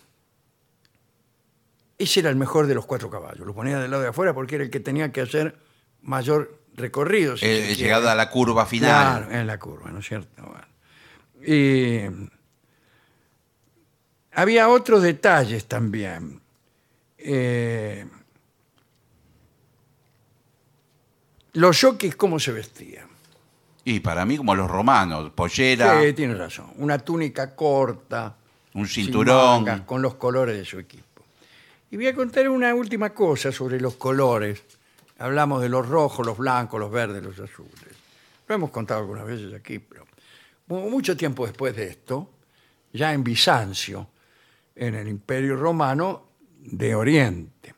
Ese 2.00 2.20
era 2.22 2.30
el 2.32 2.36
mejor 2.36 2.66
de 2.68 2.74
los 2.76 2.86
cuatro 2.86 3.10
caballos. 3.12 3.46
Lo 3.46 3.54
ponían 3.54 3.80
del 3.82 3.92
lado 3.92 4.02
de 4.04 4.10
afuera 4.10 4.34
porque 4.34 4.56
era 4.56 4.64
el 4.64 4.70
que 4.72 4.80
tenía 4.80 5.12
que 5.12 5.22
hacer 5.22 5.56
mayor 6.02 6.60
recorrido. 6.74 7.38
si 7.38 7.46
Eh, 7.46 7.60
quiere. 7.60 7.76
llegada 7.76 8.12
a 8.12 8.16
la 8.16 8.30
curva 8.32 8.66
final. 8.66 8.90
Claro, 9.26 9.40
en 9.40 9.48
la 9.48 9.60
curva, 9.60 9.92
¿no 9.92 10.00
es 10.00 10.08
cierto? 10.08 10.42
Bueno. 10.44 10.66
Y 11.46 12.02
había 14.34 14.68
otros 14.70 15.04
detalles 15.04 15.66
también. 15.68 16.42
Eh, 17.20 18.06
Los 21.54 21.80
jockeys, 21.80 22.16
¿cómo 22.18 22.38
se 22.40 22.52
vestían? 22.52 23.08
Y 23.88 24.00
para 24.02 24.26
mí, 24.26 24.36
como 24.36 24.56
los 24.56 24.70
romanos, 24.70 25.32
pollera, 25.34 26.02
Sí, 26.02 26.14
tiene 26.14 26.34
razón. 26.36 26.72
Una 26.78 26.98
túnica 27.00 27.56
corta. 27.56 28.36
un 28.74 28.88
sin 28.88 29.06
cinturón. 29.06 29.64
mangas, 29.64 29.82
con 29.82 30.02
los 30.02 30.16
colores 30.16 30.58
de 30.58 30.66
su 30.66 30.80
equipo. 30.80 31.24
Y 31.92 31.96
voy 31.96 32.08
a 32.08 32.16
contar 32.16 32.50
una 32.50 32.74
última 32.74 33.12
cosa 33.14 33.52
sobre 33.52 33.80
los 33.80 33.96
colores. 33.96 34.64
Hablamos 35.20 35.62
de 35.62 35.70
los 35.70 35.88
rojos, 35.88 36.26
los 36.26 36.38
blancos, 36.38 36.78
los 36.80 36.92
verdes, 36.92 37.24
los 37.24 37.40
azules. 37.40 37.72
Lo 38.48 38.56
hemos 38.56 38.72
contado 38.72 39.00
algunas 39.00 39.26
veces 39.26 39.54
aquí, 39.54 39.80
pero 39.80 40.06
mu- 40.68 40.90
mucho 40.90 41.16
tiempo 41.16 41.46
después 41.46 41.74
de 41.76 41.88
esto, 41.88 42.30
ya 42.92 43.14
en 43.14 43.24
Bizancio, 43.24 44.10
en 44.76 44.96
el 44.96 45.08
Imperio 45.08 45.56
Romano 45.56 46.28
de 46.60 46.96
Oriente, 46.96 47.74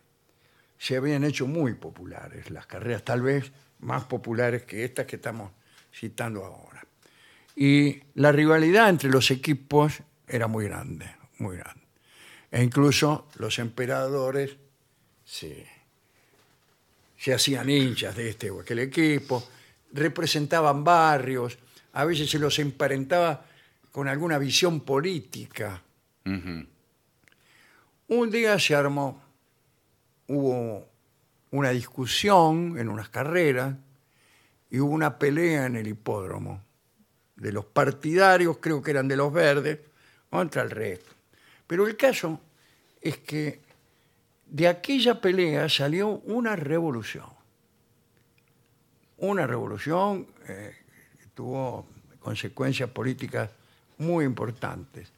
se 0.80 0.95
habían 0.97 1.24
hecho 1.26 1.45
muy 1.45 1.74
populares 1.76 2.49
las 2.49 2.66
carreras, 2.66 3.03
tal 3.03 3.22
vez 3.22 3.51
más 3.82 4.05
populares 4.05 4.64
que 4.64 4.84
estas 4.84 5.05
que 5.05 5.18
estamos 5.18 5.51
citando 5.98 6.45
ahora. 6.45 6.86
Y 7.56 8.02
la 8.16 8.32
rivalidad 8.32 8.89
entre 8.89 9.10
los 9.10 9.32
equipos 9.32 10.02
era 10.28 10.48
muy 10.48 10.66
grande, 10.66 11.10
muy 11.39 11.58
grande. 11.58 11.82
E 12.52 12.64
incluso 12.64 13.28
los 13.38 13.58
emperadores 13.60 14.56
se, 15.26 15.68
se 17.18 17.34
hacían 17.34 17.70
hinchas 17.70 18.16
de 18.16 18.30
este 18.30 18.52
o 18.52 18.62
aquel 18.62 18.80
equipo, 18.80 19.43
representaban 19.91 20.84
barrios, 20.84 21.58
a 21.93 22.06
veces 22.06 22.30
se 22.30 22.39
los 22.39 22.60
emparentaba 22.60 23.45
con 23.91 24.08
alguna 24.08 24.38
visión 24.38 24.82
política. 24.82 25.82
Un 28.10 28.30
día 28.30 28.60
se 28.60 28.76
armó, 28.76 29.24
hubo 30.28 30.88
una 31.52 31.70
discusión 31.72 32.78
en 32.78 32.89
unas 32.89 33.10
carreras 33.10 33.76
y 34.70 34.80
hubo 34.80 34.91
una 34.91 35.18
pelea 35.18 35.65
en 35.65 35.76
el 35.76 35.88
hipódromo 35.88 36.61
de 37.36 37.51
los 37.51 37.65
partidarios, 37.65 38.57
creo 38.59 38.82
que 38.82 38.91
eran 38.91 39.07
de 39.07 39.15
los 39.15 39.32
verdes, 39.32 39.80
contra 40.30 40.61
el 40.63 40.72
resto. 40.72 41.11
Pero 41.65 41.88
el 41.88 41.95
caso 41.95 42.39
es 43.01 43.18
que 43.18 43.59
de 44.45 44.68
aquella 44.68 45.22
pelea 45.22 45.70
salió 45.70 46.09
una 46.09 46.55
revolución. 46.55 47.26
Una 49.18 49.47
revolución 49.47 50.28
eh, 50.47 50.76
que 51.20 51.28
tuvo 51.34 51.88
consecuencias 52.20 52.89
políticas 52.89 53.49
muy 53.97 54.26
importantes, 54.26 55.09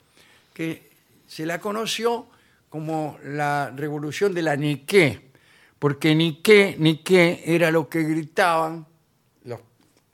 que 0.54 0.90
se 1.28 1.46
la 1.46 1.60
conoció 1.60 2.28
como 2.70 3.18
la 3.24 3.72
revolución 3.76 4.34
de 4.34 4.42
la 4.42 4.56
Niqué, 4.56 5.32
porque 5.80 6.16
Niqué, 6.16 6.76
Niqué 6.78 7.44
era 7.46 7.72
lo 7.72 7.90
que 7.90 8.04
gritaban 8.04 8.86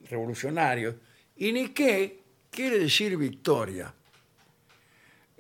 revolucionarios, 0.10 0.96
y 1.38 1.52
Niqué 1.52 2.20
quiere 2.52 2.80
decir 2.80 3.18
victoria. 3.18 3.94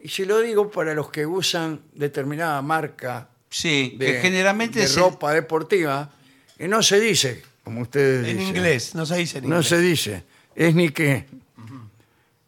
Y 0.03 0.09
se 0.09 0.25
lo 0.25 0.39
digo 0.41 0.69
para 0.69 0.93
los 0.93 1.09
que 1.09 1.25
usan 1.25 1.81
determinada 1.93 2.61
marca 2.61 3.29
Sí, 3.49 3.95
de, 3.97 4.05
que 4.07 4.19
generalmente 4.19 4.79
de 4.79 4.87
se- 4.87 4.99
ropa 4.99 5.33
deportiva, 5.33 6.11
que 6.57 6.67
no 6.67 6.83
se 6.83 6.99
dice, 6.99 7.41
como 7.63 7.81
ustedes 7.81 8.27
En 8.27 8.37
dicen. 8.37 8.55
inglés, 8.55 8.95
no 8.95 9.05
se 9.05 9.15
dice 9.17 9.37
en 9.39 9.43
No 9.49 9.55
inglés. 9.55 9.67
se 9.69 9.79
dice, 9.79 10.23
es 10.55 10.75
ni 10.75 10.89
qué. 10.89 11.25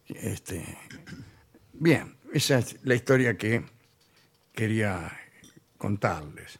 Este, 0.08 0.64
bien, 1.72 2.14
esa 2.32 2.58
es 2.58 2.76
la 2.84 2.94
historia 2.94 3.36
que 3.36 3.62
quería 4.54 5.10
contarles. 5.78 6.58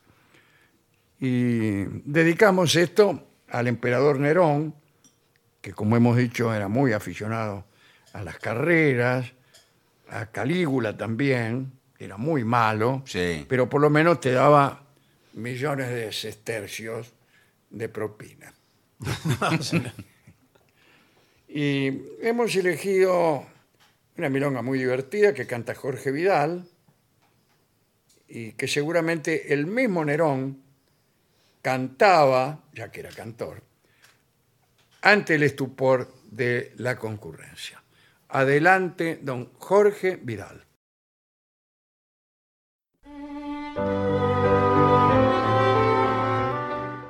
Y 1.20 1.84
dedicamos 2.04 2.74
esto 2.76 3.26
al 3.48 3.66
emperador 3.68 4.18
Nerón, 4.20 4.74
que 5.68 5.74
como 5.74 5.98
hemos 5.98 6.16
dicho 6.16 6.54
era 6.54 6.66
muy 6.66 6.94
aficionado 6.94 7.66
a 8.14 8.22
las 8.24 8.38
carreras, 8.38 9.34
a 10.08 10.24
Calígula 10.24 10.96
también, 10.96 11.72
era 11.98 12.16
muy 12.16 12.42
malo, 12.42 13.02
Sí. 13.04 13.44
pero 13.50 13.68
por 13.68 13.82
lo 13.82 13.90
menos 13.90 14.18
te 14.18 14.32
daba 14.32 14.86
millones 15.34 15.90
de 15.90 16.10
sestercios 16.10 17.12
de 17.68 17.88
propina. 17.90 18.54
Y 21.50 22.02
hemos 22.20 22.54
elegido 22.56 23.46
una 24.18 24.28
milonga 24.28 24.60
muy 24.60 24.78
divertida 24.78 25.32
que 25.32 25.46
canta 25.46 25.74
Jorge 25.74 26.10
Vidal 26.12 26.68
y 28.28 28.52
que 28.52 28.68
seguramente 28.68 29.54
el 29.54 29.66
mismo 29.66 30.04
Nerón 30.04 30.62
cantaba, 31.62 32.64
ya 32.74 32.90
que 32.90 33.00
era 33.00 33.08
cantor, 33.08 33.62
ante 35.02 35.34
el 35.36 35.42
estupor 35.42 36.12
de 36.30 36.72
la 36.76 36.96
concurrencia. 36.96 37.82
Adelante, 38.28 39.18
don 39.22 39.52
Jorge 39.58 40.18
Vidal. 40.22 40.64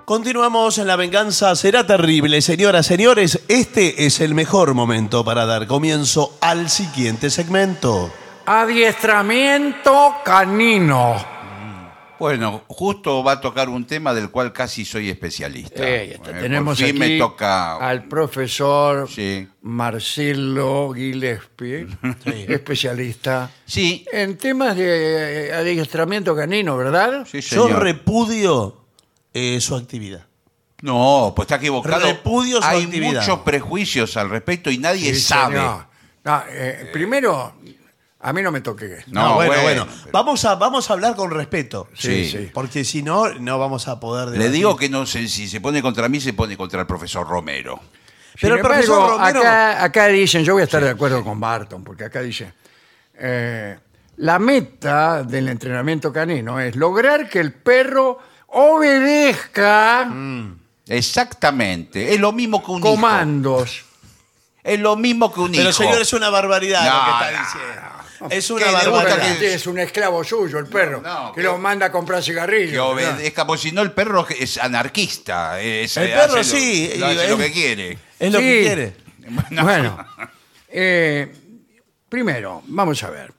Continuamos 0.08 0.78
en 0.78 0.86
La 0.86 0.96
Venganza 0.96 1.54
Será 1.54 1.86
Terrible. 1.86 2.40
Señoras, 2.40 2.86
señores, 2.86 3.44
este 3.48 4.06
es 4.06 4.20
el 4.20 4.34
mejor 4.34 4.72
momento 4.72 5.22
para 5.22 5.44
dar 5.44 5.66
comienzo 5.66 6.38
al 6.40 6.70
siguiente 6.70 7.28
segmento. 7.28 8.10
Adiestramiento 8.46 10.14
canino. 10.24 11.37
Bueno, 12.18 12.64
justo 12.66 13.22
va 13.22 13.32
a 13.32 13.40
tocar 13.40 13.68
un 13.68 13.86
tema 13.86 14.12
del 14.14 14.30
cual 14.30 14.52
casi 14.52 14.84
soy 14.84 15.08
especialista. 15.08 15.86
Eh, 15.88 16.14
está. 16.14 16.30
Eh, 16.30 16.40
Tenemos 16.42 16.80
aquí 16.80 16.92
me 16.92 17.16
toca. 17.18 17.76
al 17.76 18.04
profesor 18.08 19.08
Sí. 19.08 19.46
Marcelo 19.62 20.92
Gillespie, 20.94 21.86
especialista 22.48 23.50
Sí, 23.64 24.04
en 24.12 24.36
temas 24.38 24.76
de 24.76 25.52
adiestramiento 25.54 26.34
canino, 26.34 26.76
¿verdad? 26.76 27.26
sí, 27.30 27.40
Yo 27.40 27.66
señor. 27.66 27.82
repudio 27.82 28.84
eh, 29.32 29.60
su 29.60 29.76
actividad. 29.76 30.26
No, 30.82 31.32
pues 31.34 31.46
está 31.46 31.56
equivocado. 31.56 32.06
Repudio 32.06 32.62
su 32.62 32.68
Hay 32.68 32.84
actividad. 32.84 33.20
muchos 33.20 33.40
prejuicios 33.40 34.16
al 34.16 34.30
respecto 34.30 34.70
y 34.70 34.78
nadie 34.78 35.12
Sí, 35.14 35.20
sabe. 35.20 35.56
No, 36.24 36.42
eh, 36.50 36.88
primero, 36.92 37.54
a 38.20 38.32
mí 38.32 38.42
no 38.42 38.50
me 38.50 38.60
toque. 38.60 39.04
No, 39.08 39.34
bueno, 39.34 39.50
bueno, 39.52 39.62
bueno. 39.62 39.86
pero- 39.86 40.12
Vamos, 40.12 40.44
a, 40.44 40.54
vamos 40.56 40.90
a 40.90 40.92
hablar 40.94 41.14
con 41.16 41.30
respeto. 41.30 41.88
Sí, 41.94 42.28
Sí. 42.28 42.50
Porque 42.52 42.84
si 42.84 43.02
no, 43.02 43.28
no 43.34 43.58
vamos 43.58 43.86
a 43.88 44.00
poder 44.00 44.26
Le 44.28 44.32
debatir. 44.32 44.52
digo 44.52 44.76
que 44.76 44.88
no 44.88 45.06
sé 45.06 45.28
si 45.28 45.48
se 45.48 45.60
pone 45.60 45.80
contra 45.82 46.08
mí, 46.08 46.20
se 46.20 46.32
pone 46.32 46.56
contra 46.56 46.80
el 46.80 46.86
profesor 46.86 47.26
Romero. 47.28 47.80
Pero 48.40 48.54
Sin 48.56 48.64
el 48.64 48.66
profesor 48.66 48.98
embargo, 49.12 49.18
Romero- 49.18 49.40
acá, 49.40 49.84
acá 49.84 50.06
dicen, 50.08 50.44
yo 50.44 50.52
voy 50.54 50.62
a 50.62 50.64
estar 50.64 50.82
de 50.82 50.90
acuerdo 50.90 51.22
con 51.24 51.38
Barton, 51.40 51.82
porque 51.84 52.04
acá 52.04 52.20
dice, 52.22 52.52
eh, 53.18 53.78
la 54.18 54.38
meta 54.38 55.22
del 55.24 55.48
entrenamiento 55.48 56.12
canino 56.12 56.58
es 56.60 56.74
lograr 56.76 57.28
que 57.28 57.38
el 57.40 57.52
perro 57.52 58.18
obedezca 58.48 60.04
Mm. 60.06 60.58
Exactamente. 60.88 62.14
Es 62.14 62.20
lo 62.20 62.32
mismo 62.32 62.64
que 62.64 62.70
un 62.70 62.78
hijo. 62.78 62.90
comandos. 62.90 63.84
Es 64.64 64.80
lo 64.80 64.96
mismo 64.96 65.32
que 65.32 65.40
un 65.40 65.50
Pero 65.52 65.64
hijo. 65.64 65.72
señor, 65.72 66.00
es 66.02 66.12
una 66.12 66.30
barbaridad 66.30 66.80
No, 66.84 66.98
lo 66.98 67.04
que 67.04 67.10
está 67.26 67.30
no, 67.38 67.44
diciendo. 67.44 67.97
Es 68.30 68.50
una 68.50 68.64
¿Qué 68.64 68.70
le 68.70 68.76
gusta 68.78 68.90
barbaridad. 68.90 69.38
que- 69.38 69.54
Es 69.54 69.66
un 69.66 69.78
esclavo 69.78 70.24
suyo 70.24 70.58
el 70.58 70.66
perro, 70.66 71.00
No, 71.00 71.32
que 71.32 71.40
que- 71.40 71.46
lo 71.46 71.58
manda 71.58 71.86
a 71.86 71.92
comprar 71.92 72.20
Que 72.20 72.26
cigarrillos. 72.26 72.86
obedezca, 72.92 73.46
porque 73.46 73.62
si 73.62 73.72
no 73.72 73.82
el 73.82 73.92
perro 73.92 74.26
es 74.28 74.58
anarquista. 74.58 75.60
es- 75.60 75.96
El 75.96 76.10
perro 76.10 76.24
hace 76.24 76.36
lo- 76.36 76.44
sí, 76.44 76.92
lo- 76.98 77.06
hace 77.06 77.26
y- 77.26 77.28
lo 77.30 77.38
que 77.38 77.52
quiere. 77.52 77.98
Es 78.18 78.32
lo 78.32 78.38
Sí. 78.38 78.44
que 78.44 78.60
quiere. 78.62 78.96
No. 79.50 79.62
Bueno, 79.62 80.06
eh, 80.70 81.32
primero, 82.08 82.62
vamos 82.66 83.02
a 83.02 83.10
ver. 83.10 83.32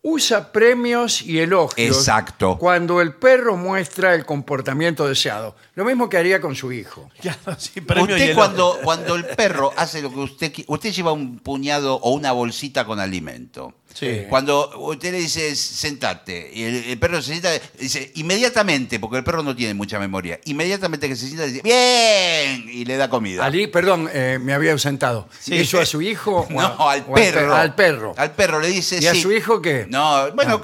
Usa 0.00 0.52
premios 0.52 1.22
y 1.22 1.40
elogios 1.40 1.96
Exacto. 1.98 2.56
cuando 2.56 3.00
el 3.00 3.14
perro 3.14 3.56
muestra 3.56 4.14
el 4.14 4.24
comportamiento 4.24 5.08
deseado. 5.08 5.56
Lo 5.74 5.84
mismo 5.84 6.08
que 6.08 6.16
haría 6.16 6.40
con 6.40 6.54
su 6.54 6.70
hijo. 6.72 7.10
Claro, 7.20 7.58
sí, 7.58 7.80
Usted 7.80 8.34
cuando, 8.34 8.78
cuando 8.84 9.16
el 9.16 9.24
perro 9.26 9.72
hace 9.76 10.00
lo 10.00 10.10
que 10.10 10.20
usted 10.20 10.52
qui- 10.52 10.64
usted 10.68 10.92
lleva 10.92 11.10
un 11.12 11.40
puñado 11.40 11.96
o 11.96 12.12
una 12.12 12.30
bolsita 12.30 12.84
con 12.84 13.00
alimento. 13.00 13.74
Sí. 13.94 14.22
Cuando 14.28 14.78
usted 14.78 15.10
le 15.12 15.18
dice 15.18 15.56
sentate 15.56 16.50
y 16.54 16.62
el, 16.62 16.74
el 16.84 16.98
perro 16.98 17.20
se 17.20 17.30
sienta, 17.32 17.50
dice 17.78 18.12
inmediatamente, 18.14 19.00
porque 19.00 19.16
el 19.18 19.24
perro 19.24 19.42
no 19.42 19.56
tiene 19.56 19.74
mucha 19.74 19.98
memoria, 19.98 20.38
inmediatamente 20.44 21.08
que 21.08 21.16
se 21.16 21.26
sienta 21.26 21.46
dice 21.46 21.62
bien 21.62 22.68
y 22.68 22.84
le 22.84 22.96
da 22.96 23.08
comida. 23.10 23.44
Ali, 23.44 23.66
perdón, 23.66 24.08
eh, 24.12 24.38
me 24.40 24.52
había 24.52 24.72
ausentado. 24.72 25.28
Sí. 25.40 25.56
¿Eso 25.56 25.80
a 25.80 25.86
su 25.86 26.00
hijo? 26.02 26.46
o 26.52 26.60
a- 26.60 26.62
No, 26.76 26.88
al 26.88 27.04
o 27.08 27.14
perro. 27.14 27.54
Al 27.54 27.74
perro. 27.74 28.14
Al 28.16 28.32
perro 28.32 28.60
le 28.60 28.68
dice 28.68 28.98
¿Y 29.02 29.06
a 29.06 29.14
su 29.14 29.32
hijo 29.32 29.60
qué? 29.60 29.86
No, 29.88 30.30
bueno, 30.32 30.60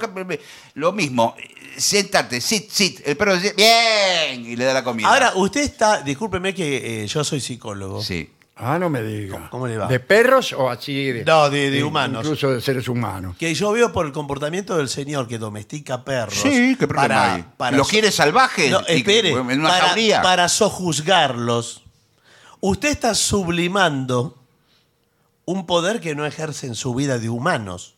lo 0.75 0.91
mismo. 0.93 1.35
Siéntate, 1.77 2.39
sit, 2.39 2.69
sit. 2.71 3.01
El 3.05 3.17
perro 3.17 3.35
dice 3.35 3.53
bien 3.57 4.45
y 4.45 4.55
le 4.55 4.63
da 4.63 4.73
la 4.73 4.83
comida. 4.83 5.09
Ahora, 5.09 5.33
usted 5.35 5.61
está, 5.61 6.01
discúlpeme 6.01 6.53
que 6.53 7.03
eh, 7.03 7.07
yo 7.07 7.21
soy 7.25 7.41
psicólogo. 7.41 8.01
Sí. 8.01 8.29
Ah, 8.57 8.79
no 8.79 8.89
me 8.89 9.01
diga. 9.03 9.49
¿Cómo 9.49 9.67
le 9.67 9.77
va? 9.77 9.87
¿De 9.87 9.99
perros 9.99 10.53
o 10.53 10.69
así? 10.69 11.11
De, 11.11 11.25
No, 11.25 11.49
de- 11.49 11.69
de 11.69 11.83
humanos. 11.83 12.23
Incluso 12.23 12.51
de 12.51 12.61
seres 12.61 12.87
humanos. 12.87 13.35
Que 13.37 13.53
yo 13.53 13.71
veo 13.73 13.91
por 13.91 14.05
el 14.05 14.13
comportamiento 14.13 14.77
del 14.77 14.87
señor 14.87 15.27
que 15.27 15.37
domestica 15.37 16.05
perros. 16.05 16.39
Sí, 16.39 16.77
¿qué 16.79 16.87
problema 16.87 17.07
para, 17.15 17.33
hay? 17.35 17.45
para 17.57 17.75
¿Lo 17.77 17.83
so- 17.83 17.89
quiere 17.89 18.11
salvaje? 18.11 18.69
No, 18.69 18.79
Y- 18.87 18.99
espere, 18.99 19.31
en 19.31 19.59
una 19.59 19.69
para, 19.69 19.87
jauría. 19.87 20.21
para 20.21 20.47
sojuzgarlos. 20.47 21.83
Usted 22.61 22.89
está 22.89 23.13
sublimando 23.13 24.37
un 25.43 25.65
poder 25.65 25.99
que 25.99 26.15
no 26.15 26.25
ejerce 26.25 26.65
en 26.65 26.75
su 26.75 26.95
vida 26.95 27.19
de 27.19 27.29
humanos. 27.29 27.95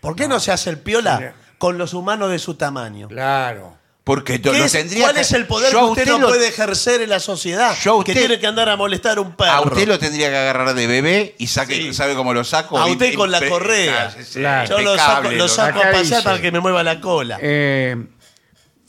¿Por 0.00 0.14
qué 0.14 0.28
no, 0.28 0.38
se 0.38 0.52
hace 0.52 0.70
el 0.70 0.78
piola 0.78 1.34
con 1.58 1.76
los 1.76 1.92
humanos 1.92 2.30
de 2.30 2.38
su 2.38 2.54
tamaño? 2.54 3.08
Claro. 3.08 3.76
Porque 4.08 4.40
¿Qué 4.40 4.48
lo 4.58 4.64
es- 4.64 4.72
tendría 4.72 5.02
¿Cuál 5.02 5.16
que- 5.16 5.20
es 5.20 5.32
el 5.32 5.46
poder 5.46 5.70
que 5.70 5.76
usted, 5.76 6.06
no 6.06 6.18
lo- 6.18 6.28
puede 6.28 6.48
ejercer 6.48 7.02
en 7.02 7.10
la 7.10 7.20
sociedad? 7.20 7.76
Yo 7.82 8.02
que 8.02 8.12
usted- 8.12 8.22
tiene 8.26 8.40
que 8.40 8.46
andar 8.46 8.66
a 8.70 8.74
molestar 8.74 9.18
a 9.18 9.20
un 9.20 9.36
perro. 9.36 9.52
A 9.52 9.60
usted 9.60 9.86
lo 9.86 9.98
tendría 9.98 10.30
que 10.30 10.36
agarrar 10.38 10.72
de 10.74 10.86
bebé 10.86 11.34
y 11.36 11.46
saque, 11.48 11.74
Sí. 11.74 11.92
¿sabe 11.92 12.14
cómo 12.14 12.32
lo 12.32 12.42
saco? 12.42 12.78
A 12.78 12.86
usted 12.86 13.12
con 13.14 13.30
la 13.30 13.46
correa. 13.46 14.06
Ah, 14.16 14.22
sí, 14.24 14.38
Claro. 14.40 14.66
Yo 14.70 14.80
lo 14.80 14.96
saco, 14.96 15.30
lo 15.30 15.46
saco 15.46 15.82
a 15.82 15.90
dice- 16.00 16.22
para 16.22 16.40
que 16.40 16.50
me 16.50 16.58
mueva 16.60 16.82
la 16.82 17.02
cola. 17.02 17.38
Eh, 17.42 17.96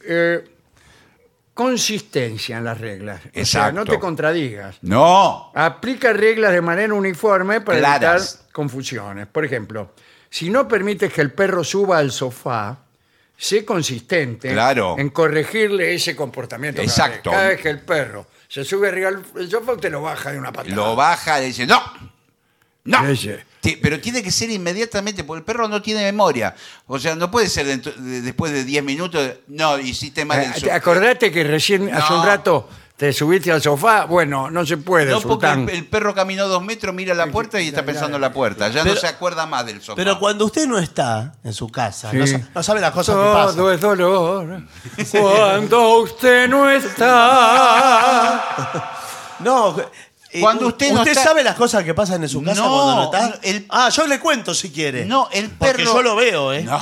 eh, 0.07 0.49
consistencia 1.53 2.57
en 2.57 2.63
las 2.63 2.79
reglas. 2.79 3.19
O 3.19 3.23
sea, 3.33 3.41
Exacto. 3.41 3.73
no 3.79 3.85
te 3.85 3.99
contradigas. 3.99 4.77
No. 4.83 5.51
Aplica 5.53 6.13
reglas 6.13 6.53
de 6.53 6.61
manera 6.61 6.93
uniforme 6.93 7.59
para 7.59 7.79
Claras. 7.79 8.35
evitar 8.35 8.51
confusiones. 8.53 9.27
Por 9.27 9.43
ejemplo, 9.43 9.91
si 10.29 10.49
no 10.49 10.65
permites 10.67 11.11
que 11.11 11.19
el 11.19 11.33
perro 11.33 11.65
suba 11.65 11.97
al 11.97 12.13
sofá, 12.13 12.85
sé 13.39 13.63
consistente 13.63 14.51
Claro. 14.51 14.95
en 14.99 15.09
corregirle 15.09 15.93
ese 15.95 16.15
comportamiento. 16.15 16.81
cada 16.81 16.91
Exacto. 16.91 17.29
vez. 17.31 17.37
Cada 17.39 17.49
vez 17.49 17.61
que 17.61 17.69
el 17.69 17.79
perro 17.79 18.27
se 18.49 18.65
sube 18.65 18.89
arriba 18.89 19.11
del 19.33 19.49
sofá, 19.49 19.73
usted 19.73 19.89
lo 19.91 20.01
baja 20.01 20.31
de 20.31 20.37
una 20.37 20.51
patada. 20.51 20.75
Lo 20.75 20.95
baja 20.95 21.41
y 21.41 21.47
dice, 21.47 21.65
no. 21.65 21.81
No. 22.83 22.99
Ti- 23.61 23.77
Pero 23.81 23.99
tiene 23.99 24.23
que 24.23 24.31
ser 24.31 24.49
inmediatamente, 24.49 25.23
porque 25.23 25.39
el 25.39 25.45
perro 25.45 25.67
no 25.67 25.81
tiene 25.81 26.01
memoria. 26.03 26.55
O 26.87 26.97
sea, 26.97 27.13
no 27.15 27.29
puede 27.29 27.47
ser 27.49 27.65
dentro- 27.67 27.91
de- 27.91 28.21
después 28.21 28.51
de 28.53 28.63
10 28.63 28.83
minutos. 28.83 29.31
No, 29.47 29.77
hiciste 29.77 30.23
mal 30.25 30.39
el 30.39 30.51
Eh, 30.51 30.59
su- 30.59 30.71
Acordate 30.71 31.31
que 31.31 31.43
recién 31.43 31.93
hace 31.93 32.13
No. 32.13 32.21
un 32.21 32.25
rato 32.25 32.69
te 32.99 33.11
subiste 33.13 33.49
al 33.49 33.61
sofá. 33.61 34.03
Bueno, 34.05 34.51
no 34.51 34.65
se 34.65 34.75
puede, 34.75 35.09
No, 35.09 35.21
porque 35.21 35.47
el, 35.47 35.69
el 35.69 35.87
perro 35.87 36.13
caminó 36.13 36.49
dos 36.49 36.61
metros, 36.61 36.93
mira 36.93 37.15
la 37.15 37.27
puerta 37.27 37.61
y 37.61 37.69
está 37.69 37.85
pensando 37.85 38.17
en 38.17 38.21
la 38.21 38.33
puerta. 38.33 38.67
Ya 38.67 38.83
Pero- 38.83 38.95
no 38.95 38.99
se 39.01 39.07
acuerda 39.07 39.45
más 39.45 39.65
del 39.65 39.81
sofá. 39.81 39.95
Pero 39.95 40.19
cuando 40.19 40.43
usted 40.45 40.67
no 40.67 40.77
está 40.77 41.33
en 41.45 41.53
su 41.53 41.69
casa, 41.69 42.11
no, 42.11 42.27
Sí. 42.27 42.33
sa- 42.33 42.49
no 42.53 42.61
sabe 42.61 42.81
las 42.81 42.91
cosas 42.91 43.15
que 43.15 43.21
Todo 43.21 43.33
pasan. 43.33 43.73
es 43.73 43.79
dolor 43.81 44.63
cuando 45.11 45.89
usted 45.99 46.49
no 46.49 46.69
está. 46.69 48.43
No, 49.39 49.75
eh, 50.31 50.41
Cuando 50.41 50.67
usted 50.67 50.91
no 50.93 51.03
está- 51.03 51.23
sabe 51.23 51.43
las 51.43 51.55
cosas 51.55 51.83
que 51.83 51.93
pasan 51.93 52.21
en 52.23 52.29
su 52.29 52.43
casa 52.43 52.61
No, 52.61 52.69
cuando 52.69 52.95
no 52.95 53.03
está. 53.05 53.27
no, 53.29 53.35
el- 53.41 53.65
Ah, 53.69 53.89
yo 53.89 54.05
le 54.07 54.19
cuento 54.19 54.53
si 54.53 54.69
quiere. 54.71 55.05
No, 55.05 55.27
el 55.31 55.49
perro. 55.49 55.71
Porque 55.79 55.83
yo 55.85 56.01
lo 56.03 56.15
veo, 56.15 56.53
¿eh? 56.53 56.63
No, 56.63 56.79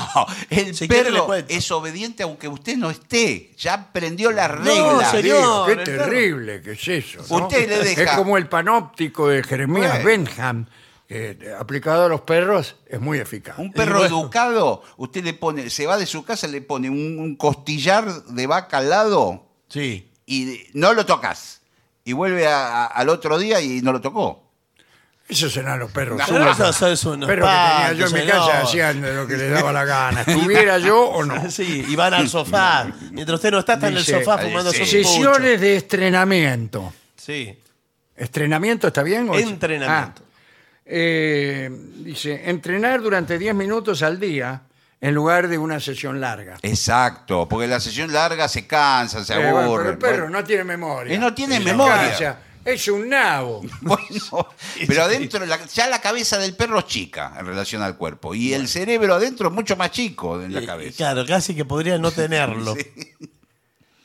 el 0.49 0.75
Si 0.75 0.87
perro 0.87 1.33
es 1.47 1.71
obediente 1.71 2.23
aunque 2.23 2.47
usted 2.47 2.75
no 2.77 2.89
esté. 2.89 3.53
Ya 3.57 3.73
aprendió 3.75 4.31
las 4.31 4.49
No, 4.59 4.63
reglas. 4.63 5.11
señor. 5.11 5.65
Qué 5.65 5.71
el 5.73 5.83
perro. 5.83 6.03
terrible 6.05 6.61
que 6.61 6.71
es 6.73 6.87
eso. 6.87 7.19
¿no? 7.29 7.45
Usted 7.45 7.69
le 7.69 7.79
deja- 7.83 8.03
Es 8.03 8.11
como 8.11 8.37
el 8.37 8.49
panóptico 8.49 9.27
de 9.29 9.43
Jeremías 9.43 10.03
Bueno. 10.03 10.25
Benham, 10.25 10.65
eh, 11.09 11.55
aplicado 11.57 12.03
a 12.05 12.09
los 12.09 12.21
perros 12.21 12.75
es 12.85 12.99
muy 12.99 13.17
eficaz. 13.19 13.57
Un 13.59 13.71
perro 13.71 13.99
bueno. 13.99 14.19
educado, 14.19 14.83
usted 14.97 15.23
le 15.23 15.33
pone, 15.33 15.69
se 15.69 15.85
va 15.85 15.97
de 15.97 16.05
su 16.05 16.25
casa, 16.25 16.47
le 16.47 16.61
pone 16.61 16.89
un, 16.89 17.17
un 17.17 17.35
costillar 17.37 18.23
de 18.25 18.45
vaca 18.45 18.79
al 18.79 18.89
lado 18.89 19.47
Sí. 19.69 20.11
y 20.25 20.63
no 20.73 20.91
lo 20.91 21.05
tocas. 21.05 21.57
Y 22.08 22.14
vuelve 22.14 22.47
a- 22.47 22.84
a- 22.84 22.86
al 22.88 23.10
otro 23.10 23.38
día 23.38 23.60
y 23.62 23.82
no 23.82 23.91
lo 23.91 23.99
tocó. 24.01 24.43
Esos 25.28 25.51
serán 25.51 25.78
los 25.80 25.91
perros. 25.91 26.22
Pero 26.26 26.38
sueltos. 26.39 26.58
esos 26.60 26.76
son- 26.78 26.97
son 26.97 27.14
unos 27.18 27.28
perros 27.28 27.49
que 27.49 27.55
tenía 27.55 27.93
yo 27.93 28.05
en 28.08 28.14
mi 28.14 28.32
casa 28.32 28.45
señor. 28.45 28.64
hacían 28.64 29.01
de 29.01 29.14
lo 29.14 29.28
que 29.28 29.36
les 29.36 29.51
daba 29.51 29.74
la 29.74 29.84
gana. 29.84 30.22
Estuviera 30.28 30.78
yo 30.78 31.01
o 31.01 31.26
no. 31.26 31.51
Sí, 31.51 31.86
y 31.86 31.95
van 31.97 32.14
al 32.14 32.30
sofá. 32.30 32.88
Mientras 33.12 33.36
usted 33.36 33.51
no 33.51 33.60
está, 33.60 33.74
está 33.74 33.88
en 33.89 33.97
el 33.97 34.05
Dice, 34.05 34.20
sofá 34.24 34.38
fumando 34.38 34.72
sí. 34.72 34.86
Sesiones 34.86 35.60
de 35.60 35.76
estrenamiento. 35.76 36.93
Sí. 37.18 37.53
¿Estrenamiento 38.16 38.88
está 38.88 39.03
bien? 39.03 39.28
o 39.30 39.36
es- 39.36 39.45
Entrenamiento. 39.45 40.22
Ah. 40.26 40.32
Eh, 40.86 41.70
dice, 41.97 42.49
entrenar 42.49 43.01
durante 43.01 43.38
10 43.38 43.53
minutos 43.53 44.01
al 44.03 44.18
día 44.22 44.62
en 44.99 45.13
lugar 45.13 45.47
de 45.47 45.57
una 45.57 45.79
sesión 45.79 46.19
larga. 46.19 46.57
Exacto, 46.61 47.47
porque 47.47 47.67
la 47.67 47.79
sesión 47.79 48.11
larga 48.11 48.47
se 48.47 48.65
cansa, 48.65 49.23
se 49.23 49.33
Eh, 49.33 49.37
bueno, 49.37 49.59
aburre. 49.59 49.83
pero 49.83 49.91
el 49.91 49.97
perro 49.99 50.23
Bueno, 50.23 50.39
no 50.39 50.43
tiene 50.43 50.63
memoria. 50.63 51.13
Y 51.13 51.17
no 51.19 51.33
tiene 51.33 51.59
memoria. 51.59 52.09
cansa. 52.09 52.39
Es 52.65 52.87
un 52.89 53.07
nabo. 53.07 53.61
bueno, 53.81 54.47
pero 54.87 55.03
adentro, 55.03 55.45
la- 55.45 55.63
ya 55.67 55.87
la 55.87 56.01
cabeza 56.01 56.37
del 56.37 56.53
perro 56.55 56.79
es 56.79 56.85
chica 56.87 57.33
en 57.39 57.45
relación 57.45 57.81
al 57.81 57.95
cuerpo. 57.95 58.33
Y 58.35 58.53
el 58.53 58.67
cerebro 58.67 59.13
adentro 59.15 59.47
es 59.47 59.53
mucho 59.53 59.77
más 59.77 59.91
chico 59.91 60.41
en 60.41 60.53
la 60.53 60.61
Y- 60.61 60.65
cabeza. 60.65 60.97
Claro, 60.97 61.25
casi 61.25 61.55
que 61.55 61.63
podría 61.63 61.97
no 61.97 62.11
tenerlo. 62.11 62.75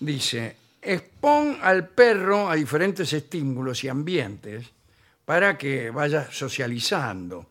Dice, 0.01 0.57
expon 0.81 1.59
al 1.63 1.89
perro 1.89 2.51
a 2.51 2.55
diferentes 2.55 3.13
estímulos 3.13 3.83
y 3.85 3.89
ambientes 3.89 4.67
para 5.25 5.57
que 5.57 5.91
vaya 5.91 6.29
socializando. 6.31 7.47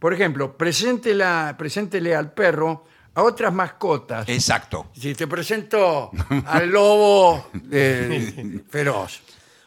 Por 0.00 0.12
ejemplo, 0.14 0.56
preséntela, 0.56 1.54
preséntele 1.56 2.16
al 2.16 2.32
perro 2.32 2.84
a 3.14 3.22
otras 3.22 3.52
mascotas. 3.52 4.28
Exacto. 4.28 4.90
Si 4.92 5.14
te 5.14 5.26
presento 5.28 6.10
al 6.46 6.68
lobo 6.70 7.50
eh, 7.70 8.62
feroz. 8.68 9.20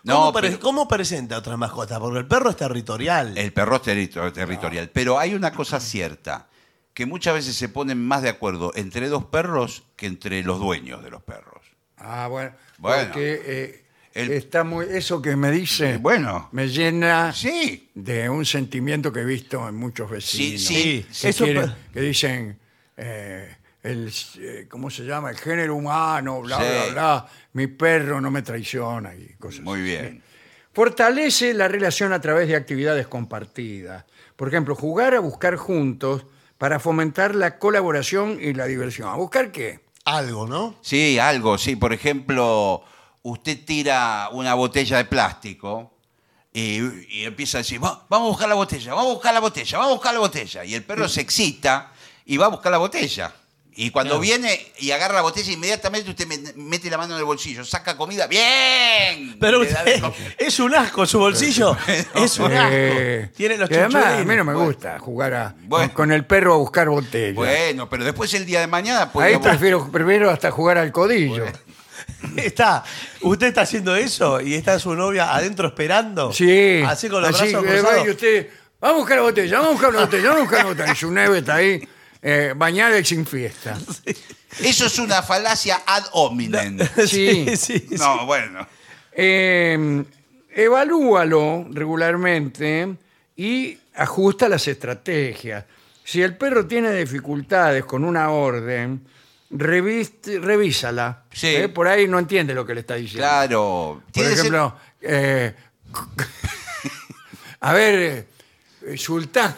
¿Cómo, 0.05 0.25
No, 0.25 0.33
pre- 0.33 0.49
pero- 0.49 0.59
cómo 0.59 0.87
presenta 0.87 1.35
a 1.35 1.39
otras 1.39 1.57
mascotas? 1.57 1.97
Porque 1.99 2.19
el 2.19 2.27
perro 2.27 2.49
es 2.49 2.57
territorial. 2.57 3.37
El 3.37 3.53
perro 3.53 3.77
es 3.77 3.81
territorial. 4.33 4.89
Pero 4.91 5.17
hay 5.17 5.33
una 5.33 5.53
cosa 5.53 5.79
cierta, 5.79 6.47
que 6.93 7.05
muchas 7.05 7.35
veces 7.35 7.55
se 7.55 7.69
ponen 7.69 8.05
más 8.05 8.21
de 8.21 8.29
acuerdo 8.29 8.71
entre 8.75 9.07
dos 9.07 9.25
perros 9.25 9.83
que 9.95 10.07
entre 10.07 10.43
los 10.43 10.59
dueños 10.59 11.03
de 11.03 11.09
los 11.11 11.23
perros. 11.23 11.63
Ah, 11.97 12.27
bueno. 12.29 12.51
Bueno. 12.79 13.03
Porque 13.05 13.41
eh, 13.45 13.82
El- 14.13 14.31
está 14.31 14.63
muy, 14.63 14.85
eso 14.89 15.21
que 15.21 15.35
me 15.35 15.49
dice 15.51 15.93
Eh, 15.93 15.97
bueno. 15.97 16.49
me 16.51 16.67
llena 16.69 17.33
Sí. 17.33 17.89
de 17.95 18.29
un 18.29 18.45
sentimiento 18.45 19.11
que 19.11 19.21
he 19.21 19.25
visto 19.25 19.67
en 19.67 19.75
muchos 19.75 20.09
vecinos. 20.09 20.61
sí, 20.61 21.05
que, 21.21 21.29
eso 21.29 21.45
quieren- 21.45 21.65
pa- 21.69 21.77
que 21.93 22.01
dicen, 22.01 22.59
eh, 22.95 23.55
el, 23.81 24.13
eh, 24.39 24.67
¿cómo 24.69 24.89
se 24.91 25.03
llama? 25.03 25.31
El 25.31 25.37
género 25.37 25.75
humano, 25.75 26.41
bla, 26.41 26.57
Sí. 26.57 26.63
bla, 26.63 26.91
bla. 26.93 27.27
Mi 27.53 27.67
perro 27.67 28.21
no 28.21 28.29
me 28.31 28.41
traiciona 28.43 29.15
y 29.15 29.33
cosas 29.39 29.61
Muy 29.61 29.79
así. 29.81 29.89
bien. 29.89 30.23
Fortalece 30.73 31.53
la 31.53 31.67
relación 31.67 32.13
a 32.13 32.21
través 32.21 32.47
de 32.47 32.55
actividades 32.55 33.07
compartidas. 33.07 34.05
Por 34.35 34.47
ejemplo, 34.47 34.75
jugar 34.75 35.13
a 35.13 35.19
buscar 35.19 35.55
juntos 35.55 36.25
para 36.57 36.79
fomentar 36.79 37.35
la 37.35 37.59
colaboración 37.59 38.37
y 38.41 38.53
la 38.53 38.65
diversión. 38.65 39.09
¿A 39.09 39.15
buscar 39.15 39.51
qué? 39.51 39.81
Algo, 40.05 40.47
¿no? 40.47 40.75
Sí, 40.81 41.19
algo, 41.19 41.57
sí. 41.57 41.75
Por 41.75 41.93
ejemplo, 41.93 42.83
usted 43.23 43.57
tira 43.65 44.29
una 44.31 44.53
botella 44.53 44.97
de 44.97 45.05
plástico 45.05 45.91
y, 46.53 46.79
y 47.09 47.23
empieza 47.25 47.57
a 47.57 47.61
decir, 47.61 47.83
"Va- 47.83 48.05
vamos 48.09 48.27
a 48.27 48.29
buscar 48.29 48.49
la 48.49 48.55
botella, 48.55 48.93
vamos 48.93 49.09
a 49.11 49.13
buscar 49.15 49.33
la 49.33 49.39
botella, 49.39 49.77
vamos 49.77 49.91
a 49.91 49.95
buscar 49.95 50.13
la 50.13 50.19
botella. 50.19 50.63
Y 50.65 50.75
el 50.75 50.83
perro 50.83 51.09
se 51.09 51.21
excita 51.21 51.91
y 52.25 52.37
va 52.37 52.45
a 52.45 52.49
buscar 52.49 52.71
la 52.71 52.77
botella. 52.77 53.33
Y 53.75 53.89
cuando 53.89 54.19
Claro. 54.19 54.21
viene 54.21 54.71
y 54.77 54.91
agarra 54.91 55.15
la 55.15 55.21
botella, 55.23 55.51
inmediatamente 55.51 56.07
usted 56.11 56.27
me- 56.27 56.53
mete 56.57 56.91
la 56.91 56.97
mano 56.99 57.13
en 57.15 57.19
el 57.19 57.25
bolsillo, 57.25 57.65
saca 57.65 57.97
comida, 57.97 58.27
¡bien! 58.27 59.35
Pero 59.39 59.61
usted, 59.61 59.99
es 60.37 60.59
un 60.59 60.75
asco 60.75 61.07
su 61.07 61.17
bolsillo. 61.17 61.75
es 62.13 62.37
un 62.37 62.53
asco. 62.53 62.69
Eh, 62.71 63.31
Tiene 63.35 63.57
los 63.57 63.67
además, 63.71 64.05
a 64.05 64.17
mí 64.19 64.35
no 64.35 64.43
me 64.43 64.53
Bueno. 64.53 64.65
gusta 64.65 64.99
jugar 64.99 65.33
a- 65.33 65.55
Bueno. 65.63 65.91
con, 65.91 66.11
el 66.11 66.23
perro 66.23 66.53
a 66.53 66.57
buscar 66.57 66.87
botellas. 66.87 67.33
Bueno, 67.33 67.89
pero 67.89 68.03
después 68.05 68.31
el 68.35 68.45
día 68.45 68.59
de 68.59 68.67
mañana... 68.67 69.09
Ahí 69.15 69.37
prefiero, 69.37 69.89
prefiero 69.91 70.29
hasta 70.29 70.51
jugar 70.51 70.77
al 70.77 70.91
codillo. 70.91 71.43
Está, 72.37 72.83
usted 73.21 73.47
está 73.47 73.61
haciendo 73.61 73.95
eso 73.95 74.41
y 74.41 74.55
está 74.55 74.79
su 74.79 74.95
novia 74.95 75.35
adentro 75.35 75.67
esperando. 75.67 76.33
Sí. 76.33 76.81
Así 76.85 77.09
con 77.09 77.21
los 77.21 77.29
así, 77.29 77.51
brazos 77.51 77.67
eh, 77.67 77.81
va 77.81 77.89
cruzados. 77.89 78.07
y 78.07 78.09
usted, 78.09 78.49
vamos 78.79 78.95
a 78.95 78.99
buscar 78.99 79.17
la 79.17 79.23
botella, 79.23 79.59
vamos 79.59 79.67
a 79.67 79.71
buscar 79.73 79.93
la 79.93 79.99
botella, 80.01 80.29
vamos 80.29 80.37
a 80.37 80.43
buscar 80.43 80.59
la 80.59 80.65
botella. 80.71 80.91
Y 80.91 80.95
su 80.95 81.11
neve 81.11 81.37
está 81.39 81.55
ahí, 81.55 81.87
eh, 82.21 82.53
bañada 82.55 82.97
y 82.97 83.05
sin 83.05 83.25
fiesta. 83.25 83.77
Eso 84.59 84.85
es 84.85 84.99
una 84.99 85.21
falacia 85.21 85.81
ad 85.85 86.05
hominem. 86.13 86.79
Sí. 87.07 87.45
sí, 87.49 87.57
sí, 87.57 87.85
sí. 87.89 87.95
No, 87.97 88.25
bueno. 88.25 88.67
Eh, 89.11 90.03
evalúalo 90.55 91.67
regularmente 91.71 92.95
y 93.35 93.77
ajusta 93.95 94.49
las 94.49 94.67
estrategias. 94.67 95.65
Si 96.03 96.21
el 96.21 96.35
perro 96.35 96.65
tiene 96.65 96.91
dificultades 96.93 97.85
con 97.85 98.03
una 98.03 98.29
orden, 98.29 99.01
reviste- 99.53 100.39
revísala. 100.39 101.23
Sí. 101.31 101.47
¿eh? 101.55 101.69
Por 101.69 101.87
ahí 101.87 102.07
no 102.07 102.19
entiende 102.19 102.53
lo 102.53 102.65
que 102.65 102.73
le 102.73 102.81
está 102.81 102.95
diciendo. 102.95 103.27
Claro. 103.27 104.01
Por 104.03 104.11
Tiene 104.11 104.29
que 104.29 104.35
ser- 104.35 104.45
ejemplo, 104.45 104.75
eh, 105.01 105.55
a 107.61 107.73
ver, 107.73 108.27
eh, 108.85 108.97
Sultán, 108.97 109.55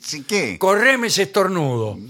¿Sí 0.00 0.22
qué? 0.24 0.58
correme 0.58 1.08
ese 1.08 1.22
estornudo. 1.24 1.98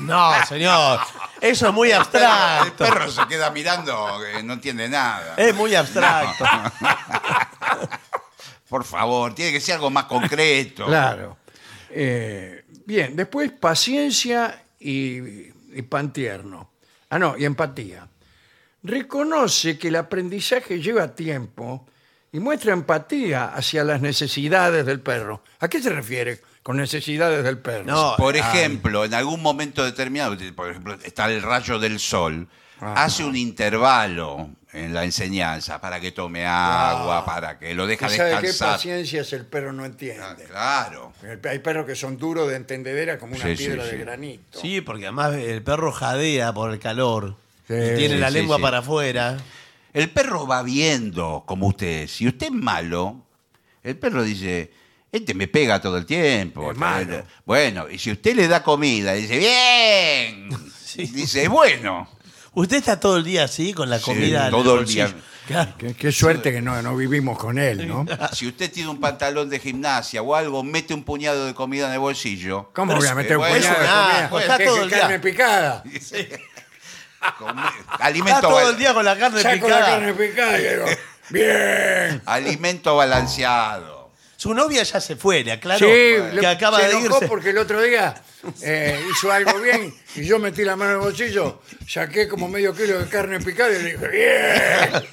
No, 0.00 0.32
señor. 0.46 1.00
Eso 1.40 1.68
es 1.68 1.72
muy 1.74 1.90
El 1.90 1.98
abstracto. 1.98 2.84
perro 2.84 3.10
se 3.10 3.26
queda 3.26 3.50
mirando, 3.50 4.22
eh, 4.26 4.42
no 4.42 4.54
entiende 4.54 4.88
nada. 4.88 5.34
Es 5.36 5.54
muy 5.54 5.74
abstracto. 5.74 6.44
Por 8.68 8.84
favor, 8.84 9.34
tiene 9.34 9.52
que 9.52 9.60
ser 9.60 9.76
algo 9.76 9.90
más 9.90 10.04
concreto. 10.04 10.86
Claro. 10.86 11.38
Eh, 11.90 12.64
bien, 12.86 13.16
después 13.16 13.50
paciencia 13.52 14.62
y, 14.78 15.48
y 15.72 15.82
pan 15.82 16.12
tierno. 16.12 16.70
Ah, 17.08 17.18
no, 17.18 17.36
y 17.36 17.44
empatía. 17.44 18.08
Reconoce 18.82 19.78
que 19.78 19.88
el 19.88 19.96
aprendizaje 19.96 20.80
lleva 20.80 21.14
tiempo 21.14 21.86
y 22.32 22.38
muestra 22.38 22.72
empatía 22.72 23.46
hacia 23.46 23.84
las 23.84 24.00
necesidades 24.00 24.86
del 24.86 25.00
perro. 25.00 25.42
¿A 25.58 25.68
qué 25.68 25.82
se 25.82 25.90
refiere 25.90 26.40
con 26.62 26.76
necesidades 26.76 27.44
del 27.44 27.58
perro? 27.58 27.84
No, 27.84 28.14
Por 28.16 28.36
ejemplo, 28.36 29.04
en 29.04 29.14
algún 29.14 29.42
momento 29.42 29.84
determinado, 29.84 30.36
por 30.54 30.70
ejemplo, 30.70 30.96
está 31.02 31.30
el 31.30 31.42
rayo 31.42 31.78
del 31.78 31.98
sol, 31.98 32.48
Ajá. 32.80 33.04
hace 33.04 33.24
un 33.24 33.36
intervalo 33.36 34.48
en 34.72 34.94
la 34.94 35.04
enseñanza 35.04 35.80
para 35.80 36.00
que 36.00 36.12
tome 36.12 36.46
agua, 36.46 37.18
Ah. 37.18 37.24
para 37.26 37.58
que 37.58 37.74
lo 37.74 37.86
deja 37.86 38.06
¿Y 38.06 38.16
sabe 38.16 38.30
qué 38.40 38.46
descansar. 38.46 38.72
paciencias 38.76 39.32
el 39.32 39.44
perro 39.46 39.72
no 39.72 39.82
Ah, 39.82 39.86
entiende? 39.86 40.44
Claro. 40.48 41.12
Hay 41.50 41.58
perros 41.58 41.86
que 41.86 41.94
son 41.96 42.16
duros 42.16 42.48
de 42.48 42.56
entendedera 42.56 43.18
como 43.18 43.34
una 43.34 43.44
Sí, 43.44 43.56
sí, 43.56 43.64
piedra 43.66 43.84
sí. 43.84 43.90
de 43.92 43.98
granito. 43.98 44.60
Sí, 44.60 44.80
porque 44.80 45.04
además 45.06 45.34
el 45.34 45.62
perro 45.62 45.92
jadea 45.92 46.52
por 46.52 46.70
el 46.72 46.78
calor. 46.78 47.36
Sí, 47.68 47.74
y 47.74 47.96
tiene 47.96 48.14
sí, 48.14 48.20
la 48.20 48.28
sí, 48.28 48.34
lengua 48.34 48.56
sí. 48.56 48.62
para 48.62 48.78
afuera. 48.78 49.36
El 49.92 50.10
perro 50.10 50.46
va 50.46 50.62
viendo 50.62 51.42
como 51.46 51.66
usted. 51.66 52.06
Si 52.08 52.26
usted 52.28 52.46
es 52.46 52.52
malo, 52.52 53.16
el 53.82 53.96
perro 53.96 54.22
dice, 54.22 54.70
este 55.10 55.34
me 55.34 55.48
pega 55.48 55.80
todo 55.80 55.96
el 55.98 56.06
tiempo. 56.06 56.70
Es 56.70 56.78
malo. 56.78 57.24
Bueno, 57.44 57.90
y 57.90 57.98
si 57.98 58.12
usted 58.12 58.36
le 58.36 58.46
da 58.46 58.62
comida, 58.62 59.12
dice, 59.14 59.36
bien. 59.38 60.48
Dice, 60.96 61.48
bueno. 61.48 62.08
Usted 62.52 62.76
está 62.78 62.98
todo 62.98 63.16
el 63.16 63.24
día 63.24 63.44
así, 63.44 63.72
con 63.72 63.88
la 63.90 64.00
comida. 64.00 64.40
en 64.40 64.44
el 64.46 64.50
todo 64.50 64.72
el 64.74 64.80
bolsillo. 64.80 65.06
día. 65.06 65.16
Claro. 65.46 65.72
Qué, 65.78 65.94
qué 65.94 66.12
suerte 66.12 66.52
que 66.52 66.60
no, 66.62 66.80
no 66.82 66.96
vivimos 66.96 67.38
con 67.38 67.58
él, 67.58 67.86
¿no? 67.88 68.04
Si 68.32 68.46
usted 68.46 68.70
tiene 68.70 68.88
un 68.88 69.00
pantalón 69.00 69.48
de 69.50 69.58
gimnasia 69.58 70.22
o 70.22 70.34
algo, 70.34 70.62
mete 70.62 70.94
un 70.94 71.02
puñado 71.04 71.46
de 71.46 71.54
comida 71.54 71.86
en 71.88 71.94
el 71.94 71.98
bolsillo. 71.98 72.70
¿Cómo 72.74 72.92
Pero 72.92 73.00
voy 73.00 73.08
a 73.08 73.14
meter 73.14 73.36
un 73.36 73.42
bueno, 73.48 73.56
puñado 73.56 73.80
de 73.80 73.88
comida? 73.88 74.28
pues 74.30 74.42
está 74.44 74.58
¿Qué, 74.58 74.64
todo 74.64 74.76
qué 74.76 74.82
el 74.82 74.88
día. 74.90 75.00
carne 75.00 75.18
picada? 75.20 75.82
come- 77.38 77.62
Está 77.80 78.04
alimento, 78.04 78.40
todo 78.42 78.54
bal- 78.56 78.70
el 78.70 78.78
día 78.78 78.94
con 78.94 79.04
la 79.04 79.16
carne 79.18 79.42
Saco 79.42 79.68
la 79.68 79.76
picada. 79.76 79.86
carne 79.86 80.14
picada 80.14 80.58
y 80.58 80.62
digo, 80.68 80.84
bien. 81.30 82.22
alimento 82.26 82.96
balanceado. 82.96 83.99
Su 84.40 84.54
novia 84.54 84.82
ya 84.84 85.02
se 85.02 85.16
fue, 85.16 85.44
le 85.44 85.52
aclaro. 85.52 85.80
Sí, 85.86 86.38
que 86.40 86.46
acaba 86.46 86.78
se 86.80 86.86
de 86.88 86.92
enojó 86.92 87.16
irse. 87.16 87.28
porque 87.28 87.50
el 87.50 87.58
otro 87.58 87.82
día 87.82 88.14
eh, 88.62 88.98
hizo 89.12 89.30
algo 89.30 89.60
bien 89.60 89.94
y 90.16 90.24
yo 90.24 90.38
metí 90.38 90.64
la 90.64 90.76
mano 90.76 90.92
en 90.92 90.96
el 90.96 91.02
bolsillo, 91.02 91.60
saqué 91.86 92.26
como 92.26 92.48
medio 92.48 92.74
kilo 92.74 92.98
de 93.00 93.06
carne 93.06 93.38
picada 93.40 93.70
y 93.70 93.82
le 93.82 93.92
dije, 93.92 94.08
bien. 94.08 95.04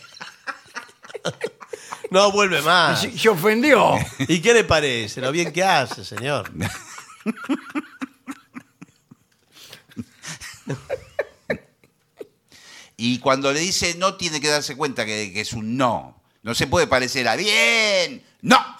No 2.10 2.32
vuelve 2.32 2.60
Y 2.60 2.62
más. 2.62 3.02
se, 3.02 3.18
se 3.20 3.28
ofendió. 3.28 3.96
¿Y 4.30 4.40
qué 4.40 4.54
le 4.54 4.64
parece? 4.64 5.20
Lo 5.20 5.30
bien 5.34 5.52
que 5.52 5.62
hace, 5.62 6.06
señor. 6.06 6.50
Y 12.96 13.20
cuando 13.20 13.52
le 13.54 13.60
dice 13.60 13.96
no, 13.98 14.16
tiene 14.16 14.42
que 14.42 14.48
darse 14.48 14.76
cuenta 14.76 15.06
que, 15.06 15.32
que 15.34 15.42
es 15.42 15.54
un 15.54 15.78
no. 15.78 16.22
No 16.44 16.56
se 16.56 16.68
puede 16.68 16.88
parecer 16.88 17.28
a 17.28 17.36
bien. 17.36 18.24
No. 18.42 18.77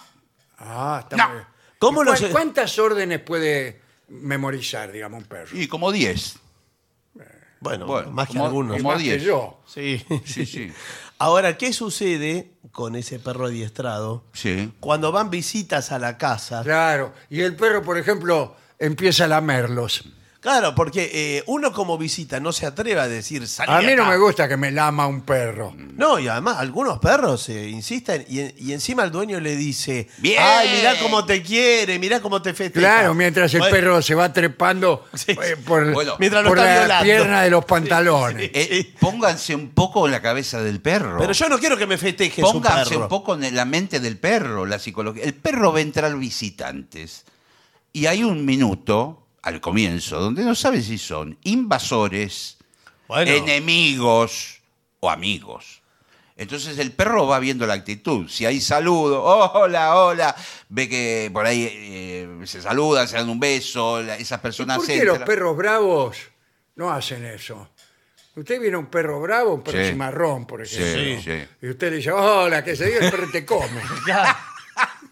Ah, 0.58 1.00
está 1.02 1.16
No. 1.16 1.24
muy 1.28 1.34
bien. 1.36 1.46
¿Cómo 1.78 2.02
¿Y 2.02 2.04
lo 2.06 2.10
cuál- 2.10 2.18
sé? 2.18 2.30
¿Cuántas 2.30 2.78
órdenes 2.78 3.20
puede 3.20 3.80
memorizar, 4.08 4.90
digamos, 4.92 5.22
un 5.22 5.28
perro? 5.28 5.56
Y 5.56 5.68
como 5.68 5.92
10. 5.92 6.36
Bueno, 7.60 7.86
Bueno, 7.86 8.10
más 8.12 8.28
que 8.28 8.34
como- 8.34 8.46
algunos. 8.46 8.76
Como 8.76 8.90
más 8.90 8.98
que 8.98 9.04
10. 9.04 9.22
yo. 9.22 9.60
Sí. 9.66 10.04
Sí, 10.24 10.46
sí. 10.46 10.72
Ahora, 11.18 11.58
¿qué 11.58 11.72
sucede 11.72 12.52
con 12.70 12.94
ese 12.94 13.18
perro 13.18 13.46
adiestrado? 13.46 14.24
Sí. 14.32 14.72
Cuando 14.78 15.10
van 15.10 15.30
visitas 15.30 15.90
a 15.90 15.98
la 15.98 16.16
casa. 16.18 16.62
Claro. 16.62 17.12
Y 17.28 17.40
el 17.40 17.56
perro, 17.56 17.82
por 17.82 17.98
ejemplo, 17.98 18.54
empieza 18.78 19.24
a 19.24 19.28
lamerlos. 19.28 20.04
Claro, 20.40 20.72
porque 20.72 21.10
eh, 21.12 21.42
uno 21.46 21.72
como 21.72 21.98
visita 21.98 22.38
no 22.38 22.52
se 22.52 22.64
atreve 22.64 23.00
a 23.00 23.08
decir 23.08 23.48
salí 23.48 23.72
A 23.72 23.80
mí 23.80 23.96
no 23.96 24.02
acá". 24.04 24.12
me 24.12 24.18
gusta 24.18 24.48
que 24.48 24.56
me 24.56 24.70
lama 24.70 25.08
un 25.08 25.22
perro. 25.22 25.74
No, 25.76 26.20
y 26.20 26.28
además 26.28 26.58
algunos 26.58 27.00
perros 27.00 27.48
eh, 27.48 27.68
insisten 27.68 28.24
y, 28.28 28.42
y 28.64 28.72
encima 28.72 29.02
el 29.02 29.10
dueño 29.10 29.40
le 29.40 29.56
dice, 29.56 30.08
Bien. 30.18 30.36
ay, 30.40 30.76
mirá 30.76 30.94
cómo 31.02 31.24
te 31.24 31.42
quiere, 31.42 31.98
mirá 31.98 32.20
cómo 32.20 32.40
te 32.40 32.54
festeja. 32.54 32.86
Claro, 32.86 33.14
mientras 33.14 33.52
el 33.52 33.58
Bueno, 33.60 33.74
perro 33.74 34.00
se 34.02 34.14
va 34.14 34.32
trepando 34.32 35.04
Sí. 35.14 35.32
eh, 35.32 35.56
por, 35.66 35.92
Bueno, 35.92 36.14
mientras 36.20 36.44
lo 36.44 36.50
por 36.50 36.58
está 36.58 36.70
la 36.70 37.02
violando. 37.02 37.04
pierna 37.04 37.42
de 37.42 37.50
los 37.50 37.64
pantalones. 37.64 38.50
Eh, 38.54 38.94
pónganse 39.00 39.56
un 39.56 39.70
poco 39.70 40.06
en 40.06 40.12
la 40.12 40.22
cabeza 40.22 40.62
del 40.62 40.80
perro. 40.80 41.18
Pero 41.18 41.32
yo 41.32 41.48
no 41.48 41.58
quiero 41.58 41.76
que 41.76 41.86
me 41.88 41.98
festeje 41.98 42.42
su 42.42 42.52
Pónganse 42.52 42.90
perro. 42.90 43.02
un 43.02 43.08
poco 43.08 43.34
en 43.34 43.56
la 43.56 43.64
mente 43.64 43.98
del 43.98 44.16
perro, 44.18 44.66
la 44.66 44.78
psicología. 44.78 45.24
El 45.24 45.34
perro 45.34 45.72
va 45.72 45.80
a 45.80 45.82
entrar 45.82 46.16
visitantes. 46.16 47.24
Y 47.92 48.06
hay 48.06 48.22
un 48.22 48.44
minuto 48.44 49.24
al 49.42 49.60
comienzo 49.60 50.18
donde 50.20 50.44
no 50.44 50.54
sabe 50.54 50.82
si 50.82 50.98
son 50.98 51.38
invasores, 51.44 52.58
Bueno, 53.06 53.30
enemigos 53.30 54.60
o 55.00 55.10
amigos. 55.10 55.82
Entonces 56.36 56.78
el 56.78 56.92
perro 56.92 57.26
va 57.26 57.40
viendo 57.40 57.66
la 57.66 57.74
actitud. 57.74 58.28
Si 58.28 58.46
hay 58.46 58.60
saludo, 58.60 59.22
hola, 59.54 59.96
hola, 59.96 60.36
ve 60.68 60.88
que 60.88 61.30
por 61.32 61.46
ahí 61.46 61.68
eh, 61.70 62.40
se 62.44 62.62
saludan, 62.62 63.08
se 63.08 63.16
dan 63.16 63.28
un 63.28 63.40
beso, 63.40 64.02
la- 64.02 64.16
esas 64.16 64.38
¿Y 64.38 64.42
personas 64.42 64.76
¿Por 64.78 64.86
qué 64.86 65.04
los 65.04 65.18
perros 65.18 65.56
bravos 65.56 66.16
no 66.76 66.90
hacen 66.92 67.24
eso? 67.24 67.70
Usted 68.36 68.60
viene 68.60 68.76
un 68.76 68.86
perro 68.86 69.20
bravo, 69.20 69.54
un 69.54 69.62
perro 69.64 69.82
Sí. 69.82 69.90
cimarrón, 69.90 70.46
por 70.46 70.62
ejemplo. 70.62 70.94
Sí, 70.94 71.20
sí. 71.24 71.44
Y 71.66 71.70
usted 71.70 71.90
le 71.90 71.96
dice, 71.96 72.12
hola, 72.12 72.62
que 72.62 72.76
se 72.76 72.86
diga, 72.86 73.04
el 73.04 73.10
perro 73.10 73.28
te 73.32 73.44
come. 73.44 73.66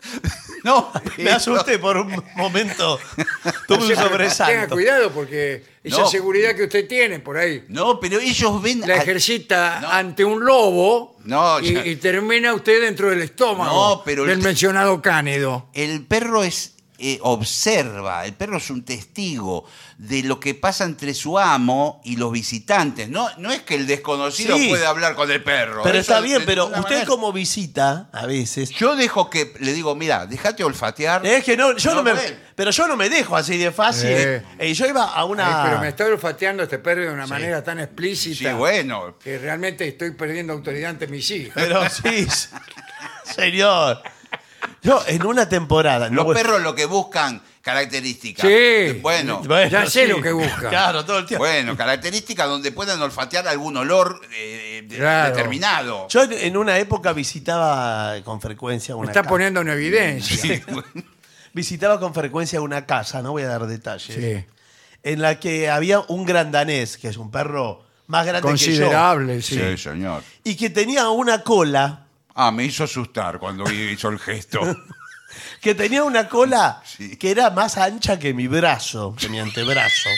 No, 0.66 0.90
me 1.18 1.30
asusté 1.30 1.78
por 1.78 1.96
un 1.96 2.22
momento. 2.34 2.98
Tuve 3.68 3.78
un 3.82 3.88
Tenga 3.88 4.02
sobresalto. 4.02 4.74
cuidado 4.74 5.12
porque 5.12 5.62
esa 5.84 6.00
No. 6.00 6.08
seguridad 6.08 6.56
que 6.56 6.64
usted 6.64 6.88
tiene 6.88 7.20
por 7.20 7.38
ahí 7.38 7.64
No, 7.68 8.00
pero 8.00 8.18
ellos 8.18 8.60
ven. 8.60 8.80
la 8.80 8.96
ejercita 8.96 9.78
No. 9.80 9.88
ante 9.92 10.24
un 10.24 10.44
lobo 10.44 11.16
No, 11.24 11.60
y, 11.60 11.72
ya. 11.72 11.86
y 11.86 11.96
termina 11.96 12.52
usted 12.52 12.82
dentro 12.82 13.10
del 13.10 13.22
estómago 13.22 13.72
No, 13.96 14.02
pero 14.04 14.24
el- 14.24 14.30
del 14.30 14.38
mencionado 14.42 15.00
cánido. 15.00 15.68
El 15.72 16.04
perro 16.04 16.42
es 16.42 16.72
eh, 16.98 17.18
observa, 17.22 18.24
el 18.24 18.32
perro 18.32 18.56
es 18.56 18.70
un 18.70 18.82
testigo 18.84 19.66
de 19.98 20.22
lo 20.24 20.38
que 20.38 20.54
pasa 20.54 20.84
entre 20.84 21.14
su 21.14 21.38
amo 21.38 22.02
y 22.04 22.16
los 22.16 22.30
visitantes. 22.30 23.08
No, 23.08 23.30
no 23.38 23.50
es 23.50 23.62
que 23.62 23.76
el 23.76 23.86
desconocido 23.86 24.54
Sí. 24.56 24.68
puede 24.68 24.84
hablar 24.84 25.14
con 25.14 25.30
el 25.30 25.42
perro. 25.42 25.82
Pero 25.82 25.98
Eso 25.98 26.12
está 26.12 26.20
de 26.20 26.28
bien, 26.28 26.42
pero 26.44 26.64
ninguna 26.64 26.80
usted 26.80 26.94
manera. 26.96 27.08
como 27.08 27.32
visita, 27.32 28.10
a 28.12 28.26
veces... 28.26 28.68
Yo 28.70 28.94
dejo 28.94 29.30
que, 29.30 29.54
le 29.58 29.72
digo, 29.72 29.94
mira, 29.94 30.26
déjate 30.26 30.62
olfatear. 30.64 31.24
Es 31.24 31.42
que 31.44 31.56
no, 31.56 31.74
yo 31.78 31.94
no, 31.94 32.02
No 32.02 32.14
me... 32.14 32.20
Pero 32.54 32.70
yo 32.72 32.86
no 32.86 32.96
me 32.96 33.08
dejo 33.08 33.36
así 33.36 33.56
de 33.56 33.72
fácil. 33.72 34.08
Eh. 34.10 34.42
Eh, 34.58 34.74
yo 34.74 34.86
iba 34.86 35.04
a 35.04 35.24
una... 35.24 35.62
Ay, 35.62 35.68
pero 35.70 35.80
me 35.80 35.88
está 35.88 36.04
olfateando 36.04 36.62
este 36.64 36.78
perro 36.78 37.02
de 37.02 37.10
una 37.12 37.26
manera 37.26 37.64
tan 37.64 37.78
explícita 37.80 38.50
Sí, 38.50 38.54
bueno. 38.54 39.16
que 39.18 39.38
realmente 39.38 39.88
estoy 39.88 40.10
perdiendo 40.10 40.52
autoridad 40.52 40.90
ante 40.90 41.06
mis 41.06 41.30
hijos. 41.30 41.52
Pero 41.54 41.82
sí, 41.90 42.26
señor. 43.24 44.02
Yo 44.82 45.02
en 45.06 45.24
una 45.26 45.48
temporada... 45.48 46.08
no 46.10 46.16
Los 46.16 46.24
voy- 46.26 46.34
perros 46.36 46.60
lo 46.62 46.74
que 46.74 46.86
buscan 46.86 47.42
características. 47.66 48.48
Sí. 48.48 48.98
Bueno, 49.02 49.42
Bueno, 49.46 49.68
Ya 49.68 49.86
sé 49.90 50.06
lo 50.06 50.22
que 50.22 50.30
busca. 50.30 50.68
Claro, 50.68 51.04
todo 51.04 51.18
el 51.18 51.26
tiempo. 51.26 51.44
bueno, 51.44 51.76
características 51.76 52.48
donde 52.48 52.70
puedan 52.70 53.02
olfatear 53.02 53.48
algún 53.48 53.76
olor 53.76 54.20
eh, 54.32 54.84
de- 54.88 54.96
Claro. 54.96 55.34
determinado. 55.34 56.06
Yo 56.08 56.22
en- 56.22 56.32
en 56.32 56.56
una 56.56 56.78
época 56.78 57.12
visitaba 57.12 58.14
con 58.24 58.40
frecuencia 58.40 58.94
Me 58.94 59.00
una 59.00 59.10
está 59.10 59.22
casa. 59.22 59.30
poniendo 59.30 59.60
en 59.62 59.68
evidencia. 59.70 60.36
Sí, 60.36 60.62
Visitaba 61.52 61.98
con 61.98 62.14
frecuencia 62.14 62.60
una 62.60 62.86
casa, 62.86 63.20
no 63.22 63.32
voy 63.32 63.42
a 63.42 63.48
dar 63.48 63.66
detalles, 63.66 64.14
Sí. 64.14 64.44
en 65.02 65.20
la 65.22 65.40
que 65.40 65.68
había 65.70 66.00
un 66.00 66.24
gran 66.24 66.52
danés, 66.52 66.98
que 66.98 67.08
es 67.08 67.16
un 67.16 67.30
perro 67.32 67.82
más 68.06 68.24
grande 68.26 68.42
Considerable, 68.42 69.42
sí. 69.42 69.58
sí, 69.58 69.76
señor. 69.78 70.20
que 70.22 70.28
yo, 70.28 70.52
y 70.52 70.54
que 70.56 70.70
tenía 70.70 71.08
una 71.10 71.42
cola, 71.42 72.02
Ah, 72.38 72.50
me 72.52 72.64
hizo 72.64 72.84
asustar 72.84 73.38
cuando 73.38 73.64
hizo 73.72 74.08
el 74.10 74.18
gesto. 74.18 74.60
que 75.66 75.74
tenía 75.74 76.04
una 76.04 76.28
cola 76.28 76.80
Sí. 76.84 77.16
que 77.16 77.28
era 77.32 77.50
más 77.50 77.76
ancha 77.76 78.20
que 78.20 78.32
mi 78.32 78.46
brazo, 78.46 79.16
que 79.18 79.28
mi 79.28 79.40
antebrazo. 79.40 80.08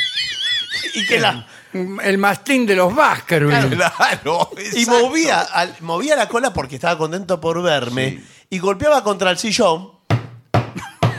Y 0.92 1.06
que 1.06 1.18
la, 1.18 1.46
El 1.72 2.18
mastín 2.18 2.66
de 2.66 2.76
los 2.76 2.94
Baskerville. 2.94 3.74
claro. 3.74 4.50
y 4.58 4.80
exacto. 4.82 5.06
movía, 5.08 5.40
al- 5.40 5.74
movía 5.80 6.16
la 6.16 6.28
cola 6.28 6.52
porque 6.52 6.74
estaba 6.74 6.98
contento 6.98 7.40
por 7.40 7.62
verme 7.62 8.10
Sí. 8.10 8.26
y 8.50 8.58
golpeaba 8.58 9.02
contra 9.02 9.30
el 9.30 9.38
sillón. 9.38 9.90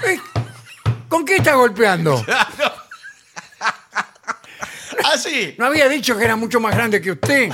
Eh, 0.05 0.19
¿Con 1.07 1.25
qué 1.25 1.37
está 1.37 1.55
golpeando? 1.55 2.23
Así. 5.11 5.55
¿No 5.57 5.65
había 5.65 5.89
dicho 5.89 6.15
que 6.15 6.23
era 6.25 6.35
mucho 6.35 6.59
más 6.59 6.75
grande 6.75 7.01
que 7.01 7.13
usted? 7.13 7.51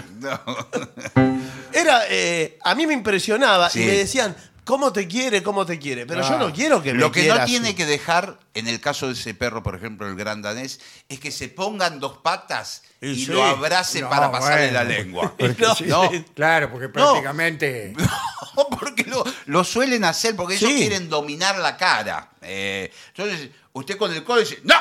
Era, 1.72 2.02
eh, 2.10 2.60
a 2.65 2.76
mí 2.76 2.85
me 2.85 2.93
impresionaba 2.93 3.69
Sí. 3.69 3.81
y 3.81 3.85
me 3.85 3.93
decían, 3.93 4.35
¿cómo 4.65 4.91
te 4.91 5.07
quiere? 5.07 5.41
¿Cómo 5.43 5.65
te 5.65 5.79
quiere? 5.79 6.05
Pero 6.05 6.21
yo 6.27 6.37
no 6.37 6.51
quiero 6.51 6.81
que 6.83 6.93
me 6.93 6.99
Lo 6.99 7.11
que 7.11 7.21
quiera 7.21 7.35
no 7.35 7.41
así. 7.43 7.51
tiene 7.51 7.75
que 7.75 7.85
dejar, 7.85 8.37
en 8.53 8.67
el 8.67 8.81
caso 8.81 9.07
de 9.07 9.13
ese 9.13 9.33
perro, 9.33 9.63
por 9.63 9.75
ejemplo, 9.75 10.07
el 10.07 10.15
gran 10.15 10.41
danés, 10.41 10.79
es 11.07 11.19
que 11.19 11.31
se 11.31 11.47
pongan 11.49 11.99
dos 11.99 12.17
patas 12.17 12.83
Y 13.01 13.09
y 13.11 13.25
sí. 13.25 13.31
lo 13.31 13.43
abrace 13.43 14.01
No, 14.01 14.09
para 14.09 14.31
pasarle 14.31 14.71
bueno. 14.71 14.73
la 14.73 14.83
lengua. 14.83 15.33
Porque 15.39 15.61
No, 15.63 15.75
sí, 15.75 15.85
no. 15.85 16.09
Claro, 16.33 16.71
porque 16.71 16.89
prácticamente... 16.89 17.93
porque 18.79 19.03
lo, 19.03 19.23
lo 19.45 19.63
suelen 19.63 20.03
hacer, 20.03 20.35
porque 20.35 20.55
ellos 20.55 20.69
Sí. 20.69 20.77
quieren 20.77 21.09
dominar 21.09 21.57
la 21.59 21.77
cara. 21.77 22.29
Eh, 22.41 22.91
entonces, 23.15 23.49
usted 23.73 23.97
con 23.97 24.11
el 24.13 24.23
codo 24.23 24.39
dice, 24.39 24.59
¡No! 24.63 24.75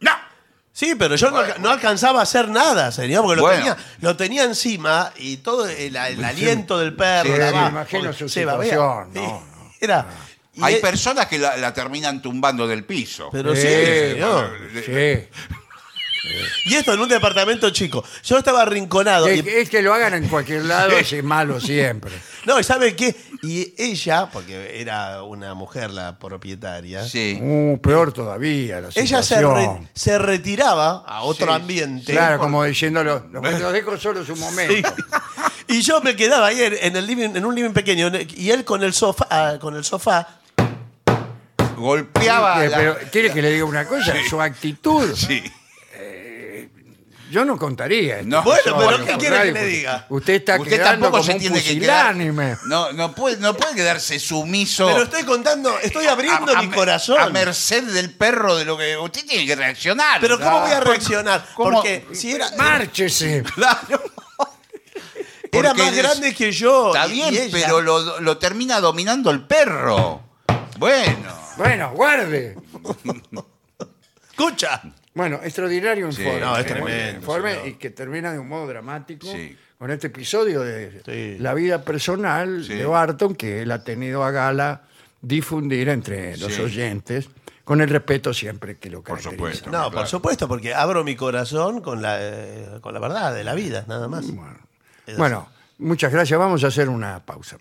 ¡No! 0.00 0.12
Sí, 0.78 0.94
pero 0.94 1.16
yo 1.16 1.32
no, 1.32 1.42
no 1.58 1.70
alcanzaba 1.70 2.20
a 2.20 2.22
hacer 2.22 2.48
nada, 2.48 2.92
señor, 2.92 3.24
porque 3.24 3.36
lo, 3.36 3.42
Bueno. 3.42 3.58
tenía, 3.58 3.76
lo 4.00 4.16
tenía 4.16 4.44
encima 4.44 5.12
y 5.16 5.38
todo 5.38 5.66
el, 5.68 5.96
el 5.96 6.24
aliento 6.24 6.78
del 6.78 6.94
perro. 6.94 7.32
Sí, 7.32 7.36
la 7.40 7.46
me 7.46 7.52
va- 7.52 7.68
imagino 7.70 8.12
su 8.12 8.28
se 8.28 8.40
situación, 8.42 9.08
no, 9.12 9.20
no. 9.22 9.42
Era. 9.80 10.06
Hay 10.60 10.76
personas 10.76 11.26
que 11.26 11.36
la, 11.38 11.56
la 11.56 11.74
terminan 11.74 12.22
tumbando 12.22 12.68
del 12.68 12.84
piso. 12.84 13.28
pero 13.32 13.56
sí, 13.56 13.62
señor. 13.62 14.56
sí. 14.86 15.28
Y 16.64 16.74
esto 16.74 16.92
en 16.92 17.00
un 17.00 17.08
departamento 17.08 17.70
chico. 17.70 18.04
Yo 18.24 18.38
estaba 18.38 18.62
arrinconado. 18.62 19.26
Es 19.26 19.38
y- 19.38 19.42
que, 19.42 19.60
es 19.62 19.70
que 19.70 19.82
lo 19.82 19.94
hagan 19.94 20.14
en 20.14 20.28
cualquier 20.28 20.64
lado 20.64 20.90
es 20.98 21.22
malo 21.24 21.60
siempre. 21.60 22.12
no, 22.44 22.58
¿y 22.60 22.64
sabe 22.64 22.94
qué? 22.96 23.14
Y 23.42 23.72
ella, 23.78 24.28
porque 24.32 24.80
era 24.80 25.22
una 25.22 25.54
mujer 25.54 25.90
la 25.90 26.18
propietaria, 26.18 27.04
Sí. 27.04 27.38
Uh, 27.40 27.78
peor 27.80 28.12
todavía 28.12 28.80
la 28.80 28.88
ella 28.94 29.22
se, 29.22 29.40
re- 29.40 29.88
se 29.94 30.18
retiraba 30.18 31.04
a 31.06 31.22
otro 31.22 31.46
Sí, 31.46 31.52
ambiente. 31.52 32.12
Claro, 32.12 32.38
como 32.38 32.64
diciéndolo, 32.64 33.24
los 33.30 33.72
dejo 33.72 33.96
solo 33.96 34.24
su 34.24 34.34
Sí. 34.36 34.40
momento. 34.40 34.94
Y 35.70 35.82
yo 35.82 36.00
me 36.00 36.16
quedaba 36.16 36.46
ahí 36.46 36.62
en, 36.62 36.74
en 36.80 36.96
el 36.96 37.06
living, 37.06 37.36
en 37.36 37.44
un 37.44 37.54
living 37.54 37.72
pequeño, 37.74 38.10
y 38.36 38.50
él 38.50 38.64
con 38.64 38.82
el 38.82 38.94
sofá, 38.94 39.26
ah, 39.30 39.54
con 39.60 39.76
el 39.76 39.84
sofá. 39.84 40.26
Golpeaba. 41.76 42.64
Eh, 42.64 42.68
la- 42.70 42.76
Pero 42.78 42.96
quiere 43.12 43.32
que 43.32 43.42
le 43.42 43.50
diga 43.52 43.64
una 43.66 43.86
cosa, 43.86 44.14
su 44.28 44.40
actitud. 44.40 45.14
Sí. 45.14 45.42
Yo 47.30 47.44
no 47.44 47.56
contaría. 47.58 48.16
esto. 48.20 48.28
No, 48.28 48.42
Bueno, 48.42 48.62
no, 48.66 48.78
pero 48.78 49.04
¿qué 49.04 49.12
quiere 49.18 49.42
que 49.42 49.52
le 49.52 49.66
diga? 49.66 50.06
Usted 50.08 50.34
está 50.34 50.56
Usted 50.58 50.70
quedando 50.70 50.90
tampoco 51.06 51.10
como 51.12 51.24
se 51.24 51.32
un 51.32 51.38
tiene 51.38 51.62
que 51.62 51.78
quedar. 51.78 52.06
pusilánime. 52.12 52.56
No, 52.66 52.92
no 52.92 53.14
puede, 53.14 53.36
no 53.36 53.54
puede 53.54 53.74
quedarse 53.74 54.18
sumiso. 54.18 54.86
Pero 54.86 55.02
estoy 55.02 55.24
contando, 55.24 55.78
estoy 55.80 56.06
abriendo 56.06 56.52
a- 56.54 56.58
a 56.58 56.62
mi 56.62 56.70
corazón. 56.70 57.18
A 57.20 57.28
merced 57.28 57.84
del 57.84 58.10
perro 58.14 58.56
de 58.56 58.64
lo 58.64 58.76
que. 58.78 58.96
Usted 58.96 59.26
tiene 59.26 59.46
que 59.46 59.54
reaccionar. 59.56 60.20
Pero 60.20 60.38
¿cómo 60.38 60.60
voy 60.60 60.70
a 60.70 60.76
Porque- 60.76 60.90
reaccionar? 60.90 61.46
¿Cómo? 61.54 61.70
Porque 61.74 62.06
si 62.12 62.32
era, 62.32 62.50
Márchese. 62.56 63.42
Claro. 63.54 64.02
era 65.50 65.70
Porque 65.70 65.82
más 65.82 65.94
grande 65.96 66.34
que 66.34 66.52
yo. 66.52 66.88
Está 66.94 67.06
y- 67.08 67.12
bien, 67.12 67.34
y 67.34 67.36
ella- 67.36 67.48
pero 67.52 67.80
lo, 67.82 68.20
lo 68.20 68.38
termina 68.38 68.80
dominando 68.80 69.30
el 69.30 69.42
perro. 69.46 70.22
Bueno. 70.78 71.36
Bueno, 71.56 71.90
guarde. 71.94 72.56
Escucha. 74.30 74.80
Bueno, 75.18 75.40
extraordinario 75.42 76.12
Sí, 76.12 76.22
informe. 76.22 76.40
no, 76.40 76.56
es 76.56 76.64
tremendo, 76.66 77.16
Informe 77.18 77.50
señor. 77.54 77.68
y 77.68 77.72
que 77.74 77.90
termina 77.90 78.32
de 78.32 78.38
un 78.38 78.46
modo 78.48 78.68
dramático 78.68 79.26
Sí. 79.26 79.56
con 79.76 79.90
este 79.90 80.06
episodio 80.06 80.60
de 80.60 81.02
Sí. 81.04 81.42
la 81.42 81.54
vida 81.54 81.82
personal 81.82 82.64
Sí. 82.64 82.74
de 82.74 82.86
Barton 82.86 83.34
que 83.34 83.62
él 83.62 83.72
ha 83.72 83.82
tenido 83.82 84.22
a 84.22 84.30
gala 84.30 84.82
difundir 85.20 85.88
entre 85.88 86.36
los 86.36 86.54
Sí. 86.54 86.62
oyentes 86.62 87.28
con 87.64 87.80
el 87.80 87.88
respeto 87.90 88.32
siempre 88.32 88.76
que 88.78 88.90
lo 88.90 88.98
Por 89.02 89.18
caracteriza. 89.18 89.36
supuesto. 89.36 89.66
No, 89.66 89.72
Claro. 89.72 89.90
por 89.90 90.06
supuesto, 90.06 90.46
porque 90.46 90.72
abro 90.72 91.02
mi 91.02 91.16
corazón 91.16 91.80
con 91.80 92.00
la, 92.00 92.16
eh, 92.20 92.68
con 92.80 92.94
la 92.94 93.00
verdad 93.00 93.34
de 93.34 93.42
la 93.42 93.54
vida, 93.54 93.84
nada 93.88 94.06
más. 94.06 94.24
Es 95.04 95.16
Bueno, 95.18 95.48
muchas 95.78 96.12
gracias. 96.12 96.38
Vamos 96.38 96.62
a 96.62 96.68
hacer 96.68 96.88
una 96.88 97.26
pausa. 97.26 97.58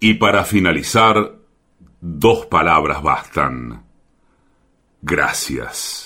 Y 0.00 0.14
para 0.14 0.44
finalizar, 0.46 1.30
dos 2.00 2.46
palabras 2.46 3.02
bastan. 3.02 3.84
Gracias. 5.02 6.05